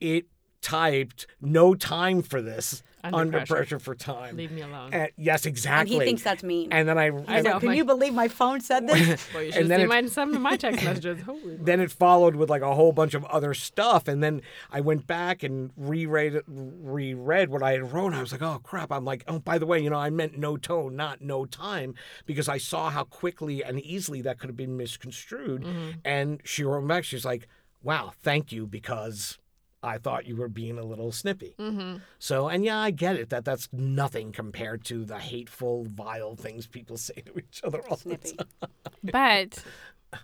it 0.00 0.26
typed 0.62 1.26
no 1.40 1.74
time 1.74 2.22
for 2.22 2.42
this 2.42 2.82
Under 3.02 3.16
under, 3.18 3.38
pressure. 3.38 3.54
pressure. 3.54 3.78
for 3.78 3.94
time. 3.94 4.36
Leave 4.36 4.50
me 4.52 4.60
alone. 4.60 4.92
And- 4.92 5.10
yes, 5.16 5.46
And 5.46 5.52
exactly. 5.52 5.96
he 5.98 6.00
thinks 6.00 6.22
that's 6.22 6.42
mean. 6.42 6.70
And 6.70 6.86
then 6.86 6.98
I, 6.98 7.06
I 7.06 7.08
and 7.08 7.44
know. 7.44 7.58
Can 7.58 7.68
my- 7.68 7.74
you 7.74 7.84
believe 7.86 8.12
my 8.12 8.28
phone 8.28 8.60
said 8.60 8.86
this? 8.86 9.26
Well, 9.34 9.42
you 9.42 9.52
should 9.52 9.62
and 9.62 9.70
then 9.70 9.78
see 9.80 9.84
it- 9.84 9.88
my, 9.88 10.06
some 10.06 10.34
of 10.34 10.40
my 10.42 10.56
text 10.56 10.84
messages. 10.84 11.22
Holy 11.24 11.56
then 11.56 11.80
it 11.80 11.90
followed 11.90 12.36
with 12.36 12.50
like 12.50 12.60
a 12.62 12.74
whole 12.74 12.92
bunch 12.92 13.14
of 13.14 13.24
other 13.26 13.54
stuff 13.54 14.06
and 14.08 14.22
then 14.22 14.42
i 14.70 14.80
went 14.80 15.06
back 15.06 15.42
and 15.42 15.70
reread 15.76 16.34
it- 16.34 16.44
reread 16.46 17.48
what 17.48 17.62
i 17.62 17.72
had 17.72 17.92
wrote 17.92 18.12
i 18.14 18.20
was 18.20 18.32
like 18.32 18.42
oh 18.42 18.60
crap 18.62 18.90
i'm 18.92 19.04
like 19.04 19.24
oh 19.28 19.38
by 19.38 19.58
the 19.58 19.66
way 19.66 19.78
you 19.80 19.90
know 19.90 19.96
i 19.96 20.10
meant 20.10 20.36
no 20.38 20.56
tone 20.56 20.96
not 20.96 21.20
no 21.20 21.44
time 21.44 21.94
because 22.26 22.48
i 22.48 22.56
saw 22.58 22.90
how 22.90 23.04
quickly 23.04 23.62
and 23.62 23.80
easily 23.80 24.22
that 24.22 24.38
could 24.38 24.48
have 24.48 24.56
been 24.56 24.76
misconstrued 24.76 25.62
mm-hmm. 25.62 25.90
and 26.04 26.40
she 26.44 26.64
wrote 26.64 26.86
back 26.86 27.04
she's 27.04 27.24
like 27.24 27.46
wow 27.82 28.12
thank 28.22 28.52
you 28.52 28.66
because 28.66 29.38
I 29.82 29.98
thought 29.98 30.26
you 30.26 30.36
were 30.36 30.48
being 30.48 30.78
a 30.78 30.84
little 30.84 31.10
snippy. 31.10 31.54
Mm-hmm. 31.58 31.98
So, 32.18 32.48
and 32.48 32.64
yeah, 32.64 32.78
I 32.78 32.90
get 32.90 33.16
it 33.16 33.30
that 33.30 33.44
that's 33.44 33.68
nothing 33.72 34.30
compared 34.32 34.84
to 34.86 35.04
the 35.04 35.18
hateful, 35.18 35.84
vile 35.84 36.36
things 36.36 36.66
people 36.66 36.96
say 36.98 37.22
to 37.26 37.38
each 37.38 37.62
other 37.64 37.80
all 37.88 37.96
the 37.96 38.02
Snippy. 38.02 38.32
time. 38.36 38.70
But 39.02 39.64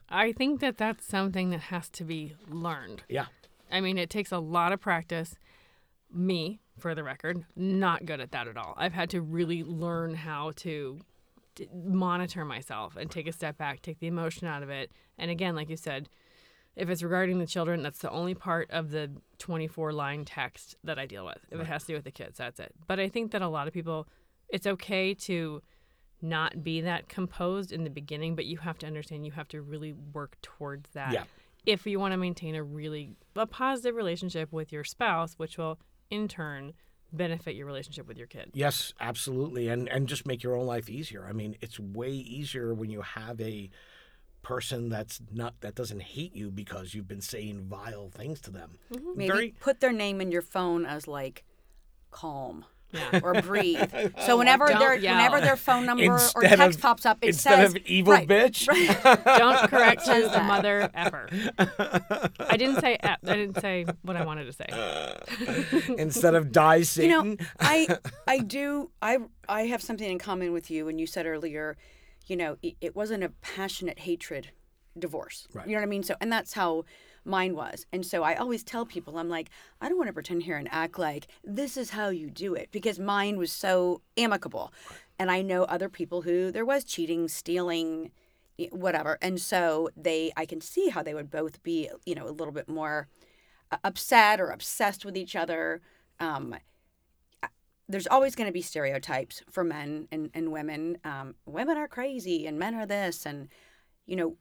I 0.09 0.33
think 0.33 0.61
that 0.61 0.77
that's 0.77 1.07
something 1.07 1.51
that 1.51 1.61
has 1.61 1.89
to 1.91 2.05
be 2.05 2.35
learned. 2.49 3.03
Yeah. 3.09 3.27
I 3.71 3.81
mean, 3.81 3.99
it 3.99 4.11
takes 4.11 4.31
a 4.33 4.39
lot 4.39 4.73
of 4.73 4.81
practice. 4.81 5.37
Me, 6.13 6.61
for 6.79 6.95
the 6.95 7.03
record, 7.03 7.45
not 7.57 8.07
good 8.07 8.21
at 8.21 8.31
that 8.33 8.47
at 8.49 8.57
all. 8.57 8.75
I've 8.77 8.93
had 8.93 9.11
to 9.11 9.21
really 9.21 9.65
learn 9.65 10.15
how 10.15 10.53
to 10.57 11.01
monitor 11.75 12.45
myself 12.45 12.97
and 12.97 13.11
take 13.11 13.27
a 13.27 13.33
step 13.33 13.57
back, 13.59 13.83
take 13.83 13.99
the 13.99 14.07
emotion 14.07 14.47
out 14.47 14.63
of 14.63 14.71
it. 14.71 14.93
And 15.19 15.31
again, 15.31 15.57
like 15.57 15.69
you 15.71 15.77
said, 15.77 16.09
if 16.77 16.89
it's 16.91 17.03
regarding 17.03 17.39
the 17.39 17.47
children, 17.47 17.83
that's 17.83 18.01
the 18.01 18.11
only 18.11 18.35
part 18.35 18.71
of 18.71 18.91
the 18.91 19.11
24 19.39 19.93
line 19.93 20.25
text 20.25 20.77
that 20.85 20.99
I 20.99 21.07
deal 21.07 21.25
with. 21.25 21.39
If 21.51 21.59
it 21.61 21.67
has 21.67 21.83
to 21.85 21.89
do 21.89 21.95
with 21.95 22.05
the 22.05 22.11
kids, 22.11 22.39
that's 22.39 22.61
it. 22.61 22.73
But 22.87 23.01
I 23.01 23.09
think 23.09 23.33
that 23.33 23.43
a 23.43 23.49
lot 23.49 23.67
of 23.67 23.75
people, 23.75 24.07
it's 24.49 24.67
okay 24.67 25.15
to 25.15 25.63
not 26.23 26.63
be 26.63 26.81
that 26.83 27.09
composed 27.09 27.73
in 27.73 27.85
the 27.85 27.91
beginning, 27.91 28.35
but 28.37 28.45
you 28.47 28.59
have 28.59 28.79
to 28.79 28.87
understand 28.87 29.25
you 29.27 29.33
have 29.33 29.49
to 29.49 29.61
really 29.63 29.93
work 29.93 30.37
towards 30.43 30.91
that 30.91 31.13
Yeah. 31.13 31.25
if 31.67 31.87
you 31.87 31.99
want 31.99 32.13
to 32.13 32.17
maintain 32.19 32.55
a 32.55 32.63
really 32.63 33.17
a 33.35 33.47
positive 33.47 33.95
relationship 33.95 34.53
with 34.53 34.73
your 34.73 34.85
spouse, 34.85 35.35
which 35.39 35.59
will 35.59 35.79
in 36.11 36.29
turn 36.29 36.73
benefit 37.13 37.55
your 37.55 37.67
relationship 37.67 38.07
with 38.07 38.17
your 38.19 38.27
kid. 38.27 38.51
Yes, 38.55 38.93
absolutely, 39.01 39.69
and 39.69 39.89
and 39.89 40.09
just 40.09 40.27
make 40.27 40.43
your 40.43 40.57
own 40.57 40.67
life 40.67 40.89
easier. 40.91 41.27
I 41.27 41.33
mean, 41.33 41.57
it's 41.61 41.79
way 41.79 42.11
easier 42.11 42.75
when 42.75 42.91
you 42.91 43.03
have 43.03 43.41
a 43.41 43.71
person 44.47 44.89
that's 44.89 45.21
not 45.33 45.61
that 45.61 45.75
doesn't 45.75 46.01
hate 46.03 46.33
you 46.37 46.53
because 46.53 46.95
you've 46.95 47.09
been 47.09 47.21
saying 47.21 47.63
vile 47.69 48.09
things 48.11 48.41
to 48.41 48.51
them. 48.53 48.71
Mm-hmm. 48.93 49.09
Maybe 49.17 49.29
Very 49.33 49.55
put 49.59 49.81
their 49.81 49.93
name 49.93 50.21
in 50.21 50.31
your 50.31 50.43
phone 50.43 50.87
as 50.87 51.09
like 51.09 51.43
calm 52.13 52.65
Yeah. 52.93 53.19
or 53.25 53.43
breathe. 53.43 53.93
So 54.27 54.37
whenever 54.39 54.69
Don't 54.69 54.79
their 54.79 54.95
yell. 54.95 55.17
whenever 55.17 55.41
their 55.41 55.57
phone 55.57 55.85
number 55.85 56.15
or 56.37 56.43
text 56.43 56.79
of- 56.79 56.83
pops 56.83 57.05
up, 57.05 57.19
it 57.23 57.31
instead 57.31 57.57
says 57.57 57.75
of 57.75 57.79
evil 57.87 58.13
right, 58.13 58.29
bitch. 58.29 58.67
Don't 59.39 59.69
correct 59.69 60.03
Says 60.03 60.25
the 60.31 60.39
that. 60.39 60.47
mother 60.47 60.91
ever. 60.95 61.29
I 62.55 62.57
didn't 62.57 62.81
say 62.81 62.97
I 63.03 63.17
didn't 63.25 63.61
say 63.61 63.85
what 64.03 64.15
I 64.17 64.25
wanted 64.25 64.45
to 64.45 64.53
say. 64.53 64.69
instead 65.99 66.35
of 66.37 66.53
die 66.53 66.85
You 66.95 67.09
know, 67.09 67.37
I 67.59 67.99
I 68.29 68.39
do 68.39 68.91
I 69.03 69.19
I 69.49 69.63
have 69.63 69.83
something 69.83 70.09
in 70.09 70.21
common 70.21 70.53
with 70.53 70.71
you. 70.71 70.87
And 70.89 71.01
you 71.01 71.07
said 71.09 71.27
earlier, 71.27 71.77
you 72.27 72.37
know, 72.37 72.57
it, 72.63 72.77
it 72.81 72.97
wasn't 72.97 73.25
a 73.25 73.31
passionate 73.41 74.01
hatred 74.01 74.51
divorce. 74.99 75.47
Right. 75.53 75.67
You 75.67 75.75
know 75.75 75.81
what 75.81 75.87
I 75.87 75.91
mean? 75.91 76.03
So 76.03 76.15
and 76.21 76.33
that's 76.33 76.55
how 76.55 76.85
mine 77.25 77.55
was. 77.55 77.87
And 77.93 78.07
so 78.07 78.23
I 78.23 78.35
always 78.35 78.63
tell 78.63 78.87
people, 78.87 79.19
I'm 79.19 79.29
like, 79.29 79.51
I 79.81 79.89
don't 79.89 79.99
want 79.99 80.09
to 80.09 80.15
pretend 80.15 80.45
here 80.45 80.57
and 80.57 80.69
act 80.71 80.99
like 80.99 81.27
this 81.45 81.77
is 81.77 81.91
how 81.91 82.09
you 82.09 82.31
do 82.31 82.55
it 82.55 82.69
because 82.71 82.99
mine 82.99 83.37
was 83.37 83.53
so 83.53 84.03
amicable. 84.17 84.73
And 85.19 85.31
I 85.31 85.43
know 85.43 85.65
other 85.65 85.89
people 85.89 86.23
who 86.23 86.51
there 86.51 86.65
was 86.65 86.85
cheating, 86.85 87.29
stealing, 87.29 88.11
whatever. 88.71 89.19
And 89.21 89.41
so 89.41 89.91
they 89.97 90.33
I 90.37 90.47
can 90.47 90.61
see 90.61 90.89
how 90.89 91.03
they 91.03 91.15
would 91.15 91.31
both 91.31 91.63
be, 91.63 91.91
you 92.05 92.15
know, 92.15 92.29
a 92.29 92.31
little 92.31 92.53
bit 92.53 92.69
more 92.69 93.09
uh, 93.71 93.79
upset 93.85 94.41
or 94.41 94.51
obsessed 94.51 95.05
with 95.05 95.17
each 95.17 95.37
other. 95.37 95.81
Um, 96.21 96.55
there's 97.89 98.07
always 98.09 98.35
going 98.35 98.49
to 98.49 98.53
be 98.53 98.63
stereotypes 98.63 99.43
for 99.51 99.63
men 99.63 100.09
and, 100.11 100.31
and 100.35 100.51
women. 100.51 100.99
Um, 101.05 101.37
women 101.47 101.77
are 101.77 101.89
crazy 101.89 102.47
and 102.47 102.59
men 102.59 102.75
are 102.75 102.87
this. 102.87 103.25
And, 103.25 103.49
you 104.07 104.17
know, 104.17 104.37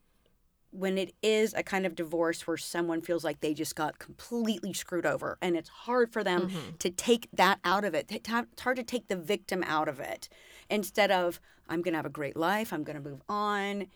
when 0.71 0.97
it 0.97 1.13
is 1.21 1.53
a 1.53 1.63
kind 1.63 1.85
of 1.85 1.95
divorce 1.95 2.45
where 2.45 2.57
someone 2.57 3.01
feels 3.01 3.23
like 3.23 3.39
they 3.39 3.53
just 3.53 3.75
got 3.75 3.99
completely 3.99 4.73
screwed 4.73 5.05
over 5.05 5.37
and 5.41 5.55
it's 5.55 5.69
hard 5.69 6.11
for 6.11 6.23
them 6.23 6.51
to 6.79 6.89
take 6.89 7.29
that 7.31 7.59
out 7.63 7.85
of 7.85 7.93
it, 7.93 8.11
it's 8.11 8.29
hard 8.61 8.75
to 8.75 8.83
take 8.83 9.07
the 9.07 9.15
victim 9.15 9.63
out 9.67 9.87
of 9.87 9.99
it 9.99 10.27
instead 10.69 11.11
of, 11.11 11.39
I'm 11.69 11.81
going 11.81 11.93
to 11.93 11.99
have 11.99 12.05
a 12.05 12.09
great 12.09 12.35
life, 12.35 12.73
I'm 12.73 12.83
going 12.83 13.01
to 13.01 13.09
move 13.09 13.21
on. 13.29 13.87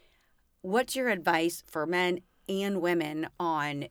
What's 0.62 0.96
your 0.96 1.10
advice 1.10 1.64
for 1.68 1.86
men 1.86 2.20
and 2.48 2.82
women 2.82 3.28
on 3.40 3.88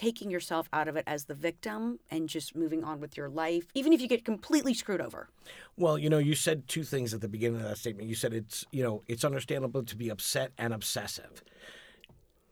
taking 0.00 0.30
yourself 0.30 0.66
out 0.72 0.88
of 0.88 0.96
it 0.96 1.04
as 1.06 1.26
the 1.26 1.34
victim 1.34 2.00
and 2.10 2.26
just 2.26 2.56
moving 2.56 2.82
on 2.82 3.00
with 3.00 3.18
your 3.18 3.28
life, 3.28 3.64
even 3.74 3.92
if 3.92 4.00
you 4.00 4.08
get 4.08 4.24
completely 4.24 4.72
screwed 4.72 5.00
over. 5.02 5.28
Well, 5.76 5.98
you 5.98 6.08
know, 6.08 6.16
you 6.16 6.34
said 6.34 6.66
two 6.68 6.84
things 6.84 7.12
at 7.12 7.20
the 7.20 7.28
beginning 7.28 7.60
of 7.60 7.68
that 7.68 7.76
statement. 7.76 8.08
You 8.08 8.14
said 8.14 8.32
it's, 8.32 8.64
you 8.72 8.82
know, 8.82 9.02
it's 9.08 9.24
understandable 9.26 9.82
to 9.82 9.94
be 9.96 10.08
upset 10.08 10.52
and 10.56 10.72
obsessive. 10.72 11.42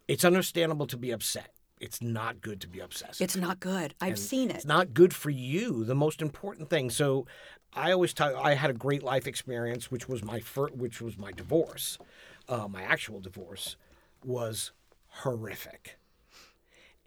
It's 0.06 0.26
understandable 0.26 0.86
to 0.88 0.98
be 0.98 1.10
upset. 1.10 1.54
It's 1.80 2.02
not 2.02 2.42
good 2.42 2.60
to 2.60 2.68
be 2.68 2.80
obsessive. 2.80 3.22
It's 3.22 3.36
not 3.36 3.60
good. 3.60 3.94
I've 4.00 4.10
And 4.10 4.18
seen 4.18 4.50
it. 4.50 4.56
It's 4.56 4.64
not 4.66 4.92
good 4.92 5.14
for 5.14 5.30
you. 5.30 5.84
The 5.84 5.94
most 5.94 6.20
important 6.20 6.68
thing. 6.68 6.90
So, 6.90 7.26
I 7.72 7.92
always 7.92 8.12
tell. 8.12 8.36
I 8.36 8.54
had 8.54 8.70
a 8.70 8.74
great 8.74 9.02
life 9.02 9.26
experience, 9.26 9.90
which 9.90 10.08
was 10.08 10.24
my 10.24 10.40
first, 10.40 10.74
which 10.74 11.00
was 11.00 11.16
my 11.16 11.32
divorce. 11.32 11.98
Uh, 12.48 12.66
my 12.66 12.82
actual 12.82 13.20
divorce 13.20 13.76
was 14.24 14.72
horrific, 15.08 15.97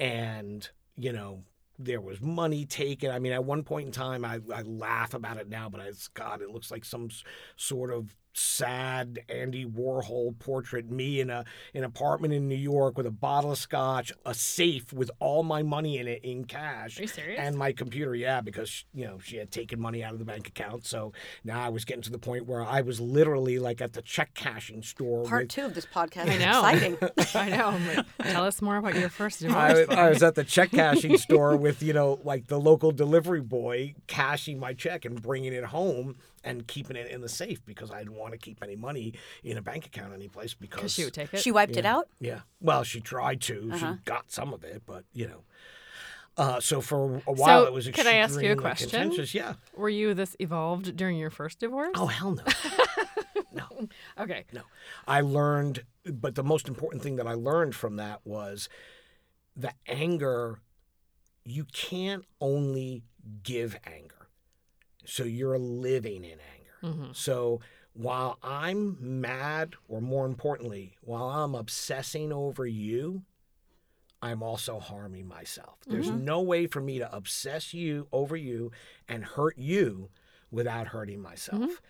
and 0.01 0.67
you 0.97 1.13
know 1.13 1.43
there 1.79 2.01
was 2.01 2.21
money 2.21 2.65
taken. 2.65 3.11
I 3.11 3.19
mean, 3.19 3.31
at 3.31 3.43
one 3.43 3.63
point 3.63 3.87
in 3.87 3.91
time, 3.91 4.25
I, 4.25 4.39
I 4.53 4.61
laugh 4.63 5.13
about 5.13 5.37
it 5.37 5.47
now, 5.49 5.69
but 5.69 5.81
it's 5.81 6.07
God, 6.09 6.41
it 6.41 6.49
looks 6.49 6.69
like 6.69 6.85
some 6.85 7.09
sort 7.55 7.91
of 7.91 8.15
sad 8.33 9.19
Andy 9.29 9.65
Warhol 9.65 10.37
portrait. 10.39 10.89
Me 10.89 11.19
in 11.19 11.29
a 11.29 11.45
an 11.73 11.83
apartment 11.83 12.33
in 12.33 12.47
New 12.47 12.55
York 12.55 12.97
with 12.97 13.05
a 13.05 13.11
bottle 13.11 13.51
of 13.51 13.57
scotch, 13.57 14.11
a 14.25 14.33
safe 14.33 14.91
with 14.93 15.11
all 15.19 15.43
my 15.43 15.63
money 15.63 15.97
in 15.97 16.07
it 16.07 16.23
in 16.23 16.45
cash, 16.45 16.97
Are 16.99 17.03
you 17.03 17.07
serious? 17.07 17.39
and 17.39 17.57
my 17.57 17.71
computer. 17.71 18.15
Yeah, 18.15 18.41
because 18.41 18.85
you 18.93 19.05
know 19.05 19.19
she 19.19 19.37
had 19.37 19.51
taken 19.51 19.79
money 19.79 20.03
out 20.03 20.13
of 20.13 20.19
the 20.19 20.25
bank 20.25 20.47
account. 20.47 20.85
So 20.85 21.13
now 21.43 21.61
I 21.65 21.69
was 21.69 21.85
getting 21.85 22.03
to 22.03 22.11
the 22.11 22.19
point 22.19 22.45
where 22.45 22.63
I 22.63 22.81
was 22.81 22.99
literally 22.99 23.59
like 23.59 23.81
at 23.81 23.93
the 23.93 24.01
check 24.01 24.33
cashing 24.33 24.83
store. 24.83 25.23
Part 25.25 25.43
with, 25.43 25.49
two 25.49 25.65
of 25.65 25.73
this 25.73 25.85
podcast 25.85 26.27
I 26.29 26.33
is 26.33 26.39
know. 26.39 26.65
exciting. 26.65 26.97
I 27.35 27.57
know. 27.57 27.67
I'm 27.67 27.87
like, 27.95 28.05
Tell 28.31 28.45
us 28.45 28.61
more 28.61 28.77
about 28.77 28.95
your 28.95 29.09
first 29.09 29.39
divorce. 29.41 29.87
I, 29.89 29.93
I 30.05 30.09
was 30.09 30.23
at 30.23 30.35
the 30.35 30.43
check 30.43 30.71
cashing 30.71 31.17
store 31.17 31.55
with 31.61 31.83
you 31.83 31.93
know 31.93 32.19
like 32.23 32.47
the 32.47 32.59
local 32.59 32.91
delivery 32.91 33.41
boy 33.41 33.95
cashing 34.07 34.59
my 34.59 34.73
check 34.73 35.05
and 35.05 35.21
bringing 35.21 35.53
it 35.53 35.65
home 35.65 36.15
and 36.43 36.67
keeping 36.67 36.95
it 36.95 37.07
in 37.11 37.21
the 37.21 37.29
safe 37.29 37.63
because 37.65 37.91
I 37.91 37.99
didn't 37.99 38.15
want 38.15 38.31
to 38.33 38.37
keep 38.37 38.63
any 38.63 38.75
money 38.75 39.13
in 39.43 39.57
a 39.57 39.61
bank 39.61 39.85
account 39.85 40.13
anyplace 40.13 40.53
because 40.53 40.79
Because 40.81 40.93
she 40.93 41.03
would 41.05 41.13
take 41.13 41.33
it. 41.33 41.39
she 41.41 41.51
wiped 41.51 41.77
it 41.77 41.85
out. 41.85 42.07
yeah 42.19 42.41
well 42.59 42.83
she 42.83 42.99
tried 43.01 43.41
to 43.41 43.69
Uh-huh. 43.73 43.93
she 43.95 43.99
got 44.05 44.31
some 44.31 44.53
of 44.53 44.63
it 44.63 44.81
but 44.85 45.03
you 45.13 45.27
know 45.27 45.43
Uh, 46.37 46.59
so 46.61 46.79
for 46.81 47.21
a 47.27 47.31
while 47.33 47.63
So, 47.63 47.67
it 47.67 47.73
was 47.73 47.87
could 47.89 48.07
I 48.07 48.13
ask 48.15 48.41
you 48.41 48.53
a 48.53 48.55
question? 48.55 48.89
contentious. 48.89 49.33
Yeah. 49.35 49.55
Were 49.75 49.89
you 49.89 50.13
this 50.13 50.35
evolved 50.39 50.95
during 50.95 51.17
your 51.17 51.29
first 51.29 51.59
divorce? 51.59 51.91
Oh 51.95 52.07
hell 52.07 52.31
no. 52.31 52.43
no. 53.53 53.87
okay. 54.17 54.45
No. 54.53 54.61
I 55.05 55.19
learned, 55.21 55.83
but 56.05 56.35
the 56.35 56.43
most 56.43 56.67
important 56.69 57.03
thing 57.03 57.17
that 57.17 57.27
I 57.27 57.33
learned 57.33 57.75
from 57.75 57.97
that 57.97 58.21
was 58.23 58.69
the 59.57 59.73
anger, 59.87 60.61
you 61.43 61.65
can't 61.65 62.23
only 62.39 63.03
give 63.43 63.77
anger. 63.85 64.20
So 65.11 65.25
you're 65.25 65.57
living 65.59 66.23
in 66.23 66.39
anger. 66.39 66.97
Mhm. 66.97 67.13
So 67.15 67.59
while 67.91 68.39
I'm 68.41 68.95
mad, 69.19 69.75
or 69.89 69.99
more 69.99 70.25
importantly, 70.25 70.95
while 71.01 71.27
I'm 71.29 71.53
obsessing 71.53 72.31
over 72.31 72.65
you, 72.65 73.23
I'm 74.21 74.41
also 74.41 74.79
harming 74.79 75.27
myself. 75.27 75.79
There's 75.85 76.09
no 76.09 76.41
way 76.41 76.65
for 76.65 76.79
me 76.79 76.99
to 76.99 77.13
obsess 77.13 77.73
you 77.73 78.07
over 78.13 78.37
you 78.37 78.71
and 79.07 79.25
hurt 79.25 79.57
you 79.57 80.11
without 80.49 80.87
hurting 80.87 81.21
myself. 81.21 81.81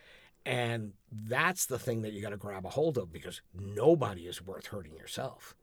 And 0.43 0.93
that's 1.11 1.67
the 1.67 1.77
thing 1.77 2.01
that 2.01 2.13
you 2.13 2.21
got 2.23 2.29
to 2.31 2.37
grab 2.37 2.65
a 2.65 2.69
hold 2.69 2.97
of 2.97 3.11
because 3.11 3.41
nobody 3.53 4.25
is 4.25 4.41
worth 4.41 4.67
hurting 4.67 4.95
yourself. 4.95 5.55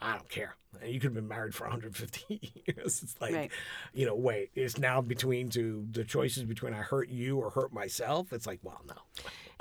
I 0.00 0.12
don't 0.12 0.28
care. 0.28 0.56
You 0.84 0.94
could 1.00 1.04
have 1.08 1.14
been 1.14 1.26
married 1.28 1.54
for 1.54 1.64
150 1.64 2.52
years. 2.66 3.02
It's 3.02 3.18
like, 3.20 3.34
Right. 3.34 3.50
you 3.94 4.04
know, 4.04 4.14
wait, 4.14 4.50
it's 4.54 4.76
now 4.78 5.00
between 5.00 5.48
to 5.50 5.86
the 5.90 6.04
choices 6.04 6.44
between 6.44 6.74
I 6.74 6.78
hurt 6.82 7.08
you 7.08 7.38
or 7.38 7.48
hurt 7.50 7.72
myself. 7.72 8.30
It's 8.32 8.46
like, 8.46 8.60
well, 8.62 8.82
no. 8.86 8.94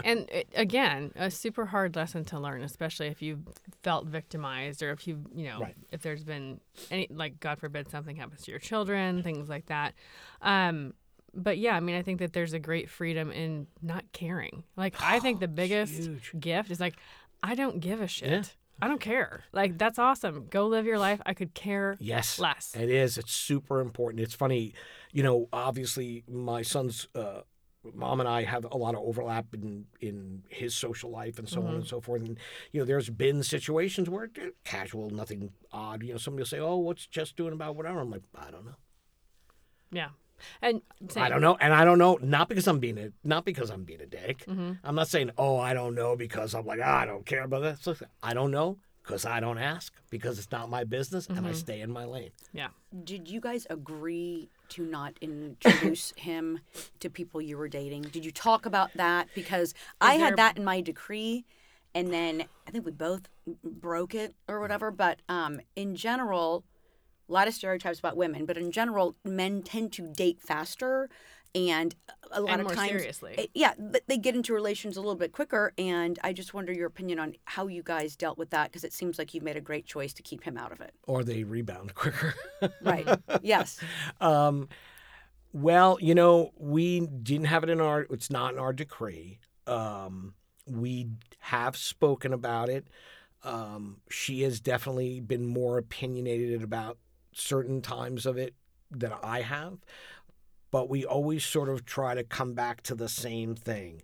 And 0.04 0.30
it, 0.30 0.50
again, 0.56 1.14
a 1.16 1.32
super 1.32 1.66
hard 1.68 1.96
lesson 1.96 2.26
to 2.26 2.40
learn, 2.40 2.64
especially 2.64 3.08
if 3.08 3.22
you've 3.22 3.48
felt 3.82 4.08
victimized 4.08 4.84
or 4.84 4.92
if 4.92 5.08
you, 5.08 5.24
you 5.34 5.46
know, 5.46 5.62
Right. 5.62 5.76
if 5.94 6.02
there's 6.02 6.26
been 6.26 6.60
any, 6.92 7.08
like, 7.10 7.40
God 7.40 7.60
forbid 7.60 7.90
something 7.90 8.18
happens 8.18 8.42
to 8.42 8.52
your 8.52 8.60
children, 8.60 9.24
things 9.24 9.48
like 9.48 9.68
that. 9.68 9.94
Um, 10.42 10.96
but 11.34 11.58
yeah, 11.58 11.78
I 11.78 11.80
mean, 11.80 11.96
I 11.96 12.02
think 12.02 12.20
that 12.20 12.34
there's 12.34 12.52
a 12.54 12.60
great 12.60 12.90
freedom 12.90 13.32
in 13.32 13.68
not 13.82 14.04
caring. 14.12 14.64
Like, 14.76 14.96
I 15.02 15.20
think 15.22 15.40
the 15.40 15.48
biggest 15.48 15.94
huge. 15.94 16.34
gift 16.38 16.72
is 16.72 16.82
like, 16.82 16.96
I 17.42 17.56
don't 17.56 17.80
give 17.80 18.02
a 18.02 18.08
shit. 18.08 18.30
Yeah. 18.30 18.44
I 18.82 18.88
don't 18.88 19.00
care. 19.02 19.44
Like, 19.54 19.78
that's 19.78 19.98
awesome. 19.98 20.48
Go 20.50 20.68
live 20.68 20.86
your 20.86 21.00
life. 21.00 21.22
I 21.26 21.34
could 21.34 21.54
care 21.54 21.96
Yes. 22.00 22.40
less. 22.40 22.76
It 22.76 22.90
is. 22.90 23.18
It's 23.18 23.32
super 23.34 23.80
important. 23.80 24.22
It's 24.22 24.34
funny, 24.36 24.74
you 25.12 25.24
know, 25.24 25.48
obviously 25.54 26.24
my 26.30 26.62
son's 26.62 27.08
uh, 27.16 27.42
mom 27.94 28.20
and 28.20 28.28
I 28.28 28.44
have 28.44 28.66
a 28.66 28.78
lot 28.78 28.96
of 28.96 29.02
overlap 29.02 29.46
in, 29.54 29.86
in 30.02 30.44
his 30.50 30.76
social 30.76 31.10
life 31.10 31.40
and 31.40 31.48
so 31.48 31.62
on 31.66 31.76
and 31.76 31.88
so 31.88 32.02
forth. 32.02 32.22
And, 32.24 32.38
you 32.72 32.82
know, 32.82 32.86
there's 32.86 33.10
been 33.10 33.44
situations 33.44 34.10
where 34.10 34.30
casual, 34.64 35.10
nothing 35.10 35.52
odd. 35.72 36.04
You 36.04 36.14
know, 36.14 36.18
somebody 36.18 36.42
will 36.42 36.48
say, 36.48 36.60
oh, 36.60 36.78
what's 36.78 37.08
just 37.08 37.38
doing 37.38 37.54
about 37.54 37.76
whatever? 37.76 38.00
I'm 38.00 38.12
like, 38.12 38.24
I 38.36 38.52
don't 38.52 38.66
know. 38.66 38.76
Yeah. 39.92 40.10
And 40.62 40.82
same. 41.10 41.24
I 41.24 41.30
don't 41.30 41.42
know. 41.42 41.58
And 41.60 41.74
I 41.74 41.86
don't 41.86 41.98
know, 41.98 42.18
not 42.22 42.50
because 42.50 42.68
I'm 42.68 42.80
being 42.80 42.98
a, 42.98 43.12
not 43.24 43.46
because 43.46 43.70
I'm 43.70 43.84
being 43.84 44.02
a 44.02 44.06
dick. 44.06 44.46
Mm-hmm. 44.46 44.74
I'm 44.84 44.96
not 44.96 45.08
saying, 45.08 45.32
oh, 45.38 45.58
I 45.58 45.74
don't 45.74 45.96
know 45.96 46.16
because 46.16 46.54
I'm 46.54 46.66
like, 46.66 46.80
ah, 46.84 47.00
I 47.00 47.06
don't 47.06 47.26
care 47.26 47.44
about 47.44 47.62
that. 47.64 47.84
So 47.84 47.96
I 48.22 48.34
don't 48.34 48.52
know 48.52 48.78
because 49.04 49.26
I 49.26 49.40
don't 49.40 49.60
ask 49.60 49.94
because 50.10 50.40
it's 50.40 50.52
not 50.52 50.70
my 50.70 50.84
business 50.84 51.28
and 51.28 51.46
I 51.46 51.52
stay 51.54 51.82
in 51.82 51.92
my 51.92 52.06
lane. 52.06 52.32
Yeah. 52.54 52.70
Did 53.04 53.28
you 53.28 53.40
guys 53.40 53.68
agree 53.70 54.50
to 54.70 54.86
not 54.86 55.14
introduce 55.22 56.12
him 56.18 56.60
to 57.00 57.10
people 57.10 57.42
you 57.42 57.58
were 57.58 57.68
dating? 57.68 58.04
Did 58.04 58.26
you 58.26 58.32
talk 58.32 58.66
about 58.66 58.92
that? 58.96 59.28
Because 59.36 59.74
I 60.02 60.18
there- 60.18 60.26
had 60.26 60.38
that 60.38 60.58
in 60.58 60.64
my 60.64 60.82
decree, 60.82 61.46
and 61.94 62.12
then 62.12 62.46
I 62.68 62.72
think 62.72 62.86
we 62.86 62.92
both 62.92 63.30
broke 63.64 64.16
it 64.16 64.34
or 64.48 64.60
whatever. 64.60 64.90
But 64.92 65.20
um, 65.30 65.62
in 65.76 65.96
general, 65.96 66.64
a 67.28 67.32
lot 67.34 67.48
of 67.48 67.54
stereotypes 67.54 68.00
about 68.00 68.18
women, 68.18 68.46
but 68.46 68.58
in 68.58 68.72
general, 68.72 69.16
men 69.24 69.62
tend 69.64 69.92
to 69.94 70.08
date 70.08 70.40
faster. 70.42 71.10
And 71.54 71.96
a 72.32 72.42
lot 72.42 72.52
And 72.52 72.62
of 72.62 72.68
more 72.68 72.76
times, 72.76 72.90
seriously. 72.90 73.50
yeah, 73.54 73.76
but 73.80 74.02
they 74.08 74.18
get 74.18 74.36
into 74.36 74.54
relations 74.54 74.98
a 74.98 75.00
little 75.00 75.16
bit 75.16 75.32
quicker. 75.32 75.72
And 75.78 76.20
I 76.22 76.34
just 76.34 76.54
wonder 76.54 76.74
your 76.74 76.88
opinion 76.88 77.18
on 77.18 77.36
how 77.46 77.68
you 77.68 77.82
guys 77.82 78.18
dealt 78.18 78.38
with 78.38 78.50
that, 78.50 78.70
because 78.72 78.84
it 78.84 78.92
seems 78.92 79.18
like 79.18 79.34
you've 79.34 79.44
made 79.44 79.56
a 79.56 79.62
great 79.62 79.86
choice 79.86 80.12
to 80.16 80.22
keep 80.22 80.44
him 80.44 80.58
out 80.58 80.74
of 80.74 80.82
it. 80.82 80.94
Or 81.08 81.24
they 81.24 81.46
rebound 81.46 81.94
quicker. 81.96 82.36
Right? 82.82 83.08
yes. 83.42 83.80
Um, 84.20 84.68
well, 85.54 85.98
you 86.02 86.14
know, 86.14 86.52
we 86.58 87.00
didn't 87.00 87.46
have 87.46 87.64
it 87.64 87.70
in 87.70 87.80
our. 87.80 88.02
It's 88.10 88.30
not 88.30 88.52
in 88.54 88.60
our 88.60 88.74
decree. 88.74 89.40
Um, 89.66 90.34
we 90.68 91.08
have 91.40 91.78
spoken 91.78 92.34
about 92.34 92.68
it. 92.68 92.88
Um, 93.44 94.02
she 94.10 94.42
has 94.42 94.60
definitely 94.60 95.22
been 95.22 95.46
more 95.48 95.78
opinionated 95.78 96.64
about 96.64 96.98
certain 97.36 97.82
times 97.82 98.26
of 98.26 98.38
it 98.38 98.56
that 98.92 99.14
I 99.24 99.42
have. 99.42 99.80
But 100.72 100.90
we 100.90 101.06
always 101.06 101.46
sort 101.46 101.70
of 101.70 101.86
try 101.86 102.16
to 102.16 102.24
come 102.24 102.54
back 102.54 102.82
to 102.84 102.96
the 102.96 103.10
same 103.10 103.56
thing. 103.56 104.02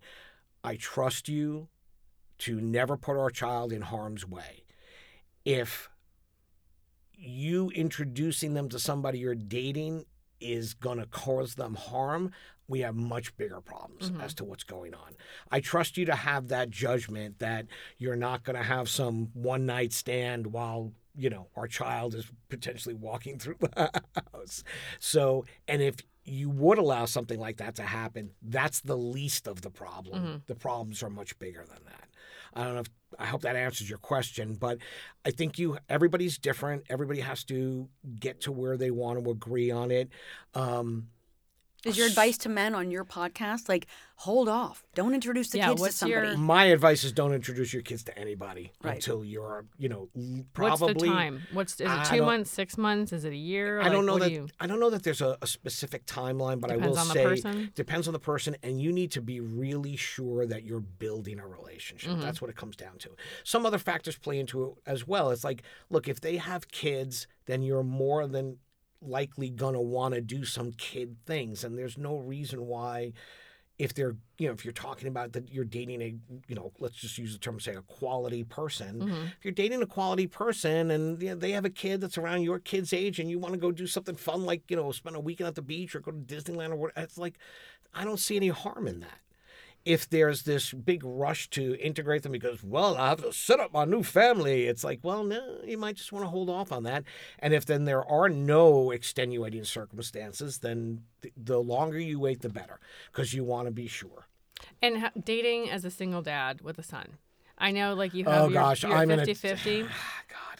I 0.63 0.75
trust 0.75 1.27
you 1.27 1.67
to 2.39 2.61
never 2.61 2.97
put 2.97 3.17
our 3.17 3.29
child 3.29 3.73
in 3.73 3.81
harm's 3.81 4.27
way. 4.27 4.63
If 5.43 5.89
you 7.13 7.69
introducing 7.71 8.53
them 8.53 8.69
to 8.69 8.79
somebody 8.79 9.19
you're 9.19 9.35
dating 9.35 10.05
is 10.39 10.73
going 10.73 10.97
to 10.97 11.05
cause 11.05 11.55
them 11.55 11.75
harm, 11.75 12.31
we 12.67 12.79
have 12.79 12.95
much 12.95 13.35
bigger 13.37 13.61
problems 13.61 14.09
mm-hmm. 14.09 14.21
as 14.21 14.33
to 14.35 14.43
what's 14.43 14.63
going 14.63 14.93
on. 14.93 15.15
I 15.51 15.59
trust 15.59 15.97
you 15.97 16.05
to 16.05 16.15
have 16.15 16.47
that 16.47 16.69
judgment 16.69 17.39
that 17.39 17.67
you're 17.97 18.15
not 18.15 18.43
going 18.43 18.55
to 18.55 18.63
have 18.63 18.89
some 18.89 19.29
one 19.33 19.65
night 19.65 19.93
stand 19.93 20.47
while, 20.47 20.93
you 21.15 21.29
know, 21.29 21.47
our 21.55 21.67
child 21.67 22.15
is 22.15 22.29
potentially 22.49 22.95
walking 22.95 23.37
through 23.39 23.57
the 23.59 23.91
house. 24.33 24.63
So, 24.99 25.45
and 25.67 25.81
if 25.81 25.95
you 26.23 26.49
would 26.49 26.77
allow 26.77 27.05
something 27.05 27.39
like 27.39 27.57
that 27.57 27.75
to 27.75 27.83
happen, 27.83 28.31
that's 28.41 28.81
the 28.81 28.97
least 28.97 29.47
of 29.47 29.61
the 29.61 29.69
problem. 29.69 30.43
The 30.47 30.55
problems 30.55 31.01
are 31.03 31.09
much 31.09 31.37
bigger 31.39 31.65
than 31.67 31.83
that. 31.85 32.07
I 32.53 32.63
don't 32.63 32.75
know 32.75 32.81
if 32.81 32.89
I 33.17 33.25
hope 33.25 33.41
that 33.41 33.55
answers 33.55 33.89
your 33.89 33.99
question, 33.99 34.55
but 34.55 34.77
I 35.25 35.31
think 35.31 35.57
you 35.57 35.77
everybody's 35.89 36.37
different. 36.37 36.83
Everybody 36.89 37.21
has 37.21 37.43
to 37.45 37.87
get 38.19 38.41
to 38.41 38.51
where 38.51 38.77
they 38.77 38.91
want 38.91 39.23
to 39.23 39.31
agree 39.31 39.71
on 39.71 39.91
it. 39.91 40.09
Um, 40.53 41.07
Is 41.83 41.97
your 41.97 42.05
advice 42.05 42.37
to 42.39 42.49
men 42.49 42.75
on 42.75 42.91
your 42.91 43.03
podcast 43.03 43.67
like 43.67 43.87
hold 44.17 44.47
off, 44.47 44.83
don't 44.93 45.15
introduce 45.15 45.49
the 45.49 45.57
Yeah, 45.57 45.69
kids 45.69 45.77
to 45.77 45.81
what's 45.81 45.95
somebody? 45.95 46.27
your- 46.27 46.37
my 46.37 46.65
advice 46.65 47.03
is 47.03 47.11
don't 47.11 47.33
introduce 47.33 47.73
your 47.73 47.81
kids 47.81 48.03
to 48.03 48.15
anybody 48.19 48.71
Right. 48.83 48.93
until 48.95 49.25
you're, 49.25 49.65
you 49.79 49.89
know, 49.89 50.09
l- 50.15 50.45
What's 50.55 50.79
the 50.79 50.93
time? 50.93 51.41
What's 51.53 51.81
is 51.81 51.87
I 51.87 52.03
it 52.03 52.05
two 52.05 52.17
don't- 52.17 52.25
months, 52.27 52.51
six 52.51 52.77
months? 52.77 53.11
Is 53.13 53.25
it 53.25 53.33
a 53.33 53.35
year? 53.35 53.79
I 53.79 53.85
Like, 53.85 53.93
don't 53.93 54.05
know 54.05 54.13
what 54.13 54.21
that 54.21 54.27
do 54.29 54.35
you, 54.35 54.47
I 54.59 54.67
don't 54.67 54.79
know 54.79 54.91
that 54.91 55.01
there's 55.01 55.21
a, 55.21 55.39
a 55.41 55.47
specific 55.47 56.05
timeline, 56.05 56.61
but 56.61 56.69
I 56.69 56.75
Depends 56.75 56.95
will 56.97 57.01
on 57.01 57.07
the 57.07 57.13
say 57.15 57.23
person? 57.23 57.71
depends 57.73 58.07
on 58.07 58.13
the 58.13 58.19
person, 58.19 58.55
and 58.61 58.79
you 58.79 58.91
need 58.93 59.11
to 59.13 59.21
be 59.21 59.39
really 59.39 59.95
sure 59.95 60.45
that 60.45 60.63
you're 60.63 60.81
building 60.81 61.39
a 61.39 61.47
relationship. 61.47 62.11
Mm-hmm. 62.11 62.21
That's 62.21 62.41
what 62.41 62.51
it 62.51 62.55
comes 62.55 62.75
down 62.75 62.99
to. 62.99 63.09
Some 63.43 63.65
other 63.65 63.79
factors 63.79 64.15
play 64.17 64.39
into 64.39 64.63
it 64.65 64.73
as 64.85 65.07
well. 65.07 65.31
It's 65.31 65.43
like, 65.43 65.63
look, 65.89 66.07
if 66.07 66.21
they 66.21 66.37
have 66.37 66.67
kids, 66.69 67.25
then 67.47 67.63
you're 67.63 67.81
more 67.83 68.27
than 68.27 68.59
likely 69.01 69.49
gonna 69.49 69.81
want 69.81 70.13
to 70.13 70.21
do 70.21 70.45
some 70.45 70.71
kid 70.73 71.17
things, 71.25 71.63
and 71.63 71.77
there's 71.77 71.97
no 71.97 72.17
reason 72.17 72.65
why. 72.65 73.13
If 73.79 73.95
they're, 73.95 74.15
you 74.37 74.45
know, 74.45 74.53
if 74.53 74.63
you're 74.63 74.73
talking 74.73 75.07
about 75.07 75.33
that 75.33 75.51
you're 75.51 75.65
dating 75.65 76.03
a, 76.03 76.13
you 76.47 76.53
know, 76.53 76.71
let's 76.77 76.97
just 76.97 77.17
use 77.17 77.33
the 77.33 77.39
term, 77.39 77.59
say, 77.59 77.73
a 77.73 77.81
quality 77.81 78.43
person. 78.43 78.99
Mm-hmm. 78.99 79.23
If 79.39 79.43
you're 79.43 79.53
dating 79.53 79.81
a 79.81 79.87
quality 79.87 80.27
person 80.27 80.91
and 80.91 81.19
you 81.19 81.29
know, 81.29 81.35
they 81.35 81.49
have 81.53 81.65
a 81.65 81.69
kid 81.71 81.99
that's 81.99 82.19
around 82.19 82.43
your 82.43 82.59
kid's 82.59 82.93
age 82.93 83.17
and 83.19 83.27
you 83.27 83.39
want 83.39 83.55
to 83.55 83.59
go 83.59 83.71
do 83.71 83.87
something 83.87 84.13
fun 84.13 84.45
like, 84.45 84.69
you 84.69 84.75
know, 84.75 84.91
spend 84.91 85.15
a 85.15 85.19
weekend 85.19 85.47
at 85.47 85.55
the 85.55 85.63
beach 85.63 85.95
or 85.95 85.99
go 85.99 86.11
to 86.11 86.17
Disneyland 86.19 86.69
or 86.69 86.75
whatever 86.75 87.03
it's 87.03 87.17
like, 87.17 87.39
I 87.91 88.03
don't 88.03 88.19
see 88.19 88.35
any 88.35 88.49
harm 88.49 88.87
in 88.87 88.99
that. 88.99 89.19
If 89.83 90.09
there's 90.09 90.43
this 90.43 90.73
big 90.73 91.01
rush 91.03 91.49
to 91.51 91.75
integrate 91.79 92.21
them 92.23 92.31
because, 92.33 92.63
well, 92.63 92.95
I 92.97 93.09
have 93.09 93.21
to 93.23 93.33
set 93.33 93.59
up 93.59 93.73
my 93.73 93.85
new 93.85 94.03
family, 94.03 94.65
it's 94.67 94.83
like, 94.83 94.99
well, 95.01 95.23
no, 95.23 95.57
you 95.65 95.77
might 95.77 95.95
just 95.95 96.11
want 96.11 96.23
to 96.23 96.29
hold 96.29 96.49
off 96.49 96.71
on 96.71 96.83
that. 96.83 97.03
And 97.39 97.53
if 97.53 97.65
then 97.65 97.85
there 97.85 98.05
are 98.05 98.29
no 98.29 98.91
extenuating 98.91 99.63
circumstances, 99.63 100.59
then 100.59 101.01
th- 101.21 101.33
the 101.35 101.59
longer 101.59 101.99
you 101.99 102.19
wait, 102.19 102.41
the 102.41 102.49
better 102.49 102.79
because 103.11 103.33
you 103.33 103.43
want 103.43 103.65
to 103.67 103.71
be 103.71 103.87
sure. 103.87 104.27
and 104.83 104.99
ha- 104.99 105.11
dating 105.23 105.69
as 105.71 105.83
a 105.85 105.89
single 105.91 106.21
dad 106.21 106.61
with 106.61 106.77
a 106.77 106.83
son. 106.83 107.17
I 107.57 107.71
know, 107.71 107.93
like 107.93 108.13
you 108.13 108.25
oh, 108.27 108.31
have 108.31 108.41
Oh, 108.41 108.45
your, 108.49 108.53
gosh, 108.61 108.83
your 108.83 108.93
I'm 108.93 109.09
in 109.11 109.19
a- 109.19 109.25
50-50. 109.25 109.81
God, 109.83 109.89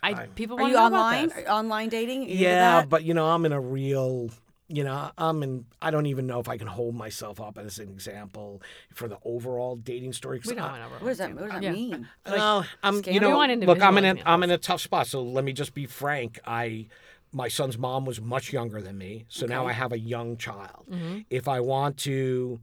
I 0.04 0.14
people 0.36 0.58
Are 0.58 0.62
want 0.62 0.72
you 0.72 0.78
to 0.78 0.90
know 0.90 0.96
online? 0.98 1.26
About 1.26 1.36
this. 1.36 1.48
Online 1.48 1.90
dating? 1.90 2.24
You 2.30 2.36
Yeah, 2.38 2.86
but 2.86 3.04
you 3.04 3.14
know, 3.14 3.28
I'm 3.28 3.46
in 3.46 3.52
a 3.54 3.60
real, 3.62 4.30
you 4.72 4.84
know, 4.84 5.12
I'm 5.18 5.44
in. 5.44 5.66
I 5.82 5.92
don't 5.92 6.06
even 6.06 6.28
know 6.28 6.40
if 6.40 6.48
I 6.50 6.58
can 6.58 6.68
hold 6.68 6.96
myself 6.96 7.40
up 7.42 7.58
as 7.58 7.80
an 7.80 7.90
example 7.90 8.62
for 8.94 9.08
the 9.08 9.18
overall 9.26 9.76
dating 9.76 10.14
story. 10.14 10.40
'cause 10.40 10.50
We 10.50 10.56
don't 10.56 10.66
I- 10.66 10.80
want 10.80 11.00
to. 11.00 11.04
what 11.04 11.10
does 11.10 11.18
that? 11.20 11.34
What 11.34 11.42
does 11.44 11.52
that 11.52 11.64
Yeah. 11.64 11.72
mean? 11.72 12.08
no, 12.28 12.64
I'm. 12.84 13.02
You 13.06 13.20
know, 13.20 13.40
look, 13.40 13.82
I'm 13.82 13.98
in 13.98 14.06
a. 14.06 14.10
individual 14.10 14.24
I'm 14.34 14.44
in 14.44 14.52
a 14.52 14.58
tough 14.58 14.82
spot. 14.82 15.08
So 15.08 15.22
let 15.22 15.44
me 15.44 15.54
just 15.54 15.74
be 15.74 15.86
frank. 15.86 16.40
I, 16.46 16.88
my 17.32 17.48
son's 17.48 17.78
mom 17.78 18.06
was 18.06 18.20
much 18.22 18.52
younger 18.54 18.82
than 18.82 18.98
me, 18.98 19.26
so 19.30 19.46
now 19.46 19.66
I 19.68 19.74
have 19.74 19.92
a 19.92 20.00
young 20.00 20.38
child. 20.38 20.86
Mm-hmm. 20.90 21.20
If 21.30 21.48
I 21.48 21.60
want 21.60 21.98
to, 22.00 22.60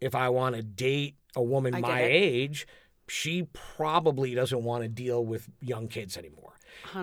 if 0.00 0.14
I 0.14 0.28
want 0.28 0.56
to 0.56 0.62
date 0.62 1.16
a 1.34 1.42
woman 1.42 1.74
I 1.74 1.80
my 1.80 2.00
it. 2.00 2.10
age, 2.12 2.66
she 3.08 3.44
probably 3.52 4.34
doesn't 4.34 4.64
want 4.64 4.82
to 4.82 4.88
deal 4.88 5.24
with 5.24 5.48
young 5.60 5.86
kids 5.88 6.16
anymore. 6.16 6.54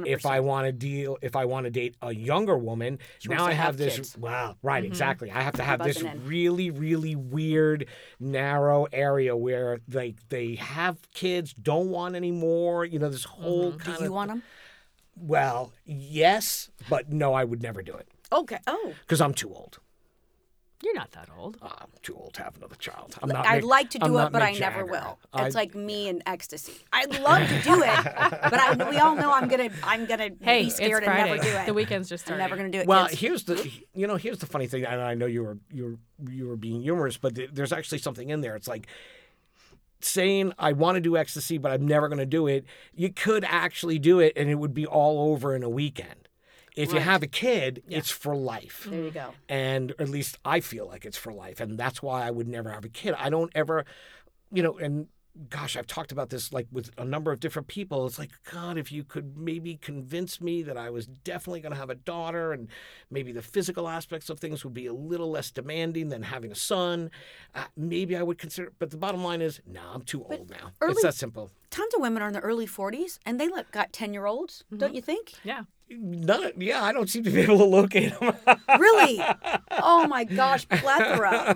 If 0.05 0.25
I 0.25 0.39
want 0.39 0.67
to 0.67 0.71
deal, 0.71 1.17
if 1.21 1.35
I 1.35 1.45
want 1.45 1.65
to 1.65 1.69
date 1.69 1.95
a 2.01 2.13
younger 2.13 2.57
woman, 2.57 2.99
wants 3.25 3.27
now 3.27 3.45
I 3.45 3.53
have, 3.53 3.65
have 3.65 3.77
this. 3.77 4.17
Wow, 4.17 4.55
right, 4.61 4.83
mm-hmm. 4.83 4.91
exactly. 4.91 5.31
I 5.31 5.41
have 5.41 5.55
to 5.55 5.63
have 5.63 5.83
this 5.83 6.01
in. 6.01 6.25
really, 6.25 6.71
really 6.71 7.15
weird, 7.15 7.87
narrow 8.19 8.87
area 8.91 9.35
where 9.35 9.79
they 9.87 10.15
they 10.29 10.55
have 10.55 10.97
kids, 11.13 11.53
don't 11.53 11.89
want 11.89 12.15
any 12.15 12.31
more. 12.31 12.85
You 12.85 12.99
know, 12.99 13.09
this 13.09 13.25
mm-hmm. 13.25 13.43
whole 13.43 13.71
Do 13.71 13.77
kind 13.77 13.99
you 13.99 14.07
of. 14.07 14.13
want 14.13 14.29
them? 14.29 14.43
Well, 15.15 15.71
yes, 15.85 16.71
but 16.89 17.11
no, 17.11 17.33
I 17.33 17.43
would 17.43 17.61
never 17.61 17.83
do 17.83 17.93
it 17.93 18.07
Okay. 18.33 18.57
Oh, 18.67 18.93
because 19.01 19.21
I'm 19.21 19.33
too 19.33 19.53
old. 19.53 19.79
You're 20.83 20.93
not 20.95 21.11
that 21.11 21.29
old. 21.37 21.57
Ah, 21.61 21.77
I'm 21.81 21.87
too 22.01 22.13
old 22.15 22.33
to 22.33 22.43
have 22.43 22.57
another 22.57 22.75
child. 22.75 23.15
I'm 23.21 23.29
not 23.29 23.45
I'd 23.47 23.63
Mick- 23.63 23.67
like 23.67 23.89
to 23.91 23.99
I'm 24.03 24.11
do 24.11 24.19
it, 24.19 24.31
but 24.31 24.41
Mick 24.41 24.45
I 24.45 24.51
never 24.51 24.81
Jagger. 24.81 24.85
will. 24.91 25.19
I- 25.33 25.45
It's 25.45 25.55
like 25.55 25.73
me 25.75 26.09
and 26.09 26.21
ecstasy. 26.25 26.73
I'd 26.91 27.19
love 27.21 27.47
to 27.47 27.61
do 27.61 27.81
it, 27.83 28.03
but 28.05 28.53
I, 28.53 28.89
we 28.89 28.97
all 28.97 29.15
know 29.15 29.31
I'm 29.31 29.47
gonna 29.47 29.69
I'm 29.83 30.05
gonna 30.05 30.29
Hey, 30.41 30.63
be 30.63 30.69
scared 30.69 31.03
and 31.03 31.13
never 31.15 31.41
do 31.41 31.47
it. 31.49 31.65
The 31.67 31.73
weekend's 31.73 32.09
just 32.09 32.29
I'm 32.29 32.37
never 32.37 32.55
gonna 32.57 32.69
do 32.69 32.79
it. 32.79 32.87
Well, 32.87 33.07
kids. 33.07 33.19
here's 33.21 33.43
the 33.45 33.71
you 33.95 34.07
know 34.07 34.17
here's 34.17 34.39
the 34.39 34.45
funny 34.45 34.67
thing, 34.67 34.83
and 34.85 35.01
I 35.01 35.13
know 35.13 35.25
you 35.25 35.43
were 35.43 35.57
you 35.71 35.83
were 35.85 36.29
you 36.31 36.47
were 36.47 36.57
being 36.57 36.81
humorous, 36.81 37.17
but 37.17 37.35
th- 37.35 37.51
there's 37.53 37.71
actually 37.73 37.99
something 37.99 38.29
in 38.29 38.41
there. 38.41 38.55
It's 38.55 38.67
like 38.67 38.87
saying 40.01 40.51
I 40.59 40.73
want 40.73 40.95
to 40.95 41.01
do 41.01 41.15
ecstasy, 41.15 41.57
but 41.57 41.71
I'm 41.71 41.87
never 41.87 42.07
going 42.09 42.19
to 42.19 42.25
do 42.25 42.45
it. 42.47 42.65
You 42.93 43.09
could 43.09 43.45
actually 43.45 43.99
do 43.99 44.19
it, 44.19 44.33
and 44.35 44.49
it 44.49 44.55
would 44.55 44.73
be 44.73 44.85
all 44.85 45.31
over 45.31 45.55
in 45.55 45.63
a 45.63 45.69
weekend. 45.69 46.22
If 46.75 46.91
you 46.93 46.99
have 46.99 47.21
a 47.23 47.27
kid, 47.27 47.83
it's 47.89 48.09
for 48.09 48.35
life. 48.35 48.87
there 48.89 49.03
you 49.03 49.11
go. 49.11 49.33
and 49.49 49.91
at 49.99 50.09
least 50.09 50.37
I 50.43 50.59
feel 50.59 50.87
like 50.87 51.05
it's 51.05 51.17
for 51.17 51.31
life, 51.33 51.59
and 51.59 51.77
that's 51.77 52.01
why 52.01 52.25
I 52.25 52.31
would 52.31 52.47
never 52.47 52.69
have 52.71 52.85
a 52.85 52.89
kid. 52.89 53.13
I 53.17 53.29
don't 53.29 53.51
ever, 53.55 53.85
you 54.51 54.63
know, 54.63 54.77
and 54.77 55.07
gosh, 55.49 55.75
I've 55.75 55.87
talked 55.87 56.11
about 56.11 56.29
this 56.29 56.53
like 56.53 56.67
with 56.71 56.91
a 56.97 57.03
number 57.03 57.31
of 57.31 57.39
different 57.39 57.67
people. 57.67 58.05
It's 58.05 58.19
like 58.19 58.29
God, 58.51 58.77
if 58.77 58.91
you 58.91 59.03
could 59.03 59.35
maybe 59.35 59.77
convince 59.77 60.39
me 60.39 60.61
that 60.61 60.77
I 60.77 60.91
was 60.91 61.07
definitely 61.07 61.61
going 61.61 61.71
to 61.73 61.77
have 61.79 61.89
a 61.89 61.95
daughter, 61.95 62.53
and 62.53 62.67
maybe 63.09 63.31
the 63.31 63.41
physical 63.41 63.87
aspects 63.87 64.29
of 64.29 64.39
things 64.39 64.63
would 64.63 64.73
be 64.75 64.85
a 64.85 64.93
little 64.93 65.31
less 65.31 65.49
demanding 65.51 66.09
than 66.09 66.21
having 66.23 66.51
a 66.51 66.55
son, 66.55 67.09
uh, 67.55 67.63
maybe 67.75 68.15
I 68.15 68.21
would 68.23 68.37
consider. 68.37 68.71
But 68.77 68.91
the 68.91 68.97
bottom 68.97 69.23
line 69.23 69.41
is, 69.41 69.59
no, 69.67 69.81
I'm 69.93 70.03
too 70.03 70.23
old 70.23 70.49
now. 70.51 70.71
early- 70.81 70.93
it's 70.93 71.01
that 71.03 71.15
simple. 71.15 71.49
Tons 71.71 71.93
of 71.95 72.01
women 72.01 72.21
are 72.21 72.27
in 72.27 72.33
the 72.33 72.39
early 72.39 72.67
40s, 72.67 73.17
and 73.25 73.39
they 73.39 73.47
look, 73.47 73.71
got 73.71 73.91
10 73.91 74.13
year 74.13 74.27
olds. 74.27 74.63
Don't 74.77 74.93
you 74.93 75.01
think? 75.01 75.33
Yeah. 75.43 75.63
None, 75.89 76.53
yeah, 76.57 76.83
I 76.83 76.91
don't 76.91 77.09
seem 77.09 77.23
to 77.23 77.29
be 77.29 77.41
able 77.41 77.57
to 77.59 77.65
locate 77.65 78.17
them. 78.19 78.33
Really? 78.79 79.21
oh 79.71 80.07
my 80.07 80.23
gosh, 80.23 80.67
plethora. 80.67 81.55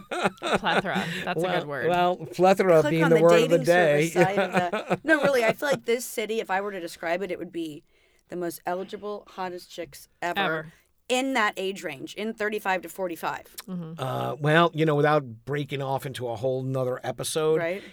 Plethora. 0.59 1.03
That's 1.25 1.41
well, 1.41 1.55
a 1.55 1.59
good 1.59 1.67
word. 1.67 1.89
Well, 1.89 2.15
plethora 2.17 2.81
Click 2.81 2.91
being 2.91 3.09
the, 3.09 3.15
the, 3.15 3.21
word 3.21 3.41
of 3.43 3.49
the 3.49 3.59
day. 3.59 4.09
side 4.09 4.37
of 4.37 4.51
the. 4.51 4.99
No, 5.03 5.21
really, 5.23 5.43
I 5.43 5.53
feel 5.53 5.69
like 5.69 5.85
this 5.85 6.05
city, 6.05 6.39
if 6.39 6.51
I 6.51 6.61
were 6.61 6.71
to 6.71 6.79
describe 6.79 7.21
it, 7.23 7.31
it 7.31 7.39
would 7.39 7.51
be 7.51 7.83
the 8.29 8.35
most 8.35 8.61
eligible, 8.65 9.23
hottest 9.31 9.71
chicks 9.71 10.07
ever, 10.21 10.39
Ever. 10.39 10.73
in 11.09 11.33
that 11.33 11.53
age 11.57 11.83
range, 11.83 12.13
in 12.15 12.33
35 12.33 12.83
to 12.83 12.89
45. 12.89 13.55
Uh, 13.97 14.35
well, 14.39 14.71
you 14.73 14.85
know, 14.85 14.95
without 14.95 15.45
breaking 15.45 15.81
off 15.81 16.05
into 16.05 16.27
a 16.27 16.35
whole 16.35 16.61
nother 16.61 16.99
episode, 17.03 17.59
Right? 17.59 17.83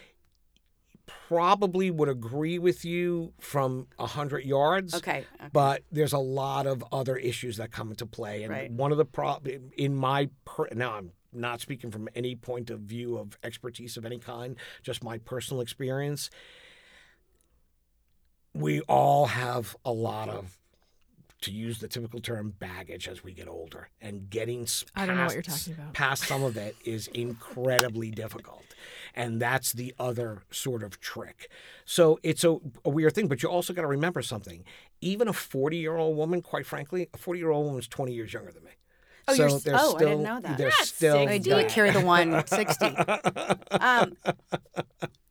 Probably 1.07 1.91
would 1.91 2.09
agree 2.09 2.59
with 2.59 2.85
you 2.85 3.33
from 3.39 3.87
a 3.99 4.07
hundred 4.07 4.45
yards. 4.45 4.95
Okay. 4.95 5.25
okay. 5.41 5.49
But 5.53 5.83
there's 5.93 6.13
a 6.13 6.19
lot 6.19 6.67
of 6.67 6.83
other 6.93 7.17
issues 7.17 7.57
that 7.59 7.71
come 7.73 7.91
into 7.91 8.07
play, 8.07 8.43
and 8.43 8.53
Right. 8.53 8.71
one 8.71 8.91
of 8.93 8.99
the 8.99 9.05
prob 9.05 9.47
in 9.77 9.95
my 9.95 10.31
per- 10.45 10.69
now 10.73 10.95
I'm 10.95 11.13
not 11.33 11.61
speaking 11.61 11.91
from 11.91 12.09
any 12.15 12.37
point 12.37 12.71
of 12.71 12.81
view 12.81 13.19
of 13.19 13.37
expertise 13.43 13.97
of 13.97 14.05
any 14.07 14.19
kind, 14.19 14.57
just 14.83 15.03
my 15.05 15.19
personal 15.19 15.61
experience. 15.61 16.31
We 18.55 18.81
all 18.83 19.27
have 19.27 19.75
a 19.85 19.91
lot 19.93 20.29
of, 20.29 20.57
to 21.41 21.51
use 21.51 21.81
the 21.81 21.89
typical 21.89 22.21
term, 22.21 22.55
baggage 22.59 23.09
as 23.09 23.25
we 23.25 23.33
get 23.33 23.49
older, 23.49 23.89
and 24.01 24.31
getting 24.31 24.63
s- 24.63 24.85
I 24.95 25.07
don't 25.07 25.17
know 25.17 25.25
what 25.25 25.33
you're 25.35 25.43
talking 25.43 25.75
about. 25.75 25.93
Past 25.93 26.23
some 26.25 26.45
of 26.45 26.57
it 26.57 26.77
is 26.85 27.09
incredibly 27.09 28.11
difficult, 28.13 28.65
and 29.15 29.41
that's 29.41 29.73
the 29.73 29.95
other 29.99 30.43
sort 30.51 30.83
of 30.83 31.01
trick. 31.01 31.49
So 31.85 32.19
it's 32.23 32.45
a, 32.45 32.57
a 32.85 32.91
weird 32.91 33.15
thing, 33.15 33.29
but 33.29 33.43
you 33.43 33.49
also 33.49 33.73
got 33.73 33.83
to 33.83 33.89
remember 33.89 34.23
something. 34.23 34.65
Even 35.01 35.29
a 35.29 35.33
40 35.33 35.77
year 35.77 35.97
old 35.97 36.17
woman, 36.17 36.43
quite 36.43 36.67
frankly, 36.67 37.09
a 37.15 37.19
40 37.19 37.39
year 37.39 37.51
old 37.51 37.67
woman 37.67 37.79
is 37.81 37.89
20 37.89 38.12
years 38.12 38.33
younger 38.33 38.53
than 38.53 38.65
me. 38.65 38.71
Oh, 39.27 39.35
so 39.35 39.47
you're 39.47 39.57
s- 39.57 39.62
there's 39.62 39.81
oh, 39.81 39.85
I 39.95 39.97
still, 39.97 40.09
didn't 40.09 40.23
know 40.23 40.41
that. 40.41 40.59
There's 40.59 40.77
That's 40.77 40.91
still 40.93 41.17
I 41.29 41.39
do 41.39 41.51
that. 41.51 41.69
carry 41.71 41.91
the 41.91 42.01
160. 42.03 42.87
um, 43.71 44.17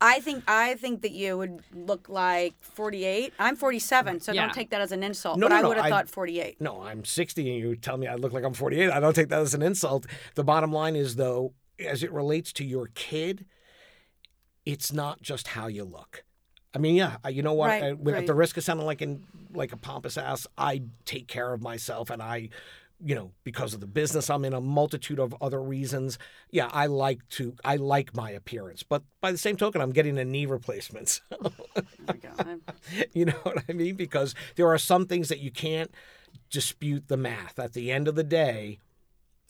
I 0.01 0.19
think 0.19 0.43
I 0.47 0.73
think 0.75 1.03
that 1.03 1.11
you 1.11 1.38
would 1.38 1.61
look 1.73 2.09
like 2.09 2.55
48. 2.61 3.34
I'm 3.39 3.55
47, 3.55 4.19
so 4.19 4.31
Yeah. 4.31 4.45
don't 4.45 4.53
take 4.53 4.71
that 4.71 4.81
as 4.81 4.91
an 4.91 5.03
insult. 5.03 5.38
No, 5.38 5.47
but 5.47 5.55
no, 5.61 5.61
I 5.61 5.67
would 5.67 5.77
have 5.77 5.86
I- 5.86 5.89
thought 5.89 6.09
48. 6.09 6.59
No, 6.59 6.81
I'm 6.81 7.05
60 7.05 7.49
and 7.51 7.59
you 7.59 7.75
tell 7.75 7.97
me 7.97 8.07
I 8.07 8.15
look 8.15 8.34
like 8.34 8.43
I'm 8.43 8.53
48. 8.53 8.89
I 8.91 8.99
don't 8.99 9.13
take 9.15 9.29
that 9.29 9.41
as 9.41 9.53
an 9.53 9.61
insult. 9.61 10.05
The 10.36 10.43
bottom 10.43 10.71
line 10.71 10.95
is, 10.95 11.15
though, 11.15 11.53
as 11.79 12.03
it 12.03 12.11
relates 12.11 12.51
to 12.53 12.65
your 12.65 12.88
kid, 12.95 13.45
it's 14.66 14.91
not 14.93 15.22
just 15.22 15.49
how 15.49 15.68
you 15.68 15.84
look. 15.84 16.24
I 16.76 16.80
mean, 16.80 16.95
yeah, 16.95 17.18
you 17.30 17.43
know 17.43 17.53
what? 17.53 17.68
Right, 17.68 17.84
I- 17.84 17.93
with- 17.93 18.16
At 18.16 18.26
the 18.28 18.34
risk 18.34 18.57
of 18.57 18.64
sounding 18.64 18.86
like 18.86 19.01
an, 19.01 19.24
like 19.53 19.74
a 19.74 19.78
pompous 19.78 20.18
ass, 20.18 20.47
I 20.57 20.84
take 21.05 21.28
care 21.28 21.53
of 21.53 21.61
myself 21.61 22.09
and 22.09 22.22
I, 22.22 22.49
you 23.03 23.14
know, 23.14 23.32
because 23.43 23.74
of 23.76 23.80
the 23.80 23.86
business 23.88 24.30
I'm 24.30 24.43
in, 24.45 24.53
a 24.53 24.61
multitude 24.61 25.20
of 25.20 25.36
other 25.41 25.61
reasons. 25.61 26.18
Yeah, 26.49 26.70
I 26.72 26.88
like 26.88 27.28
to, 27.32 27.55
I 27.64 27.76
like 27.76 28.16
my 28.16 28.32
appearance. 28.32 28.82
But 28.82 29.03
by 29.22 29.32
the 29.32 29.38
same 29.38 29.55
token, 29.57 29.82
I'm 29.82 29.91
getting 29.91 30.18
a 30.18 30.26
knee 30.26 30.45
replacement. 30.47 31.22
Oh, 31.32 31.51
Go. 32.07 32.30
I'm- 32.39 32.61
You 33.14 33.26
know 33.26 33.39
what 33.43 33.64
I 33.70 33.74
mean? 33.74 33.95
Because 33.95 34.34
there 34.55 34.68
are 34.70 34.78
some 34.80 35.05
things 35.05 35.30
that 35.30 35.39
you 35.39 35.51
can't 35.51 35.91
dispute 36.49 37.07
the 37.07 37.18
math. 37.18 37.59
At 37.59 37.74
the 37.74 37.91
end 37.91 38.07
of 38.07 38.16
the 38.16 38.24
day, 38.24 38.80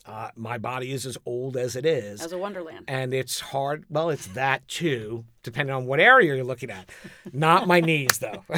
uh, 0.06 0.30
my 0.36 0.58
body 0.58 0.92
is 0.92 1.06
as 1.06 1.16
old 1.24 1.56
as 1.56 1.76
it 1.76 1.86
is. 1.86 2.20
As 2.20 2.32
a 2.32 2.38
wonderland. 2.38 2.84
and 2.88 3.14
it's 3.14 3.40
hard. 3.40 3.84
Well, 3.88 4.10
it's 4.10 4.26
that 4.28 4.66
too, 4.68 5.24
depending 5.42 5.74
on 5.74 5.86
what 5.86 5.98
area 6.00 6.34
you're 6.34 6.44
looking 6.44 6.70
at. 6.70 6.90
Not 7.32 7.66
my 7.66 7.80
knees, 7.80 8.18
though. 8.18 8.44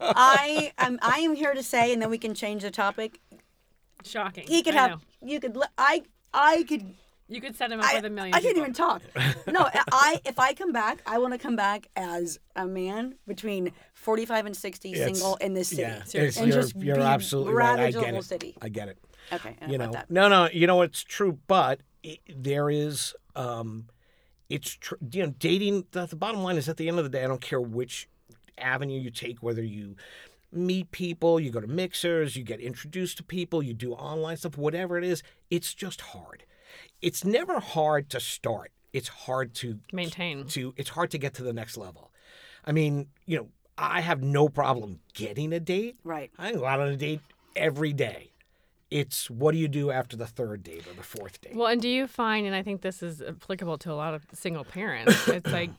I 0.00 0.72
am 0.78 0.98
I 1.02 1.18
am 1.20 1.34
here 1.34 1.54
to 1.54 1.62
say, 1.62 1.92
and 1.92 2.02
then 2.02 2.10
we 2.10 2.18
can 2.18 2.34
change 2.34 2.62
the 2.62 2.70
topic. 2.70 3.20
Shocking. 4.04 4.44
He 4.48 4.62
could 4.62 4.74
I 4.74 4.78
have. 4.78 4.90
know. 4.90 5.28
You 5.28 5.40
could. 5.40 5.56
li- 5.56 5.66
I. 5.78 6.02
I 6.34 6.64
could. 6.68 6.94
You 7.28 7.40
could 7.40 7.56
set 7.56 7.70
him 7.72 7.80
up 7.80 7.86
I, 7.86 7.94
with 7.94 8.04
a 8.04 8.10
million. 8.10 8.34
I 8.34 8.40
can't 8.40 8.54
people. 8.56 8.62
even 8.62 8.74
talk. 8.74 9.00
No, 9.46 9.68
I. 9.92 10.20
If 10.24 10.38
I 10.38 10.52
come 10.54 10.72
back, 10.72 11.02
I 11.06 11.18
want 11.18 11.32
to 11.34 11.38
come 11.38 11.56
back 11.56 11.86
as 11.96 12.38
a 12.56 12.66
man 12.66 13.14
between 13.26 13.72
forty-five 13.94 14.44
and 14.44 14.56
sixty, 14.56 14.92
It's- 14.92 15.04
single 15.18 15.36
in 15.36 15.54
this 15.54 15.68
city, 15.68 15.82
yeah, 15.82 16.02
and 16.14 16.34
you're, 16.52 16.62
just 16.62 16.76
you're 16.76 16.96
be 16.96 17.02
absolutely 17.02 17.54
right. 17.54 17.66
I 17.70 17.74
ravage 17.76 17.94
the 17.94 18.00
get 18.00 18.10
whole 18.10 18.18
it. 18.18 18.24
city. 18.24 18.56
I 18.60 18.68
get 18.68 18.88
it. 18.88 18.98
Okay, 19.32 19.56
you 19.68 19.78
know 19.78 19.90
that. 19.92 20.10
no 20.10 20.28
no 20.28 20.48
you 20.52 20.66
know 20.66 20.82
it's 20.82 21.02
true 21.02 21.38
but 21.46 21.80
it, 22.02 22.18
there 22.28 22.68
is 22.70 23.14
um 23.36 23.86
it's 24.48 24.70
tr- 24.70 24.94
you 25.12 25.24
know 25.24 25.34
dating 25.38 25.86
the, 25.92 26.06
the 26.06 26.16
bottom 26.16 26.42
line 26.42 26.56
is 26.56 26.68
at 26.68 26.76
the 26.76 26.88
end 26.88 26.98
of 26.98 27.04
the 27.04 27.10
day 27.10 27.24
i 27.24 27.26
don't 27.28 27.40
care 27.40 27.60
which 27.60 28.08
avenue 28.58 28.98
you 29.00 29.10
take 29.10 29.42
whether 29.42 29.62
you 29.62 29.96
meet 30.52 30.90
people 30.90 31.40
you 31.40 31.50
go 31.50 31.60
to 31.60 31.66
mixers 31.66 32.36
you 32.36 32.42
get 32.44 32.60
introduced 32.60 33.16
to 33.16 33.22
people 33.22 33.62
you 33.62 33.72
do 33.72 33.92
online 33.94 34.36
stuff 34.36 34.58
whatever 34.58 34.98
it 34.98 35.04
is 35.04 35.22
it's 35.50 35.72
just 35.72 36.00
hard 36.00 36.44
it's 37.00 37.24
never 37.24 37.58
hard 37.60 38.10
to 38.10 38.20
start 38.20 38.70
it's 38.92 39.08
hard 39.08 39.54
to 39.54 39.78
Maintain. 39.92 40.46
to 40.48 40.74
it's 40.76 40.90
hard 40.90 41.10
to 41.10 41.18
get 41.18 41.32
to 41.34 41.42
the 41.42 41.52
next 41.54 41.76
level 41.78 42.10
i 42.66 42.72
mean 42.72 43.06
you 43.24 43.38
know 43.38 43.48
i 43.78 44.02
have 44.02 44.22
no 44.22 44.48
problem 44.50 45.00
getting 45.14 45.52
a 45.54 45.60
date 45.60 45.96
Right. 46.04 46.30
I 46.38 46.52
go 46.52 46.66
out 46.66 46.80
on 46.80 46.88
a 46.88 46.96
date 46.96 47.20
every 47.56 47.92
day. 47.92 48.31
It's 48.92 49.30
what 49.30 49.52
do 49.52 49.58
you 49.58 49.68
do 49.68 49.90
after 49.90 50.16
the 50.16 50.26
third 50.26 50.62
date 50.62 50.86
or 50.86 50.94
the 50.94 51.02
fourth 51.02 51.40
date? 51.40 51.54
Well, 51.56 51.66
and 51.68 51.80
do 51.80 51.88
you 51.88 52.06
find, 52.06 52.46
and 52.46 52.54
I 52.54 52.62
think 52.62 52.82
this 52.82 53.02
is 53.02 53.22
applicable 53.22 53.78
to 53.78 53.92
a 53.92 53.94
lot 53.94 54.14
of 54.14 54.26
single 54.34 54.64
parents, 54.64 55.28
it's 55.28 55.50
like 55.50 55.70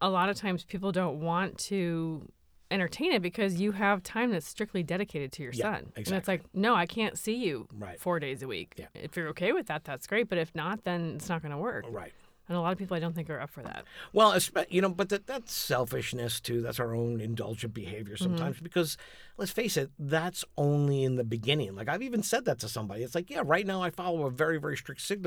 a 0.00 0.08
lot 0.08 0.28
of 0.28 0.36
times 0.36 0.64
people 0.64 0.90
don't 0.92 1.20
want 1.20 1.58
to 1.58 2.26
entertain 2.70 3.12
it 3.12 3.22
because 3.22 3.60
you 3.60 3.72
have 3.72 4.02
time 4.02 4.30
that's 4.32 4.48
strictly 4.48 4.82
dedicated 4.82 5.30
to 5.32 5.42
your 5.42 5.52
Yeah, 5.52 5.74
son. 5.76 5.92
And 5.96 6.08
it's 6.12 6.26
like, 6.26 6.42
no, 6.54 6.74
I 6.74 6.86
can't 6.86 7.16
see 7.18 7.34
you 7.36 7.68
Right. 7.72 8.00
four 8.00 8.18
days 8.18 8.42
a 8.42 8.48
week. 8.48 8.74
Yeah. 8.76 8.86
If 8.94 9.16
you're 9.16 9.28
okay 9.28 9.52
with 9.52 9.66
that, 9.66 9.84
that's 9.84 10.06
great. 10.06 10.28
But 10.28 10.38
if 10.38 10.54
not, 10.54 10.82
then 10.84 11.14
it's 11.16 11.28
not 11.28 11.42
going 11.42 11.52
to 11.52 11.58
work. 11.58 11.84
Right. 11.88 12.12
And 12.48 12.58
a 12.58 12.60
lot 12.60 12.72
of 12.72 12.78
people 12.78 12.94
I 12.96 13.00
don't 13.00 13.14
think 13.14 13.30
are 13.30 13.40
up 13.40 13.50
for 13.50 13.62
that. 13.62 13.84
Well, 14.12 14.38
you 14.68 14.82
know, 14.82 14.90
but 14.90 15.08
that, 15.08 15.26
that's 15.26 15.52
selfishness 15.52 16.40
too. 16.40 16.60
That's 16.60 16.78
our 16.78 16.94
own 16.94 17.20
indulgent 17.20 17.72
behavior 17.72 18.16
sometimes 18.16 18.60
because 18.60 18.98
let's 19.38 19.50
face 19.50 19.76
it, 19.78 19.90
that's 19.98 20.44
only 20.58 21.04
in 21.04 21.16
the 21.16 21.24
beginning. 21.24 21.74
Like 21.74 21.88
I've 21.88 22.02
even 22.02 22.22
said 22.22 22.44
that 22.44 22.58
to 22.60 22.68
somebody. 22.68 23.02
It's 23.02 23.14
like, 23.14 23.30
yeah, 23.30 23.42
right 23.44 23.66
now 23.66 23.82
I 23.82 23.90
follow 23.90 24.26
a 24.26 24.30
very, 24.30 24.58
very 24.58 24.76
strict, 24.76 25.00
sig- 25.00 25.26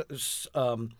um, 0.54 0.92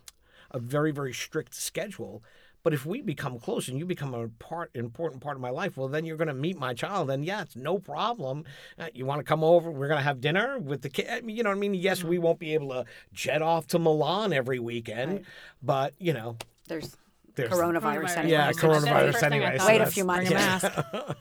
a 0.50 0.58
very, 0.58 0.90
very 0.90 1.12
strict 1.12 1.54
schedule. 1.54 2.22
But 2.64 2.74
if 2.74 2.84
we 2.84 3.00
become 3.02 3.38
close 3.38 3.68
and 3.68 3.78
you 3.78 3.86
become 3.86 4.14
a 4.14 4.28
part, 4.28 4.70
important 4.74 5.22
part 5.22 5.36
of 5.36 5.40
my 5.40 5.50
life, 5.50 5.76
well, 5.76 5.88
then 5.88 6.04
you're 6.04 6.16
going 6.16 6.28
to 6.28 6.34
meet 6.34 6.58
my 6.58 6.74
child. 6.74 7.08
And 7.10 7.24
yeah, 7.24 7.42
it's 7.42 7.56
no 7.56 7.78
problem. 7.78 8.44
Uh, 8.78 8.88
you 8.92 9.06
want 9.06 9.20
to 9.20 9.24
come 9.24 9.44
over? 9.44 9.70
We're 9.70 9.86
going 9.88 9.98
to 9.98 10.04
have 10.04 10.20
dinner 10.20 10.58
with 10.58 10.82
the 10.82 10.88
kid. 10.88 11.24
You 11.30 11.42
know 11.44 11.50
what 11.50 11.56
I 11.56 11.60
mean? 11.60 11.74
Yes, 11.74 12.02
we 12.02 12.18
won't 12.18 12.38
be 12.38 12.54
able 12.54 12.70
to 12.70 12.84
jet 13.12 13.42
off 13.42 13.68
to 13.68 13.78
Milan 13.78 14.32
every 14.32 14.58
weekend, 14.58 15.12
Right. 15.12 15.24
but 15.62 15.94
you 15.98 16.12
know, 16.12 16.36
There's 16.66 16.96
there's 17.36 17.50
coronavirus. 17.52 17.80
Coronavirus. 17.80 18.16
anyway. 18.16 18.30
Yeah, 18.32 18.46
That's 18.46 18.58
coronavirus 18.58 19.12
first 19.12 19.20
thing 19.20 19.32
I 19.32 19.36
anyway, 19.36 19.58
so 19.58 19.66
Wait 19.68 19.80
a 19.80 19.86
few 19.86 20.04
months. 20.04 20.30
Yeah. 20.30 21.12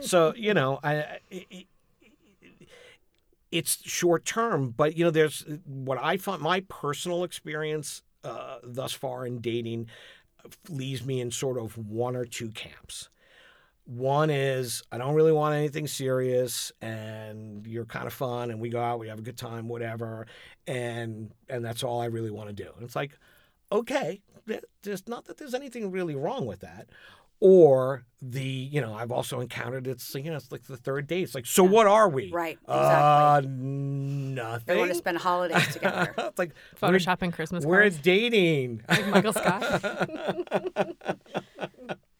so 0.00 0.32
you 0.36 0.54
know, 0.54 0.78
I. 0.82 0.94
I- 0.94 1.20
it, 1.30 1.66
it's 3.50 3.82
short 3.88 4.24
term, 4.26 4.74
but 4.76 4.96
you 4.96 5.04
know, 5.04 5.10
there's 5.10 5.44
what 5.64 5.98
I 5.98 6.18
find 6.18 6.42
my 6.42 6.60
personal 6.68 7.24
experience 7.24 8.02
uh, 8.22 8.58
thus 8.62 8.92
far 8.92 9.24
in 9.26 9.40
dating 9.40 9.88
leaves 10.68 11.04
me 11.04 11.20
in 11.20 11.30
sort 11.30 11.58
of 11.58 11.76
one 11.76 12.16
or 12.16 12.24
two 12.24 12.50
camps. 12.50 13.08
One 13.84 14.28
is 14.28 14.82
I 14.92 14.98
don't 14.98 15.14
really 15.14 15.32
want 15.32 15.54
anything 15.54 15.86
serious, 15.86 16.72
and 16.82 17.66
you're 17.66 17.86
kind 17.86 18.06
of 18.06 18.12
fun, 18.12 18.50
and 18.50 18.60
we 18.60 18.68
go 18.68 18.80
out, 18.80 18.98
we 18.98 19.08
have 19.08 19.18
a 19.18 19.22
good 19.22 19.38
time, 19.38 19.66
whatever, 19.66 20.26
and 20.66 21.30
and 21.48 21.64
that's 21.64 21.82
all 21.82 22.00
I 22.00 22.06
really 22.06 22.30
want 22.30 22.48
to 22.48 22.54
do. 22.54 22.70
And 22.74 22.84
it's 22.84 22.96
like, 22.96 23.12
okay, 23.72 24.20
th- 24.46 24.64
there's 24.82 25.08
not 25.08 25.24
that 25.24 25.38
there's 25.38 25.54
anything 25.54 25.90
really 25.90 26.14
wrong 26.14 26.44
with 26.46 26.60
that. 26.60 26.88
Or 27.40 28.04
the, 28.20 28.42
you 28.42 28.80
know, 28.80 28.94
I've 28.94 29.12
also 29.12 29.38
encountered 29.40 29.86
it's 29.86 30.12
you 30.14 30.24
know 30.30 30.34
it's 30.36 30.50
like 30.50 30.64
the 30.64 30.76
third 30.76 31.06
date. 31.06 31.22
It's 31.22 31.34
like, 31.36 31.46
so 31.46 31.62
what 31.62 31.86
are 31.86 32.08
we? 32.08 32.32
Right, 32.32 32.58
Uh, 32.66 33.40
exactly. 33.42 33.56
nothing. 33.60 34.62
They 34.66 34.76
want 34.76 34.90
to 34.90 34.96
spend 34.96 35.18
holidays 35.18 35.72
together. 35.72 36.12
it's 36.18 36.38
like 36.38 36.52
we're, 36.82 36.88
Photoshopping 36.88 37.32
Christmas 37.32 37.64
we're 37.64 37.80
cards. 37.82 37.98
dating. 37.98 38.82
Like 38.88 39.06
Michael 39.08 39.32
Scott. 39.32 39.84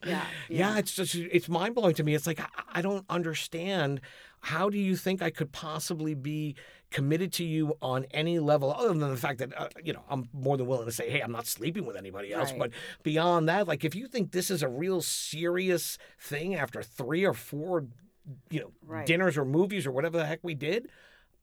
Yeah. 0.07 0.25
Yeah, 0.49 0.79
it's 0.79 0.95
just 0.95 1.14
it's 1.16 1.49
mind 1.51 1.75
blowing 1.75 1.95
to 1.97 2.05
me. 2.05 2.14
It's 2.14 2.27
like 2.27 2.41
I, 2.41 2.47
I 2.75 2.83
don't 2.83 3.05
understand. 3.11 4.01
How 4.41 4.71
do 4.71 4.79
you 4.79 4.97
think 4.97 5.21
I 5.21 5.29
could 5.31 5.53
possibly 5.53 6.14
be 6.14 6.55
committed 6.91 7.32
to 7.34 7.45
you 7.45 7.76
on 7.82 8.07
any 8.12 8.39
level 8.39 8.72
other 8.72 8.89
than 8.89 9.01
the 9.11 9.16
fact 9.16 9.39
that 9.41 9.59
uh, 9.61 9.68
you 9.84 9.93
know 9.93 10.03
I'm 10.09 10.28
more 10.32 10.57
than 10.57 10.66
willing 10.66 10.86
to 10.86 10.93
say, 10.93 11.11
hey, 11.11 11.20
I'm 11.20 11.32
not 11.32 11.47
sleeping 11.47 11.84
with 11.86 11.97
anybody 11.97 12.32
else. 12.32 12.51
Right. 12.51 12.59
But 12.59 12.70
beyond 13.03 13.49
that, 13.49 13.68
like 13.68 13.84
if 13.84 13.95
you 13.95 14.07
think 14.09 14.32
this 14.32 14.51
is 14.51 14.62
a 14.62 14.68
real 14.68 15.01
serious 15.03 15.99
thing 16.20 16.55
after 16.55 16.82
three 16.82 17.24
or 17.26 17.34
four, 17.34 17.84
you 18.51 18.61
know, 18.61 18.72
Right. 18.86 19.07
dinners 19.07 19.36
or 19.36 19.45
movies 19.45 19.86
or 19.86 19.93
whatever 19.93 20.16
the 20.18 20.26
heck 20.26 20.41
we 20.43 20.55
did, 20.55 20.89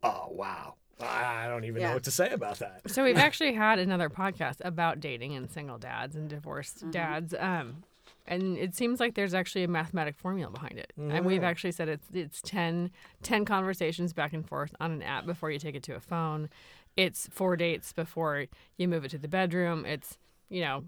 oh 0.04 0.28
wow, 0.32 0.76
I 1.00 1.46
I 1.46 1.48
don't 1.48 1.64
even 1.66 1.82
Yeah. 1.82 1.90
know 1.90 1.94
what 1.96 2.04
to 2.06 2.12
say 2.12 2.30
about 2.32 2.60
that. 2.60 2.82
So 2.88 3.04
we've 3.04 3.18
actually 3.18 3.54
had 3.54 3.78
another 3.80 4.10
podcast 4.10 4.58
about 4.62 5.00
dating 5.00 5.36
and 5.36 5.50
single 5.50 5.78
dads 5.78 6.16
and 6.16 6.28
divorced 6.30 6.78
Mm-hmm. 6.80 6.92
dads. 6.92 7.36
Um, 7.38 7.84
and 8.28 8.58
it 8.58 8.76
seems 8.76 9.00
like 9.00 9.16
there's 9.16 9.34
actually 9.34 9.64
a 9.64 9.68
mathematic 9.68 10.16
formula 10.16 10.52
behind 10.52 10.78
it. 10.80 10.94
And 10.98 11.26
we've 11.26 11.44
actually 11.44 11.72
said 11.72 11.90
it's 11.90 12.08
it's 12.14 12.42
10, 12.42 12.92
10 13.24 13.46
conversations 13.46 14.14
back 14.14 14.34
and 14.34 14.48
forth 14.48 14.74
on 14.80 14.92
an 14.92 15.04
app 15.04 15.26
before 15.26 15.52
you 15.52 15.60
take 15.60 15.76
it 15.76 15.84
to 15.84 15.96
a 15.96 16.00
phone. 16.00 16.50
It's 16.98 17.28
four 17.32 17.56
dates 17.58 17.94
before 17.94 18.46
you 18.78 18.88
move 18.88 19.06
it 19.06 19.12
to 19.12 19.18
the 19.18 19.28
bedroom. 19.28 19.86
It's, 19.86 20.18
you 20.50 20.62
know, 20.62 20.86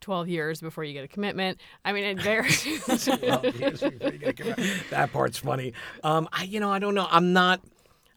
12 0.00 0.28
years 0.28 0.60
before 0.60 0.84
you 0.84 0.92
get 0.92 1.04
a 1.04 1.08
commitment. 1.08 1.60
I 1.84 1.92
mean, 1.92 2.04
it 2.04 2.20
varies. 2.20 2.66
Well, 3.22 3.40
yes, 3.44 3.80
you're 3.82 3.90
pretty 3.92 4.18
good. 4.18 4.36
Come 4.36 4.48
on. 4.48 4.66
that 4.90 5.12
part's 5.12 5.38
funny. 5.38 5.72
Um, 6.02 6.28
I 6.32 6.44
you 6.44 6.60
know 6.60 6.70
I 6.70 6.78
don't 6.78 6.94
know. 6.94 7.06
I'm 7.08 7.32
not. 7.32 7.60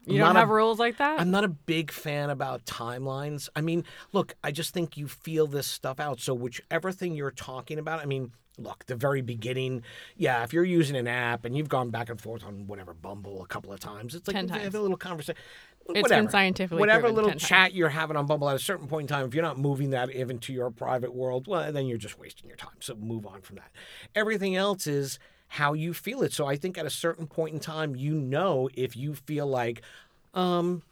you 0.04 0.14
I'm 0.14 0.18
don't 0.18 0.34
not 0.34 0.40
have 0.40 0.50
a, 0.50 0.54
rules 0.54 0.78
like 0.78 0.98
that? 0.98 1.20
I'm 1.20 1.30
not 1.30 1.44
a 1.44 1.48
big 1.48 1.92
fan 1.92 2.30
about 2.30 2.64
timelines. 2.64 3.48
I 3.54 3.60
mean, 3.60 3.84
look, 4.12 4.34
I 4.42 4.50
just 4.50 4.74
think 4.74 4.96
you 4.96 5.06
feel 5.06 5.46
this 5.46 5.66
stuff 5.66 6.00
out. 6.00 6.20
So 6.20 6.34
whichever 6.34 6.90
thing 6.90 7.14
you're 7.14 7.30
talking 7.30 7.78
about, 7.78 8.00
I 8.00 8.06
mean, 8.06 8.32
look, 8.58 8.86
the 8.86 8.96
very 8.96 9.22
beginning, 9.22 9.82
yeah, 10.16 10.42
if 10.42 10.52
you're 10.52 10.64
using 10.64 10.96
an 10.96 11.06
app 11.06 11.44
and 11.44 11.56
you've 11.56 11.68
gone 11.68 11.90
back 11.90 12.08
and 12.08 12.20
forth 12.20 12.44
on 12.44 12.66
whatever 12.66 12.94
Bumble 12.94 13.42
a 13.42 13.46
couple 13.46 13.72
of 13.72 13.80
times, 13.80 14.14
it's 14.14 14.26
like 14.26 14.36
10 14.36 14.48
you 14.48 14.54
have 14.54 14.74
a 14.74 14.80
little 14.80 14.96
conversation. 14.96 15.40
been 15.86 16.02
whatever. 16.02 16.30
scientifically 16.30 16.80
whatever 16.80 17.08
little 17.08 17.30
10 17.30 17.38
times. 17.38 17.48
chat 17.48 17.74
you're 17.74 17.88
having 17.88 18.16
on 18.16 18.26
Bumble 18.26 18.48
at 18.48 18.56
a 18.56 18.60
certain 18.60 18.88
point 18.88 19.10
in 19.10 19.14
time, 19.14 19.26
if 19.26 19.34
you're 19.34 19.44
not 19.44 19.58
moving 19.58 19.90
that 19.90 20.10
even 20.14 20.38
to 20.40 20.52
your 20.52 20.70
private 20.70 21.14
world, 21.14 21.46
well, 21.46 21.70
then 21.72 21.86
you're 21.86 21.98
just 21.98 22.18
wasting 22.18 22.48
your 22.48 22.56
time. 22.56 22.76
So 22.80 22.94
move 22.94 23.26
on 23.26 23.42
from 23.42 23.56
that. 23.56 23.70
Everything 24.14 24.56
else 24.56 24.86
is 24.86 25.18
how 25.48 25.74
you 25.74 25.94
feel 25.94 26.22
it. 26.22 26.32
So 26.32 26.46
I 26.46 26.56
think 26.56 26.76
at 26.76 26.86
a 26.86 26.90
certain 26.90 27.26
point 27.26 27.54
in 27.54 27.60
time, 27.60 27.94
you 27.94 28.14
know 28.14 28.68
if 28.74 28.96
you 28.96 29.14
feel 29.14 29.46
like, 29.46 29.82
um, 30.34 30.82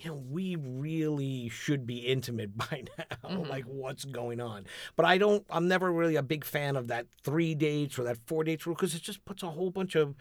you 0.00 0.10
know, 0.10 0.22
we 0.30 0.56
really 0.56 1.48
should 1.48 1.86
be 1.86 1.98
intimate 1.98 2.56
by 2.70 2.84
now. 2.98 3.28
Mm-hmm. 3.28 3.50
Like, 3.50 3.64
what's 3.64 4.04
going 4.04 4.40
on? 4.40 4.64
But 4.96 5.06
I 5.06 5.18
don't, 5.18 5.44
I'm 5.50 5.68
never 5.68 5.92
really 5.92 6.16
a 6.16 6.22
big 6.22 6.44
fan 6.44 6.76
of 6.76 6.88
that 6.88 7.06
three 7.22 7.54
dates 7.54 7.98
or 7.98 8.04
that 8.04 8.18
four 8.26 8.44
dates 8.44 8.66
rule 8.66 8.74
because 8.74 8.94
it 8.94 9.02
just 9.02 9.24
puts 9.24 9.42
a 9.42 9.50
whole 9.50 9.70
bunch 9.70 9.94
of, 9.94 10.14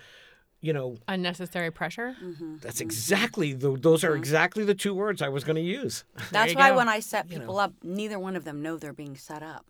you 0.61 0.71
know, 0.71 0.97
Unnecessary 1.07 1.71
pressure? 1.71 2.15
Mm-hmm. 2.23 2.57
that's 2.61 2.77
mm-hmm. 2.77 2.83
exactly 2.83 3.53
the, 3.53 3.75
those 3.77 4.03
are 4.03 4.11
mm-hmm. 4.11 4.19
exactly 4.19 4.63
the 4.63 4.75
two 4.75 4.93
words 4.93 5.21
I 5.21 5.29
was 5.29 5.43
going 5.43 5.57
to 5.57 5.61
use. 5.61 6.05
That's 6.31 6.55
why 6.55 6.69
go. 6.69 6.77
when 6.77 6.87
I 6.87 6.99
set 7.01 7.29
You 7.29 7.35
know. 7.35 7.41
people 7.41 7.59
up, 7.59 7.73
neither 7.83 8.17
one 8.17 8.35
of 8.35 8.45
them 8.45 8.61
know 8.61 8.77
they're 8.77 8.93
being 8.93 9.17
set 9.17 9.43
up. 9.43 9.65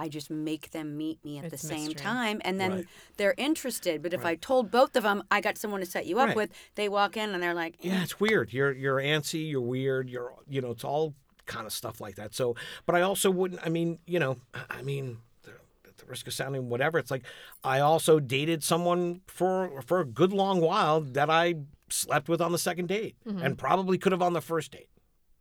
I 0.00 0.08
just 0.08 0.30
make 0.30 0.70
them 0.70 0.96
meet 0.96 1.22
me 1.24 1.38
at 1.38 1.44
It's 1.44 1.60
the 1.62 1.68
same 1.68 1.88
mystery. 1.88 1.94
time, 1.94 2.40
and 2.44 2.58
then 2.58 2.70
Right. 2.70 2.86
they're 3.18 3.34
interested. 3.36 4.02
But 4.02 4.14
if 4.14 4.24
I 4.24 4.34
told 4.34 4.70
both 4.70 4.96
of 4.96 5.02
them 5.02 5.22
I 5.30 5.40
got 5.42 5.58
someone 5.58 5.80
to 5.80 5.86
set 5.86 6.06
you 6.06 6.18
up 6.18 6.28
Right. 6.28 6.36
with, 6.36 6.50
they 6.74 6.88
walk 6.88 7.16
in 7.16 7.30
and 7.34 7.42
they're 7.42 7.54
like, 7.54 7.76
Yeah, 7.80 7.98
mm. 7.98 8.02
it's 8.04 8.18
weird. 8.18 8.52
You're 8.52 8.72
you're 8.72 8.96
antsy. 8.96 9.50
You're 9.50 9.60
weird. 9.60 10.08
You're 10.08 10.32
you 10.48 10.60
know, 10.62 10.70
it's 10.70 10.84
all 10.84 11.14
kind 11.46 11.66
of 11.66 11.72
stuff 11.72 12.00
like 12.00 12.14
that. 12.14 12.34
So, 12.34 12.56
but 12.86 12.94
I 12.94 13.02
also 13.02 13.30
wouldn't. 13.30 13.60
I 13.64 13.68
mean, 13.68 13.98
you 14.06 14.18
know, 14.18 14.38
I 14.70 14.82
mean, 14.82 15.18
the, 15.42 15.52
the 15.98 16.06
risk 16.06 16.26
of 16.26 16.32
sounding 16.32 16.68
whatever, 16.70 16.98
it's 16.98 17.10
like 17.10 17.24
I 17.62 17.80
also 17.80 18.20
dated 18.20 18.62
someone 18.64 19.20
for 19.26 19.82
for 19.82 20.00
a 20.00 20.04
good 20.06 20.32
long 20.32 20.60
while 20.60 21.00
that 21.00 21.28
I 21.28 21.56
slept 21.90 22.28
with 22.28 22.40
on 22.40 22.52
the 22.52 22.58
second 22.58 22.86
date, 22.88 23.16
mm-hmm. 23.26 23.42
and 23.42 23.58
probably 23.58 23.98
could 23.98 24.12
have 24.12 24.22
on 24.22 24.32
the 24.32 24.40
first 24.40 24.72
date. 24.72 24.88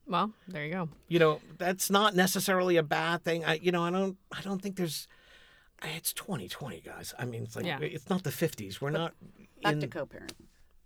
Well, 0.10 0.32
there 0.48 0.66
you 0.66 0.72
go. 0.74 0.90
You 1.08 1.20
know, 1.20 1.40
that's 1.58 1.90
not 1.90 2.16
necessarily 2.16 2.76
a 2.78 2.84
bad 2.84 3.24
thing. 3.24 3.46
I 3.46 3.60
you 3.62 3.72
know, 3.72 3.84
I 3.84 3.92
don't 3.92 4.18
I 4.36 4.42
don't 4.42 4.62
think 4.62 4.76
there's. 4.76 5.08
It's 5.82 6.12
2020, 6.12 6.82
guys. 6.82 7.14
I 7.18 7.24
mean, 7.24 7.44
it's 7.44 7.56
like 7.56 7.66
Yeah. 7.66 7.78
it's 7.80 8.10
not 8.10 8.24
the 8.24 8.32
50s. 8.32 8.82
We're 8.82 8.90
not. 8.90 9.14
back 9.64 9.74
in, 9.74 9.80
to 9.80 9.88
co-parent. 9.88 10.34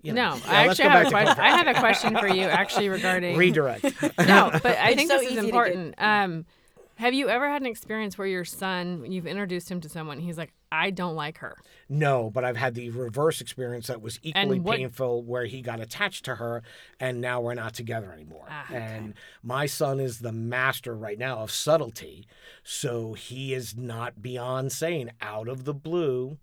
you 0.04 0.14
know. 0.14 0.32
No, 0.32 0.36
Yeah, 0.36 0.42
I 0.52 0.68
actually 0.68 0.90
have 0.90 1.08
a 1.08 1.10
question. 1.10 1.40
I 1.40 1.50
have 1.50 1.68
a 1.76 1.80
question 1.80 2.16
for 2.18 2.28
you 2.28 2.44
actually 2.44 2.90
regarding 2.90 3.36
redirect. 3.46 3.86
No, 4.20 4.52
but 4.62 4.78
I 4.78 4.90
It's 4.90 4.96
think 4.98 5.10
so 5.10 5.18
this 5.18 5.26
is 5.28 5.32
easy 5.32 5.36
to 5.38 5.42
get- 5.42 5.46
important. 5.46 5.96
Um, 5.98 6.46
have 7.04 7.14
you 7.14 7.28
ever 7.28 7.50
had 7.50 7.62
an 7.62 7.68
experience 7.68 8.18
where 8.18 8.26
your 8.26 8.46
son, 8.46 9.12
you've 9.12 9.28
introduced 9.28 9.70
him 9.70 9.82
to 9.82 9.90
someone, 9.90 10.20
he's 10.20 10.38
like, 10.38 10.54
I 10.72 10.90
don't 10.90 11.16
like 11.16 11.40
her. 11.40 11.58
No, 11.90 12.30
but 12.30 12.46
I've 12.46 12.56
had 12.56 12.76
the 12.76 12.92
reverse 12.92 13.42
experience 13.42 13.88
that 13.88 14.02
was 14.02 14.22
equally 14.24 14.62
what- 14.62 14.78
painful 14.78 15.22
where 15.22 15.44
he 15.44 15.62
got 15.62 15.82
attached 15.82 16.24
to 16.26 16.36
her 16.36 16.64
and 17.02 17.20
now 17.20 17.42
we're 17.42 17.56
not 17.56 17.74
together 17.74 18.14
anymore. 18.14 18.48
Ah, 18.50 18.64
okay. 18.70 18.78
And 18.78 19.16
my 19.42 19.66
son 19.66 20.00
is 20.00 20.20
the 20.20 20.32
master 20.32 20.96
right 20.96 21.20
now 21.20 21.40
of 21.40 21.52
subtlety. 21.52 22.26
So 22.64 23.16
he 23.16 23.54
is 23.54 23.76
not 23.76 24.22
beyond 24.22 24.72
saying 24.72 25.10
out 25.22 25.50
of 25.50 25.66
the 25.66 25.74
blue. 25.74 26.38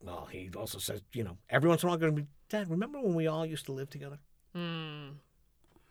Well, 0.00 0.26
he 0.32 0.50
also 0.56 0.78
says, 0.78 1.02
you 1.12 1.22
know, 1.22 1.36
every 1.50 1.68
once 1.68 1.82
in 1.82 1.88
a 1.88 1.90
while, 1.90 1.98
going 1.98 2.16
to 2.16 2.22
be, 2.22 2.28
Dad, 2.48 2.70
remember 2.70 2.98
when 2.98 3.14
we 3.14 3.26
all 3.26 3.44
used 3.44 3.66
to 3.66 3.72
live 3.72 3.90
together? 3.90 4.20
Mm. 4.56 5.16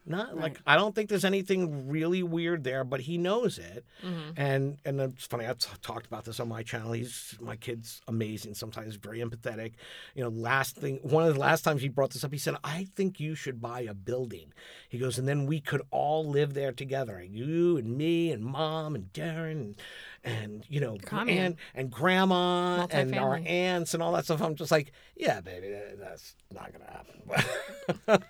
Not 0.06 0.34
Right. 0.34 0.44
like 0.44 0.60
I 0.68 0.76
don't 0.76 0.94
think 0.94 1.10
there's 1.10 1.24
anything 1.24 1.88
really 1.88 2.24
weird 2.24 2.64
there, 2.66 2.84
but 2.84 3.00
he 3.02 3.18
knows 3.18 3.58
it. 3.58 3.86
hmm 4.02 4.32
And 4.36 4.78
and 4.84 5.00
it's 5.00 5.26
funny. 5.26 5.46
I've 5.46 5.60
t- 5.60 5.70
talked 5.82 6.06
about 6.06 6.26
this 6.26 6.40
on 6.42 6.50
my 6.50 6.62
channel. 6.62 6.92
He's 6.92 7.38
my 7.40 7.56
kid's 7.56 8.02
amazing. 8.08 8.56
Sometimes 8.56 8.96
very 8.96 9.20
empathetic. 9.20 9.74
You 10.14 10.24
know, 10.24 10.30
last 10.30 10.76
thing, 10.76 11.00
one 11.04 11.26
of 11.26 11.34
the 11.34 11.40
last 11.40 11.62
times 11.64 11.82
he 11.82 11.88
brought 11.88 12.12
this 12.12 12.24
up, 12.26 12.34
he 12.34 12.38
said, 12.38 12.56
"I 12.64 12.88
think 12.96 13.20
you 13.22 13.34
should 13.34 13.62
buy 13.62 13.82
a 13.82 13.94
building." 13.94 14.52
He 14.90 14.98
goes, 15.00 15.18
and 15.18 15.28
then 15.28 15.46
we 15.46 15.62
could 15.62 15.82
all 15.90 16.26
live 16.30 16.54
there 16.54 16.74
together. 16.74 17.24
You 17.24 17.78
and 17.78 17.98
me 17.98 18.32
and 18.32 18.44
mom 18.44 18.96
and 18.96 19.12
Darren 19.14 19.52
and, 19.52 19.76
and 20.24 20.64
you 20.70 20.80
know, 20.80 20.98
Commune. 21.02 21.38
and 21.38 21.56
and 21.76 21.92
grandma 21.92 22.88
and 22.90 23.14
our 23.16 23.36
aunts 23.46 23.94
and 23.94 24.02
all 24.02 24.14
that 24.14 24.26
stuff. 24.26 24.42
I'm 24.42 24.56
just 24.56 24.72
like, 24.72 24.92
yeah, 25.16 25.42
baby, 25.42 25.70
that- 25.72 26.00
that's 26.00 26.36
not 26.52 26.72
gonna 26.72 26.92
happen. 26.92 28.24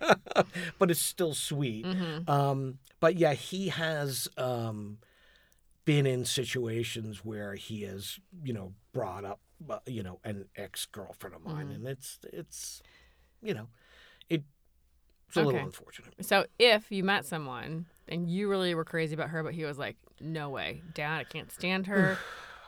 but 0.80 0.92
it's 0.92 1.00
still 1.02 1.34
sweet. 1.34 1.86
hmm 1.86 2.20
Um, 2.30 2.80
but 3.00 3.16
yeah, 3.18 3.34
he 3.34 3.70
has 3.70 4.28
um, 4.38 4.98
been 5.86 6.06
in 6.06 6.26
situations 6.26 7.24
where 7.26 7.56
he 7.56 7.82
has, 7.84 8.20
you 8.44 8.54
know, 8.54 8.74
brought 8.94 9.26
up, 9.26 9.40
uh, 9.70 9.80
you 9.86 10.04
know, 10.04 10.20
an 10.24 10.46
ex 10.56 10.86
girlfriend 10.86 11.36
of 11.36 11.44
mine, 11.44 11.68
Mhm. 11.68 11.76
and 11.76 11.88
it's 11.88 12.20
it's, 12.32 12.82
you 13.42 13.54
know, 13.54 13.68
it, 14.30 14.44
it's 15.34 15.38
a 15.38 15.46
little 15.46 15.60
Okay. 15.60 15.66
unfortunate. 15.66 16.14
So 16.26 16.46
if 16.60 16.92
you 16.92 17.04
met 17.04 17.26
someone 17.26 17.86
and 18.08 18.30
you 18.30 18.50
really 18.50 18.76
were 18.76 18.86
crazy 18.86 19.16
about 19.16 19.30
her, 19.30 19.44
but 19.44 19.54
he 19.54 19.66
was 19.66 19.80
like, 19.80 19.98
no 20.20 20.50
way, 20.50 20.82
dad, 20.94 21.18
I 21.20 21.24
can't 21.24 21.52
stand 21.52 21.88
her. 21.88 22.18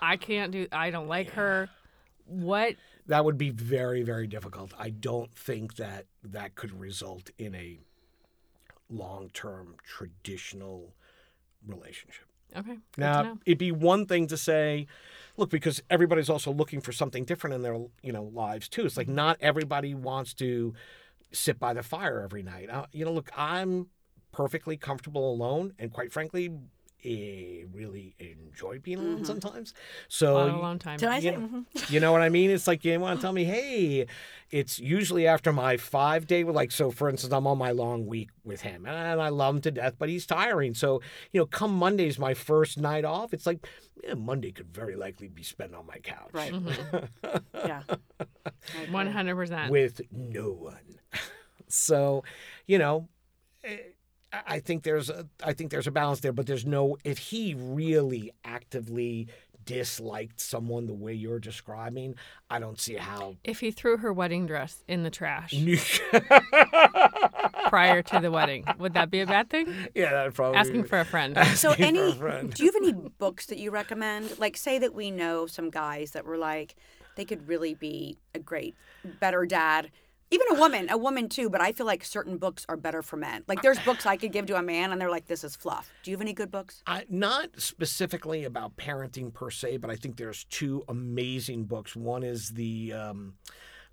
I 0.02 0.18
can't 0.18 0.52
do, 0.52 0.68
I 0.72 0.90
don't 0.90 1.08
like 1.08 1.32
her. 1.32 1.70
What? 2.26 2.76
That 3.08 3.24
would 3.24 3.38
be 3.38 3.52
very 3.52 4.02
very 4.02 4.26
difficult. 4.26 4.74
I 4.80 4.90
don't 4.90 5.34
think 5.36 5.76
that 5.76 6.06
that 6.24 6.56
could 6.56 6.80
result 6.80 7.30
in 7.38 7.54
a 7.54 7.80
long 8.90 9.30
term 9.30 9.76
traditional 9.84 10.96
relationship. 11.68 12.26
Okay. 12.56 12.78
Now, 12.98 13.38
it'd 13.46 13.58
be 13.58 13.72
one 13.72 14.06
thing 14.06 14.28
to 14.28 14.38
say, 14.38 14.88
look, 15.38 15.50
because 15.50 15.84
everybody's 15.90 16.30
also 16.30 16.52
looking 16.52 16.80
for 16.82 16.92
something 16.92 17.26
different 17.26 17.54
in 17.54 17.62
their, 17.62 17.78
you 18.02 18.14
know, 18.14 18.24
lives 18.34 18.70
too. 18.70 18.86
It's 18.86 18.98
like 18.98 19.08
mm-hmm. 19.08 19.16
not 19.16 19.38
everybody 19.42 19.94
wants 19.94 20.34
to 20.36 20.74
sit 21.32 21.60
by 21.60 21.74
the 21.74 21.84
fire 21.84 22.22
every 22.22 22.44
night. 22.44 22.70
Uh, 22.70 22.86
you 22.92 23.06
know, 23.06 23.12
look, 23.12 23.30
I'm 23.36 23.88
perfectly 24.32 24.78
comfortable 24.78 25.32
alone, 25.32 25.74
and 25.80 25.92
quite 25.92 26.12
frankly, 26.12 26.52
eh, 27.06 27.66
really 27.72 28.16
enjoy 28.20 28.80
being 28.80 28.98
Mm-hmm. 28.98 29.08
alone 29.14 29.26
sometimes. 29.26 29.72
A 29.72 29.76
So 30.10 30.34
lot 30.34 30.48
of 30.50 30.54
y- 30.56 30.60
alone 30.60 30.80
time. 30.80 30.98
Did 30.98 31.10
I 31.10 31.16
you 31.18 31.22
say? 31.22 31.36
know, 31.38 31.48
mhm. 31.48 31.90
you 31.92 32.00
know 32.00 32.12
what 32.12 32.22
I 32.22 32.30
mean? 32.30 32.50
It's 32.50 32.68
like 32.68 32.84
you 32.84 33.00
want 33.00 33.20
to 33.20 33.22
tell 33.22 33.34
me, 33.34 33.44
hey, 33.46 34.08
it's 34.52 34.80
usually 34.80 35.28
after 35.28 35.54
my 35.54 35.78
five 35.78 36.26
day. 36.28 36.44
Like 36.44 36.72
so, 36.72 36.92
for 36.92 37.10
instance, 37.10 37.34
I'm 37.34 37.46
on 37.48 37.58
my 37.58 37.72
long 37.72 38.06
week 38.08 38.30
with 38.44 38.62
him, 38.62 38.86
and 38.86 39.22
I 39.22 39.30
love 39.30 39.56
him 39.56 39.62
to 39.62 39.72
death, 39.72 39.96
but 40.00 40.10
he's 40.10 40.26
tiring. 40.26 40.74
So 40.74 41.02
you 41.32 41.40
know, 41.42 41.46
come 41.46 41.74
Monday's 41.76 42.18
my 42.20 42.34
first 42.34 42.78
night 42.78 43.06
off. 43.06 43.34
It's 43.34 43.46
like 43.46 43.66
yeah, 44.04 44.14
Monday 44.16 44.52
could 44.52 44.74
very 44.74 44.96
likely 44.96 45.28
be 45.28 45.44
spent 45.44 45.74
on 45.76 45.86
my 45.86 45.98
couch, 46.00 46.30
Right. 46.34 46.52
Mm-hmm. 46.54 47.38
Yeah. 47.68 47.82
One 48.92 49.08
hundred 49.08 49.36
percent. 49.36 49.72
with 49.72 50.02
no 50.12 50.52
one. 50.52 51.00
so, 51.68 52.24
you 52.68 52.78
know. 52.78 53.08
eh, 53.64 53.78
I 54.48 54.56
I 54.56 54.60
think 54.60 54.84
there's 54.84 55.10
a 55.10 55.28
I 55.44 55.54
think 55.54 55.72
there's 55.72 55.88
a 55.88 55.92
balance 55.92 56.20
there, 56.22 56.34
but 56.34 56.48
there's 56.48 56.66
no 56.66 56.98
if 57.04 57.18
he 57.18 57.54
really 57.58 58.32
actively 58.44 59.28
disliked 59.66 60.40
someone 60.40 60.86
the 60.86 60.94
way 60.94 61.12
you're 61.14 61.40
describing, 61.40 62.14
I 62.52 62.60
don't 62.60 62.80
see 62.80 62.96
how 62.96 63.36
If 63.44 63.62
he 63.62 63.72
threw 63.72 63.98
her 63.98 64.14
wedding 64.14 64.46
dress 64.46 64.84
in 64.88 65.02
the 65.04 65.10
trash 65.10 65.54
prior 67.70 68.02
to 68.04 68.20
the 68.20 68.32
wedding, 68.32 68.66
would 68.78 68.94
that 68.94 69.10
be 69.10 69.22
a 69.22 69.26
bad 69.26 69.50
thing? 69.50 69.68
yeah, 69.96 70.12
that 70.12 70.34
probably 70.34 70.58
Asking 70.60 70.84
for 70.84 71.00
a 71.00 71.06
friend. 71.06 71.36
So 71.56 71.72
Asking 71.72 71.76
for 71.76 71.82
a 71.82 71.86
any 72.06 72.14
friend. 72.14 72.54
do 72.54 72.64
you 72.64 72.72
have 72.72 72.76
any 72.82 72.94
books 72.94 73.46
that 73.48 73.58
you 73.58 73.72
recommend? 73.72 74.38
Like 74.40 74.58
say 74.58 74.80
that 74.80 74.94
we 74.94 75.12
know 75.12 75.48
some 75.48 75.70
guys 75.70 76.12
that 76.12 76.26
were 76.26 76.38
like 76.38 76.76
they 77.16 77.26
could 77.26 77.48
really 77.48 77.74
be 77.74 78.18
a 78.34 78.40
great 78.40 78.76
better 79.20 79.46
dad. 79.46 79.92
Even 80.36 80.48
a 80.58 80.60
woman, 80.60 80.90
a 80.90 80.98
woman 80.98 81.30
too, 81.30 81.50
but 81.50 81.62
I 81.62 81.72
feel 81.72 81.86
like 81.86 82.04
certain 82.04 82.38
books 82.38 82.66
are 82.68 82.76
better 82.76 83.02
for 83.02 83.16
men. 83.16 83.46
Like 83.48 83.62
there's 83.62 83.80
books 83.80 84.06
I 84.06 84.18
could 84.18 84.34
give 84.34 84.48
to 84.48 84.58
a 84.58 84.62
man 84.62 84.92
and 84.92 85.00
they're 85.00 85.10
like 85.10 85.28
this 85.28 85.46
is 85.46 85.56
fluff. 85.56 85.90
Do 86.04 86.12
you 86.12 86.18
have 86.18 86.22
any 86.22 86.34
good 86.34 86.52
books? 86.52 86.84
I, 86.86 87.06
not 87.08 87.52
specifically 87.56 88.44
about 88.44 88.76
parenting 88.76 89.34
per 89.34 89.50
se, 89.50 89.78
but 89.78 89.90
I 89.90 89.96
think 89.96 90.18
there's 90.18 90.44
two 90.44 90.84
amazing 90.90 91.64
books. 91.64 91.96
One 91.96 92.22
is 92.22 92.50
the 92.50 92.92
um, 92.92 93.36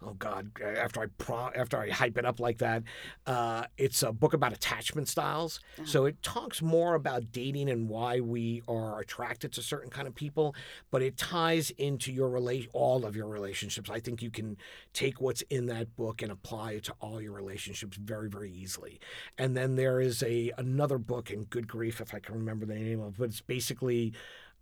oh 0.04 0.14
god, 0.14 0.50
after 0.62 1.00
I 1.00 1.06
pro- 1.18 1.50
after 1.54 1.78
I 1.78 1.90
hype 1.90 2.18
it 2.18 2.24
up 2.24 2.40
like 2.40 2.58
that, 2.58 2.82
uh, 3.26 3.64
it's 3.76 4.02
a 4.02 4.12
book 4.12 4.32
about 4.34 4.52
attachment 4.52 5.08
styles. 5.08 5.60
So 5.84 6.04
it 6.04 6.22
talks 6.22 6.62
more 6.62 6.94
about 6.94 7.32
dating 7.32 7.68
and 7.70 7.88
why 7.88 8.20
we 8.20 8.62
are 8.68 9.00
attracted 9.00 9.52
to 9.52 9.62
certain 9.62 9.90
kind 9.90 10.06
of 10.06 10.14
people, 10.14 10.54
but 10.90 11.02
it 11.02 11.16
ties 11.16 11.70
into 11.70 12.12
your 12.12 12.28
relation, 12.28 12.70
all 12.72 13.04
of 13.04 13.16
your 13.16 13.28
relationships. 13.28 13.90
I 13.90 14.00
think 14.00 14.22
you 14.22 14.30
can 14.30 14.56
take 14.92 15.20
what's 15.20 15.42
in 15.42 15.66
that 15.66 15.96
book 15.96 16.22
and 16.22 16.30
apply 16.30 16.72
it 16.72 16.84
to 16.84 16.94
all 17.00 17.20
your 17.20 17.32
relationships 17.32 17.96
very 17.96 18.28
very 18.28 18.50
easily. 18.50 19.00
And 19.38 19.56
then 19.56 19.76
there 19.76 20.00
is 20.00 20.22
a 20.22 20.52
another 20.58 20.98
book, 20.98 21.30
and 21.30 21.48
good 21.48 21.68
grief 21.68 22.00
if 22.00 22.14
I 22.14 22.18
can 22.18 22.34
remember 22.34 22.66
the 22.66 22.74
name 22.74 23.00
of, 23.00 23.14
it, 23.14 23.18
but 23.18 23.24
it's 23.30 23.40
basically. 23.40 24.12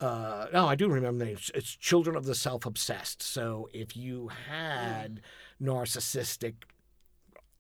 Uh, 0.01 0.47
no, 0.53 0.67
I 0.67 0.77
do 0.77 0.89
remember 0.89 1.19
the 1.19 1.25
name. 1.27 1.39
It's, 1.55 1.77
Children 1.77 2.17
of 2.17 2.25
the 2.25 2.35
Self 2.35 2.65
Obsessed. 2.65 3.23
So 3.23 3.69
if 3.75 3.97
you 3.97 4.31
had 4.49 5.21
narcissistic, 5.63 6.55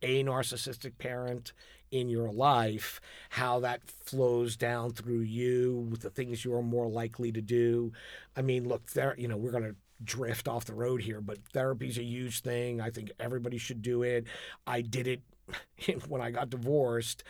a 0.02 0.24
narcissistic 0.24 0.96
parent 0.98 1.52
in 1.90 2.08
your 2.08 2.32
life, 2.32 3.00
how 3.30 3.60
that 3.60 3.82
flows 3.84 4.56
down 4.56 4.92
through 4.92 5.20
you 5.20 5.86
with 5.90 6.00
the 6.00 6.10
things 6.10 6.44
you're 6.44 6.62
more 6.62 6.88
likely 6.88 7.30
to 7.32 7.42
do. 7.42 7.92
I 8.36 8.42
mean, 8.42 8.66
look, 8.66 8.90
there, 8.92 9.14
you 9.18 9.28
know, 9.28 9.36
we're 9.36 9.50
going 9.50 9.64
to 9.64 9.76
drift 10.02 10.48
off 10.48 10.64
the 10.64 10.72
road 10.72 11.02
here, 11.02 11.20
but 11.20 11.38
therapy's 11.52 11.98
a 11.98 12.02
huge 12.02 12.40
thing. 12.40 12.80
I 12.80 12.90
think 12.90 13.10
everybody 13.20 13.58
should 13.58 13.82
do 13.82 14.02
it. 14.02 14.24
I 14.66 14.80
did 14.80 15.06
it 15.08 15.20
when 16.08 16.22
I 16.22 16.30
got 16.30 16.48
divorced 16.48 17.22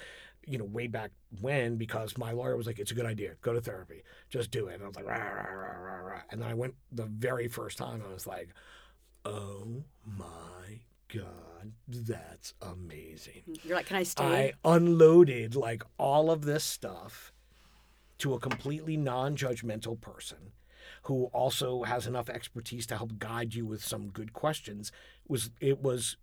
you 0.50 0.58
know, 0.58 0.64
way 0.64 0.86
back 0.86 1.10
when 1.40 1.76
because 1.76 2.18
my 2.18 2.32
lawyer 2.32 2.56
was 2.56 2.66
like, 2.66 2.78
it's 2.78 2.90
a 2.90 2.94
good 2.94 3.06
idea. 3.06 3.34
Go 3.40 3.52
to 3.52 3.60
therapy. 3.60 4.02
Just 4.28 4.50
do 4.50 4.66
it. 4.66 4.74
And 4.74 4.82
I 4.82 4.86
was 4.86 4.96
like, 4.96 5.06
rah, 5.06 5.16
rah, 5.16 5.52
rah, 5.52 5.76
rah, 5.78 6.00
rah. 6.00 6.20
And 6.30 6.42
then 6.42 6.48
I 6.48 6.54
went 6.54 6.74
the 6.92 7.06
very 7.06 7.48
first 7.48 7.78
time, 7.78 8.00
and 8.00 8.10
I 8.10 8.12
was 8.12 8.26
like, 8.26 8.48
oh 9.24 9.84
my 10.04 10.80
God, 11.12 11.72
that's 11.88 12.54
amazing. 12.62 13.42
You're 13.64 13.76
like, 13.76 13.86
can 13.86 13.96
I 13.96 14.02
stay? 14.02 14.24
I 14.24 14.52
unloaded 14.64 15.54
like 15.54 15.82
all 15.98 16.30
of 16.30 16.44
this 16.44 16.64
stuff 16.64 17.32
to 18.18 18.34
a 18.34 18.40
completely 18.40 18.96
non 18.96 19.36
judgmental 19.36 20.00
person 20.00 20.52
who 21.04 21.24
also 21.26 21.84
has 21.84 22.06
enough 22.06 22.28
expertise 22.28 22.86
to 22.86 22.96
help 22.96 23.18
guide 23.18 23.54
you 23.54 23.64
with 23.64 23.82
some 23.82 24.08
good 24.08 24.32
questions 24.32 24.92
was 25.26 25.50
it 25.60 25.82
was 25.82 26.16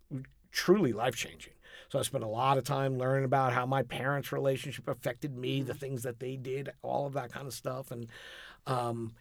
truly 0.51 0.93
life 0.93 1.15
changing. 1.15 1.53
So 1.89 1.99
I 1.99 2.01
spent 2.01 2.23
a 2.23 2.27
lot 2.27 2.57
of 2.57 2.63
time 2.63 2.97
learning 2.97 3.25
about 3.25 3.53
how 3.53 3.65
my 3.65 3.83
parents' 3.83 4.31
relationship 4.31 4.87
affected 4.87 5.37
me, 5.37 5.61
the 5.61 5.73
things 5.73 6.03
that 6.03 6.19
they 6.19 6.35
did, 6.35 6.69
all 6.81 7.07
of 7.07 7.13
that 7.13 7.31
kind 7.31 7.47
of 7.47 7.53
stuff, 7.53 7.91
and 7.91 8.07
um, 8.65 9.13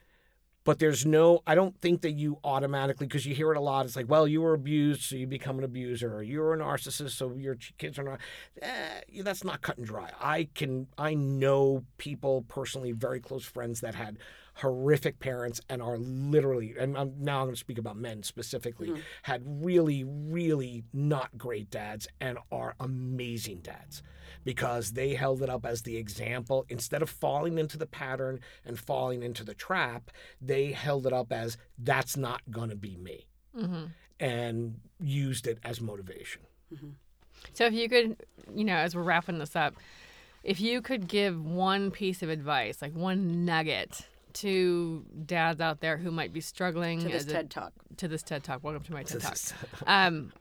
but 0.66 0.80
there's 0.80 1.06
no 1.06 1.40
i 1.46 1.54
don't 1.54 1.80
think 1.80 2.02
that 2.02 2.10
you 2.10 2.38
automatically 2.44 3.06
because 3.06 3.24
you 3.24 3.34
hear 3.34 3.52
it 3.52 3.56
a 3.56 3.60
lot 3.60 3.86
it's 3.86 3.96
like 3.96 4.10
well 4.10 4.28
you 4.28 4.42
were 4.42 4.52
abused 4.52 5.00
so 5.00 5.16
you 5.16 5.26
become 5.26 5.56
an 5.58 5.64
abuser 5.64 6.12
or 6.12 6.22
you're 6.22 6.52
a 6.52 6.58
narcissist 6.58 7.12
so 7.12 7.32
your 7.32 7.56
kids 7.78 7.98
are 7.98 8.02
not 8.02 8.20
eh, 8.60 9.22
that's 9.22 9.44
not 9.44 9.62
cut 9.62 9.78
and 9.78 9.86
dry. 9.86 10.10
I 10.20 10.48
can 10.54 10.88
i 10.98 11.14
know 11.14 11.84
people 11.96 12.44
personally 12.48 12.92
very 12.92 13.20
close 13.20 13.44
friends 13.44 13.80
that 13.80 13.94
had 13.94 14.18
horrific 14.56 15.18
parents 15.18 15.60
and 15.68 15.82
are 15.82 15.98
literally 15.98 16.74
and 16.78 16.96
I'm, 16.96 17.12
now 17.18 17.40
i'm 17.40 17.46
going 17.46 17.54
to 17.54 17.60
speak 17.60 17.78
about 17.78 17.96
men 17.96 18.22
specifically 18.22 18.90
had 19.22 19.42
really 19.44 20.04
really 20.04 20.84
not 20.92 21.36
great 21.36 21.70
dads 21.70 22.08
and 22.20 22.38
are 22.50 22.74
amazing 22.80 23.60
dads 23.60 24.02
because 24.44 24.92
they 24.92 25.14
held 25.14 25.42
it 25.42 25.50
up 25.50 25.66
as 25.66 25.82
the 25.82 25.96
example. 25.96 26.64
Instead 26.68 27.02
of 27.02 27.10
falling 27.10 27.58
into 27.58 27.76
the 27.76 27.86
pattern 27.86 28.40
and 28.64 28.78
falling 28.78 29.22
into 29.22 29.42
the 29.44 29.54
trap, 29.54 30.10
they 30.40 30.70
held 30.72 31.06
it 31.06 31.12
up 31.12 31.32
as 31.32 31.58
that's 31.78 32.16
not 32.16 32.40
going 32.50 32.70
to 32.70 32.76
be 32.76 32.96
me 32.96 33.26
hmm 33.54 33.86
and 34.18 34.80
used 34.98 35.46
it 35.46 35.58
as 35.62 35.78
motivation. 35.78 36.40
So 37.52 37.66
if 37.66 37.74
you 37.74 37.86
could, 37.86 38.16
you 38.54 38.64
know, 38.64 38.76
as 38.76 38.96
we're 38.96 39.02
wrapping 39.02 39.38
this 39.38 39.54
up, 39.54 39.74
if 40.42 40.58
you 40.58 40.80
could 40.80 41.06
give 41.06 41.44
one 41.44 41.90
piece 41.90 42.22
of 42.22 42.30
advice, 42.30 42.80
like 42.80 42.94
one 42.94 43.44
nugget 43.44 44.06
to 44.36 45.04
dads 45.24 45.60
out 45.60 45.80
there 45.80 45.96
who 45.96 46.10
might 46.10 46.32
be 46.32 46.40
struggling 46.40 47.00
to 47.00 47.08
this 47.08 47.24
as 47.24 47.28
a- 47.28 47.32
TED 47.32 47.50
talk. 47.50 47.72
to 47.96 48.08
this 48.08 48.22
TED 48.22 48.44
Talk. 48.44 48.62
Welcome 48.62 48.82
to 48.84 48.92
my 48.92 49.02
TED 49.02 49.20
Talk. 49.20 49.36
Um, 49.86 50.32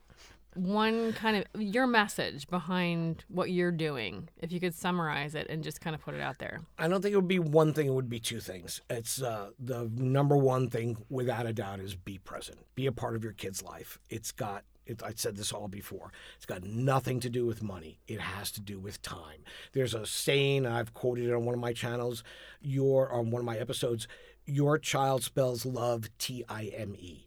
one 0.55 1.11
kind 1.13 1.45
of 1.53 1.61
your 1.61 1.85
message 1.85 2.47
behind 2.47 3.25
what 3.27 3.51
you're 3.51 3.71
doing, 3.71 4.29
if 4.41 4.51
you 4.53 4.59
could 4.61 4.73
summarize 4.73 5.35
it 5.35 5.47
and 5.49 5.63
just 5.63 5.81
kind 5.81 5.93
of 5.93 6.01
put 6.01 6.13
it 6.13 6.21
out 6.21 6.39
there. 6.39 6.61
I 6.79 6.87
don't 6.87 7.01
think 7.01 7.11
it 7.11 7.17
would 7.17 7.27
be 7.27 7.39
one 7.39 7.73
thing. 7.73 7.87
It 7.87 7.93
would 7.93 8.09
be 8.09 8.19
two 8.21 8.39
things. 8.39 8.81
It's 8.89 9.21
uh, 9.21 9.49
the 9.59 9.91
number 9.95 10.37
one 10.37 10.69
thing, 10.69 10.97
without 11.09 11.45
a 11.45 11.51
doubt, 11.53 11.81
is 11.81 11.95
be 11.95 12.19
present. 12.19 12.59
Be 12.73 12.85
a 12.85 12.93
part 12.93 13.15
of 13.17 13.23
your 13.23 13.33
kid's 13.33 13.61
life. 13.63 13.99
It's 14.09 14.31
got. 14.31 14.63
It, 14.85 15.01
I 15.03 15.13
said 15.15 15.35
this 15.35 15.51
all 15.51 15.67
before. 15.67 16.11
It's 16.35 16.45
got 16.45 16.63
nothing 16.63 17.19
to 17.21 17.29
do 17.29 17.45
with 17.45 17.63
money. 17.63 17.99
It 18.07 18.19
has 18.19 18.51
to 18.53 18.61
do 18.61 18.79
with 18.79 19.01
time. 19.01 19.43
There's 19.73 19.93
a 19.93 20.05
saying 20.05 20.65
I've 20.65 20.93
quoted 20.93 21.27
it 21.27 21.33
on 21.33 21.45
one 21.45 21.55
of 21.55 21.61
my 21.61 21.73
channels. 21.73 22.23
Your 22.61 23.11
on 23.11 23.31
one 23.31 23.39
of 23.39 23.45
my 23.45 23.57
episodes. 23.57 24.07
Your 24.45 24.77
child 24.77 25.23
spells 25.23 25.65
love 25.65 26.09
T 26.19 26.43
I 26.47 26.65
M 26.65 26.95
E 26.97 27.25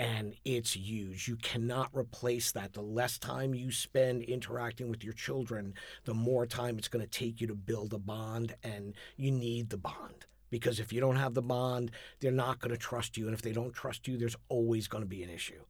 and 0.00 0.34
it's 0.46 0.72
huge. 0.72 1.28
You 1.28 1.36
cannot 1.36 1.90
replace 1.92 2.52
that. 2.52 2.72
The 2.72 2.80
less 2.80 3.18
time 3.18 3.54
you 3.54 3.70
spend 3.70 4.22
interacting 4.22 4.88
with 4.88 5.04
your 5.04 5.12
children, 5.12 5.74
the 6.06 6.14
more 6.14 6.46
time 6.46 6.78
it's 6.78 6.88
going 6.88 7.04
to 7.04 7.10
take 7.10 7.38
you 7.38 7.46
to 7.48 7.54
build 7.54 7.92
a 7.92 7.98
bond, 7.98 8.54
and 8.64 8.94
you 9.18 9.30
need 9.30 9.68
the 9.68 9.76
bond. 9.76 10.24
Because 10.48 10.80
if 10.80 10.90
you 10.90 11.00
don't 11.00 11.16
have 11.16 11.34
the 11.34 11.42
bond, 11.42 11.90
they're 12.18 12.32
not 12.32 12.60
going 12.60 12.70
to 12.70 12.78
trust 12.78 13.18
you. 13.18 13.26
And 13.26 13.34
if 13.34 13.42
they 13.42 13.52
don't 13.52 13.74
trust 13.74 14.08
you, 14.08 14.16
there's 14.16 14.36
always 14.48 14.88
going 14.88 15.04
to 15.04 15.08
be 15.08 15.22
an 15.22 15.28
issue. 15.28 15.60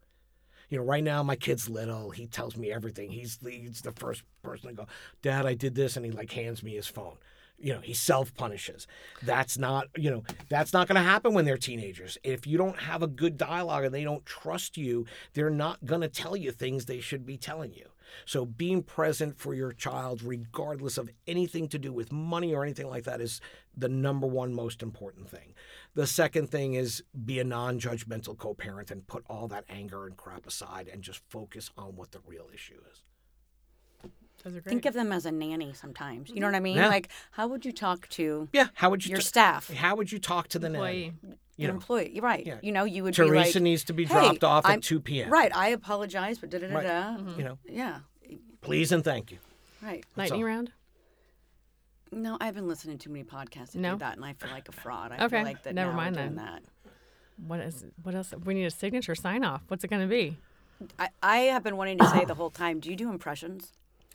You 0.71 0.79
know, 0.79 0.85
right 0.85 1.05
now 1.05 1.23
my 1.23 1.37
kid's 1.37 1.68
little. 1.68 2.11
He 2.11 2.27
tells 2.27 2.57
me 2.57 2.73
everything. 2.73 3.11
He's, 3.11 3.39
he's 3.45 3.83
the 3.83 3.93
first 3.93 4.23
person 4.43 4.68
to 4.68 4.75
go, 4.75 4.87
Dad, 5.21 5.45
I 5.45 5.55
did 5.55 5.75
this. 5.75 5.97
And 5.97 6.07
he 6.07 6.12
like 6.12 6.33
hands 6.33 6.62
me 6.62 6.75
his 6.75 6.87
phone 6.87 7.16
you 7.61 7.73
know 7.73 7.81
he 7.81 7.93
self 7.93 8.35
punishes 8.35 8.87
that's 9.23 9.59
not 9.59 9.89
you 9.97 10.11
know 10.11 10.23
that's 10.49 10.73
not 10.73 10.89
going 10.89 10.97
to 10.97 11.09
happen 11.09 11.35
when 11.35 11.45
they're 11.45 11.59
teenagers 11.59 12.18
if 12.25 12.47
you 12.47 12.57
don't 12.57 12.79
have 12.79 13.03
a 13.03 13.07
good 13.07 13.37
dialogue 13.37 13.85
and 13.85 13.95
they 13.95 14.05
don't 14.05 14.25
trust 14.27 14.77
you 14.77 15.05
they're 15.35 15.51
not 15.51 15.85
going 15.85 16.01
to 16.01 16.09
tell 16.09 16.37
you 16.37 16.51
things 16.51 16.87
they 16.87 17.01
should 17.01 17.27
be 17.27 17.37
telling 17.37 17.73
you 17.73 17.87
so 18.25 18.45
being 18.45 18.83
present 18.83 19.39
for 19.39 19.55
your 19.55 19.73
child 19.73 20.23
regardless 20.23 20.99
of 20.99 21.11
anything 21.27 21.68
to 21.68 21.79
do 21.79 21.93
with 21.93 22.11
money 22.11 22.55
or 22.55 22.64
anything 22.64 22.89
like 22.89 23.05
that 23.05 23.21
is 23.21 23.41
the 23.77 23.89
number 23.89 24.27
one 24.27 24.53
most 24.53 24.83
important 24.83 25.29
thing 25.29 25.55
the 25.95 26.07
second 26.07 26.51
thing 26.51 26.74
is 26.74 27.03
be 27.24 27.38
a 27.41 27.45
non-judgmental 27.45 28.36
co-parent 28.38 28.91
and 28.91 29.07
put 29.07 29.24
all 29.28 29.49
that 29.49 29.64
anger 29.68 30.07
and 30.07 30.16
crap 30.16 30.47
aside 30.47 30.88
and 30.93 31.03
just 31.03 31.20
focus 31.28 31.70
on 31.76 31.97
what 31.97 32.12
the 32.12 32.20
real 32.26 32.49
issue 32.55 32.78
is 32.93 33.03
Those 34.45 34.57
are 34.57 34.61
great. 34.61 34.70
Think 34.70 34.86
of 34.86 34.95
them 34.95 35.12
as 35.12 35.26
a 35.26 35.32
nanny 35.32 35.72
sometimes. 35.74 36.28
You 36.30 36.36
know 36.36 36.47
mm-hmm. 36.47 36.53
what 36.53 36.57
I 36.57 36.61
mean? 36.61 36.76
Yeah. 36.76 36.88
Like, 36.88 37.09
how 37.32 37.49
would 37.49 37.64
you 37.64 37.72
talk 37.72 38.09
to 38.11 38.49
yeah 38.53 38.68
how 38.74 38.91
would 38.91 39.05
you 39.05 39.11
your 39.11 39.18
t- 39.18 39.24
staff, 39.24 39.70
how 39.72 39.97
would 39.97 40.11
you 40.12 40.18
talk 40.18 40.49
to 40.49 40.59
the 40.59 40.68
nanny 40.68 41.07
Employee. 41.07 41.36
you 41.57 41.64
an 41.64 41.68
know 41.68 41.74
employee? 41.74 42.11
You're 42.14 42.24
right. 42.24 42.47
yeah. 42.47 42.59
You 42.62 42.72
know, 42.72 42.84
you 42.84 43.03
would 43.05 43.14
Teresa 43.14 43.30
be 43.30 43.59
like, 43.61 43.62
needs 43.62 43.84
to 43.84 43.93
be 43.93 44.05
"Hey, 44.05 44.14
dropped 44.14 44.45
off 44.45 44.64
I'm- 44.66 44.78
at 44.78 44.82
2 44.82 45.01
p.m. 45.01 45.30
Right. 45.30 45.55
I 45.55 45.68
apologize, 45.68 46.38
but 46.38 46.51
da 46.51 46.59
da 46.59 46.68
da 46.68 46.80
da. 46.80 47.18
Mm-hmm. 47.18 47.38
You 47.38 47.45
know, 47.45 47.59
Yeah. 47.66 47.99
please 48.62 48.93
and 48.93 49.05
thank 49.05 49.30
you. 49.32 49.38
Right. 49.82 50.05
Lightning 50.16 50.43
all. 50.43 50.47
round. 50.47 50.72
No, 52.12 52.36
I've 52.40 52.54
been 52.54 52.66
listening 52.68 52.98
to 52.98 53.04
too 53.04 53.11
many 53.11 53.24
podcasts 53.24 53.72
to 53.72 53.78
No? 53.78 53.92
do 53.92 53.98
that, 53.98 54.16
and 54.16 54.24
I 54.24 54.32
feel 54.32 54.50
like 54.50 54.68
a 54.68 54.72
fraud. 54.72 55.12
I 55.12 55.24
Okay, 55.24 55.36
feel 55.36 55.44
like 55.44 55.62
that 55.62 55.74
never 55.74 55.92
mind 55.92 56.16
then. 56.16 56.36
that. 56.36 56.62
What 57.46 57.61
is? 57.61 57.84
What 58.02 58.14
else? 58.14 58.34
We 58.44 58.54
need 58.54 58.64
a 58.64 58.70
signature 58.70 59.14
sign 59.14 59.44
off. 59.44 59.62
What's 59.68 59.84
it 59.84 59.88
going 59.88 60.02
to 60.02 60.08
be? 60.08 60.36
I, 60.98 61.08
I 61.22 61.36
have 61.38 61.62
been 61.62 61.76
wanting 61.76 61.98
to 61.98 62.08
say 62.08 62.24
the 62.24 62.34
whole 62.34 62.50
time. 62.50 62.80
Do 62.80 62.90
you 62.90 62.96
do 62.96 63.11
impressions? 63.11 63.72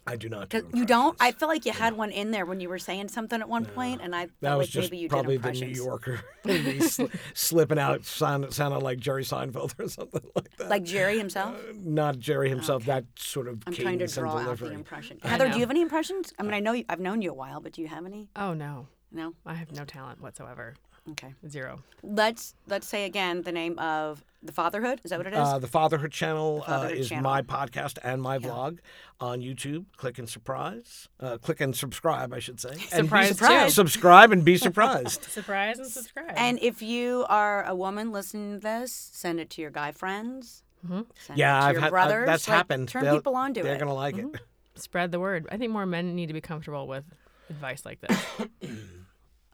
I 0.07 0.15
do 0.17 0.29
not. 0.29 0.49
Do 0.49 0.61
'Cause 0.61 0.71
you 0.73 0.85
don't. 0.85 1.15
I 1.19 1.29
impressions. 1.29 1.39
feel 1.39 1.47
like 1.49 1.65
you 1.65 1.71
had 1.71 1.93
one 1.97 2.11
in 2.11 2.29
there 2.31 2.45
when 2.45 2.59
you 2.59 2.69
were 2.69 2.77
saying 2.77 3.07
something 3.07 3.41
at 3.41 3.49
one 3.49 3.65
point, 3.65 4.01
and 4.03 4.15
I 4.15 4.25
That 4.25 4.31
felt 4.41 4.57
was 4.59 4.67
like 4.67 4.71
just 4.73 4.91
maybe 4.91 5.01
you 5.01 5.09
probably 5.09 5.37
did 5.39 5.55
the 5.55 5.65
New. 5.65 5.67
Yorker, 5.83 6.19
me 6.45 6.53
sli- 6.79 7.11
slipping 7.33 7.79
out, 7.79 8.05
sound, 8.05 8.53
sounded 8.53 8.79
like 8.83 8.99
Jerry 8.99 9.23
Seinfeld 9.23 9.73
or 9.79 9.89
something 9.89 10.21
like 10.35 10.55
that. 10.57 10.69
Like 10.69 10.83
Jerry 10.83 11.17
himself. 11.17 11.55
Uh, 11.55 11.73
not 11.83 12.19
Jerry 12.19 12.49
himself. 12.49 12.85
That 12.85 13.05
sort 13.17 13.47
of 13.47 13.63
I'm 13.65 13.73
trying 13.73 13.97
to 13.99 14.07
draw 14.07 14.37
out 14.37 14.59
the 14.59 14.71
impression. 14.71 15.19
Heather, 15.23 15.47
do 15.49 15.55
you 15.55 15.61
have 15.61 15.71
any 15.71 15.81
impressions? 15.81 16.33
I 16.37 16.43
mean, 16.43 16.53
I 16.53 16.57
uh, 16.57 16.61
know 16.61 16.71
you, 16.73 16.85
I've 16.87 16.99
known 16.99 17.21
you 17.23 17.31
a 17.31 17.35
while, 17.35 17.59
but 17.59 17.71
do 17.73 17.81
you 17.81 17.87
have 17.87 18.05
any? 18.05 18.29
Oh 18.35 18.53
no, 18.53 18.87
No. 19.11 19.33
I 19.45 19.55
have 19.55 19.71
no 19.71 19.85
talent 19.85 20.21
whatsoever. 20.21 20.75
Okay. 21.11 21.33
Zero. 21.47 21.83
Let's 22.03 22.55
let's 22.67 22.87
say 22.87 23.05
again 23.05 23.43
the 23.43 23.51
name 23.51 23.77
of 23.77 24.23
the 24.41 24.51
Fatherhood. 24.51 25.01
Is 25.03 25.11
that 25.11 25.19
what 25.19 25.27
it 25.27 25.33
is? 25.33 25.39
Uh, 25.39 25.59
the 25.59 25.67
Fatherhood 25.67 26.11
channel 26.11 26.61
Fatherhood 26.61 26.97
uh, 26.97 26.99
is 26.99 27.09
channel. 27.09 27.23
my 27.23 27.41
podcast 27.43 27.97
and 28.03 28.21
my 28.21 28.39
vlog 28.39 28.79
on 29.19 29.41
YouTube. 29.41 29.85
Click 29.97 30.17
and 30.19 30.27
surprise. 30.27 31.07
Uh, 31.19 31.37
click 31.37 31.61
and 31.61 31.75
subscribe, 31.75 32.33
I 32.33 32.39
should 32.39 32.59
say. 32.59 32.71
And 32.91 33.05
Surprise, 33.07 33.29
surprised. 33.29 33.65
too. 33.65 33.71
Subscribe 33.71 34.31
and 34.31 34.43
be 34.43 34.57
surprised. 34.67 35.23
Surprise 35.25 35.77
and 35.79 35.87
subscribe. 35.87 36.33
and 36.35 36.57
if 36.61 36.81
you 36.81 37.25
are 37.29 37.63
a 37.65 37.75
woman 37.75 38.11
listening 38.11 38.53
to 38.53 38.59
this, 38.59 38.91
send 39.13 39.39
it 39.39 39.49
to 39.51 39.61
your 39.61 39.71
guy 39.71 39.91
friends. 39.91 40.63
Mm-hmm. 40.85 41.01
Send 41.19 41.39
yeah, 41.39 41.57
it 41.57 41.61
to 41.61 41.65
I've 41.67 41.73
your 41.73 41.81
had 41.81 41.87
uh, 41.87 41.91
brothers. 41.91 42.25
that's 42.27 42.47
like, 42.47 42.55
happened. 42.57 42.89
Turn 42.89 43.03
They'll- 43.03 43.15
people 43.17 43.35
onto 43.35 43.61
They're 43.63 43.75
it. 43.75 43.79
gonna 43.79 43.93
like 43.93 44.15
Mm-hmm. 44.15 44.35
it. 44.35 44.41
spread 44.75 45.11
the 45.11 45.19
word. 45.19 45.47
I 45.51 45.57
think 45.57 45.71
more 45.71 45.85
men 45.85 46.15
need 46.15 46.27
to 46.27 46.33
be 46.33 46.41
comfortable 46.41 46.87
with 46.87 47.03
advice 47.49 47.85
like 47.85 47.99
this. 48.01 48.19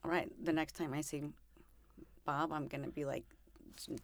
All 0.04 0.12
right. 0.12 0.30
The 0.44 0.54
next 0.54 0.76
time 0.76 0.94
I 0.94 1.02
see 1.02 1.24
Bob, 2.26 2.52
I'm 2.52 2.68
gonna 2.68 2.90
be 2.90 3.06
like 3.06 3.24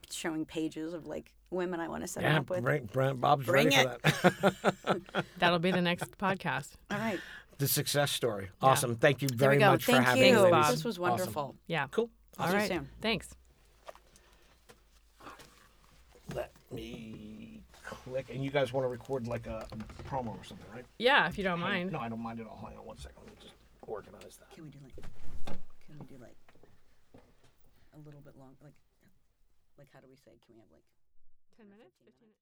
showing 0.09 0.45
pages 0.45 0.93
of 0.93 1.07
like 1.07 1.33
women 1.51 1.79
I 1.79 1.87
want 1.87 2.03
to 2.03 2.07
set 2.07 2.23
Yeah, 2.23 2.39
up 2.39 2.49
with. 2.49 2.63
bring, 2.63 2.85
bring, 2.85 3.15
Bob's 3.17 3.45
Bring 3.45 3.69
ready 3.69 3.77
for 4.11 4.29
that. 4.31 5.23
That'll 5.39 5.59
be 5.59 5.71
the 5.71 5.81
next 5.81 6.17
podcast. 6.17 6.69
All 6.91 6.97
right. 6.97 7.19
the 7.57 7.67
success 7.67 8.11
story. 8.11 8.49
Awesome. 8.61 8.95
Thank 8.95 9.21
you 9.21 9.29
very 9.33 9.57
much 9.59 9.85
Thank 9.85 9.97
for 9.99 10.03
having 10.03 10.23
you. 10.23 10.29
me. 10.29 10.31
Thanks, 10.33 10.51
ladies. 10.51 10.65
Bob. 10.65 10.71
This 10.73 10.83
was 10.83 10.97
Awesome. 10.99 11.09
wonderful. 11.11 11.55
Yeah. 11.67 11.87
Cool. 11.91 12.09
All 12.39 12.47
see 12.49 12.57
you 12.59 12.67
soon. 12.67 12.89
Thanks. 13.01 13.29
Let 16.35 16.51
me 16.71 17.61
click. 17.83 18.27
And 18.33 18.43
you 18.43 18.51
guys 18.51 18.73
want 18.73 18.83
to 18.85 18.89
record 18.89 19.27
like 19.27 19.47
a, 19.47 19.65
a 19.71 20.03
promo 20.09 20.29
or 20.37 20.43
something, 20.43 20.65
right? 20.73 20.85
Yeah, 20.99 21.27
if 21.27 21.37
you 21.37 21.43
don't 21.43 21.59
mind. 21.59 21.91
No, 21.91 21.99
I 21.99 22.09
don't 22.09 22.21
mind 22.21 22.39
at 22.39 22.47
all. 22.47 22.59
Hang 22.67 22.77
on 22.77 22.85
one 22.85 22.97
second. 22.97 23.17
Let 23.23 23.27
me 23.33 23.37
just 23.41 23.53
organize 23.85 24.37
that. 24.39 24.53
Can 24.53 24.65
we 24.65 24.69
do 24.71 24.77
like? 24.83 25.05
Can 25.87 25.95
we 25.95 26.05
do 26.05 26.19
like 26.19 26.35
a 27.95 27.99
little 28.03 28.19
bit 28.19 28.35
long? 28.35 28.59
Like, 28.61 28.75
like 29.79 29.87
how 29.95 30.03
do 30.03 30.11
we 30.11 30.19
say? 30.19 30.35
Can 30.43 30.53
we 30.53 30.59
have 30.59 30.67
like? 30.67 30.83
Ten 31.55 31.71
minutes. 31.71 31.95
Fifteen. 32.03 32.27
Yeah. 32.29 32.35
That's 32.35 32.36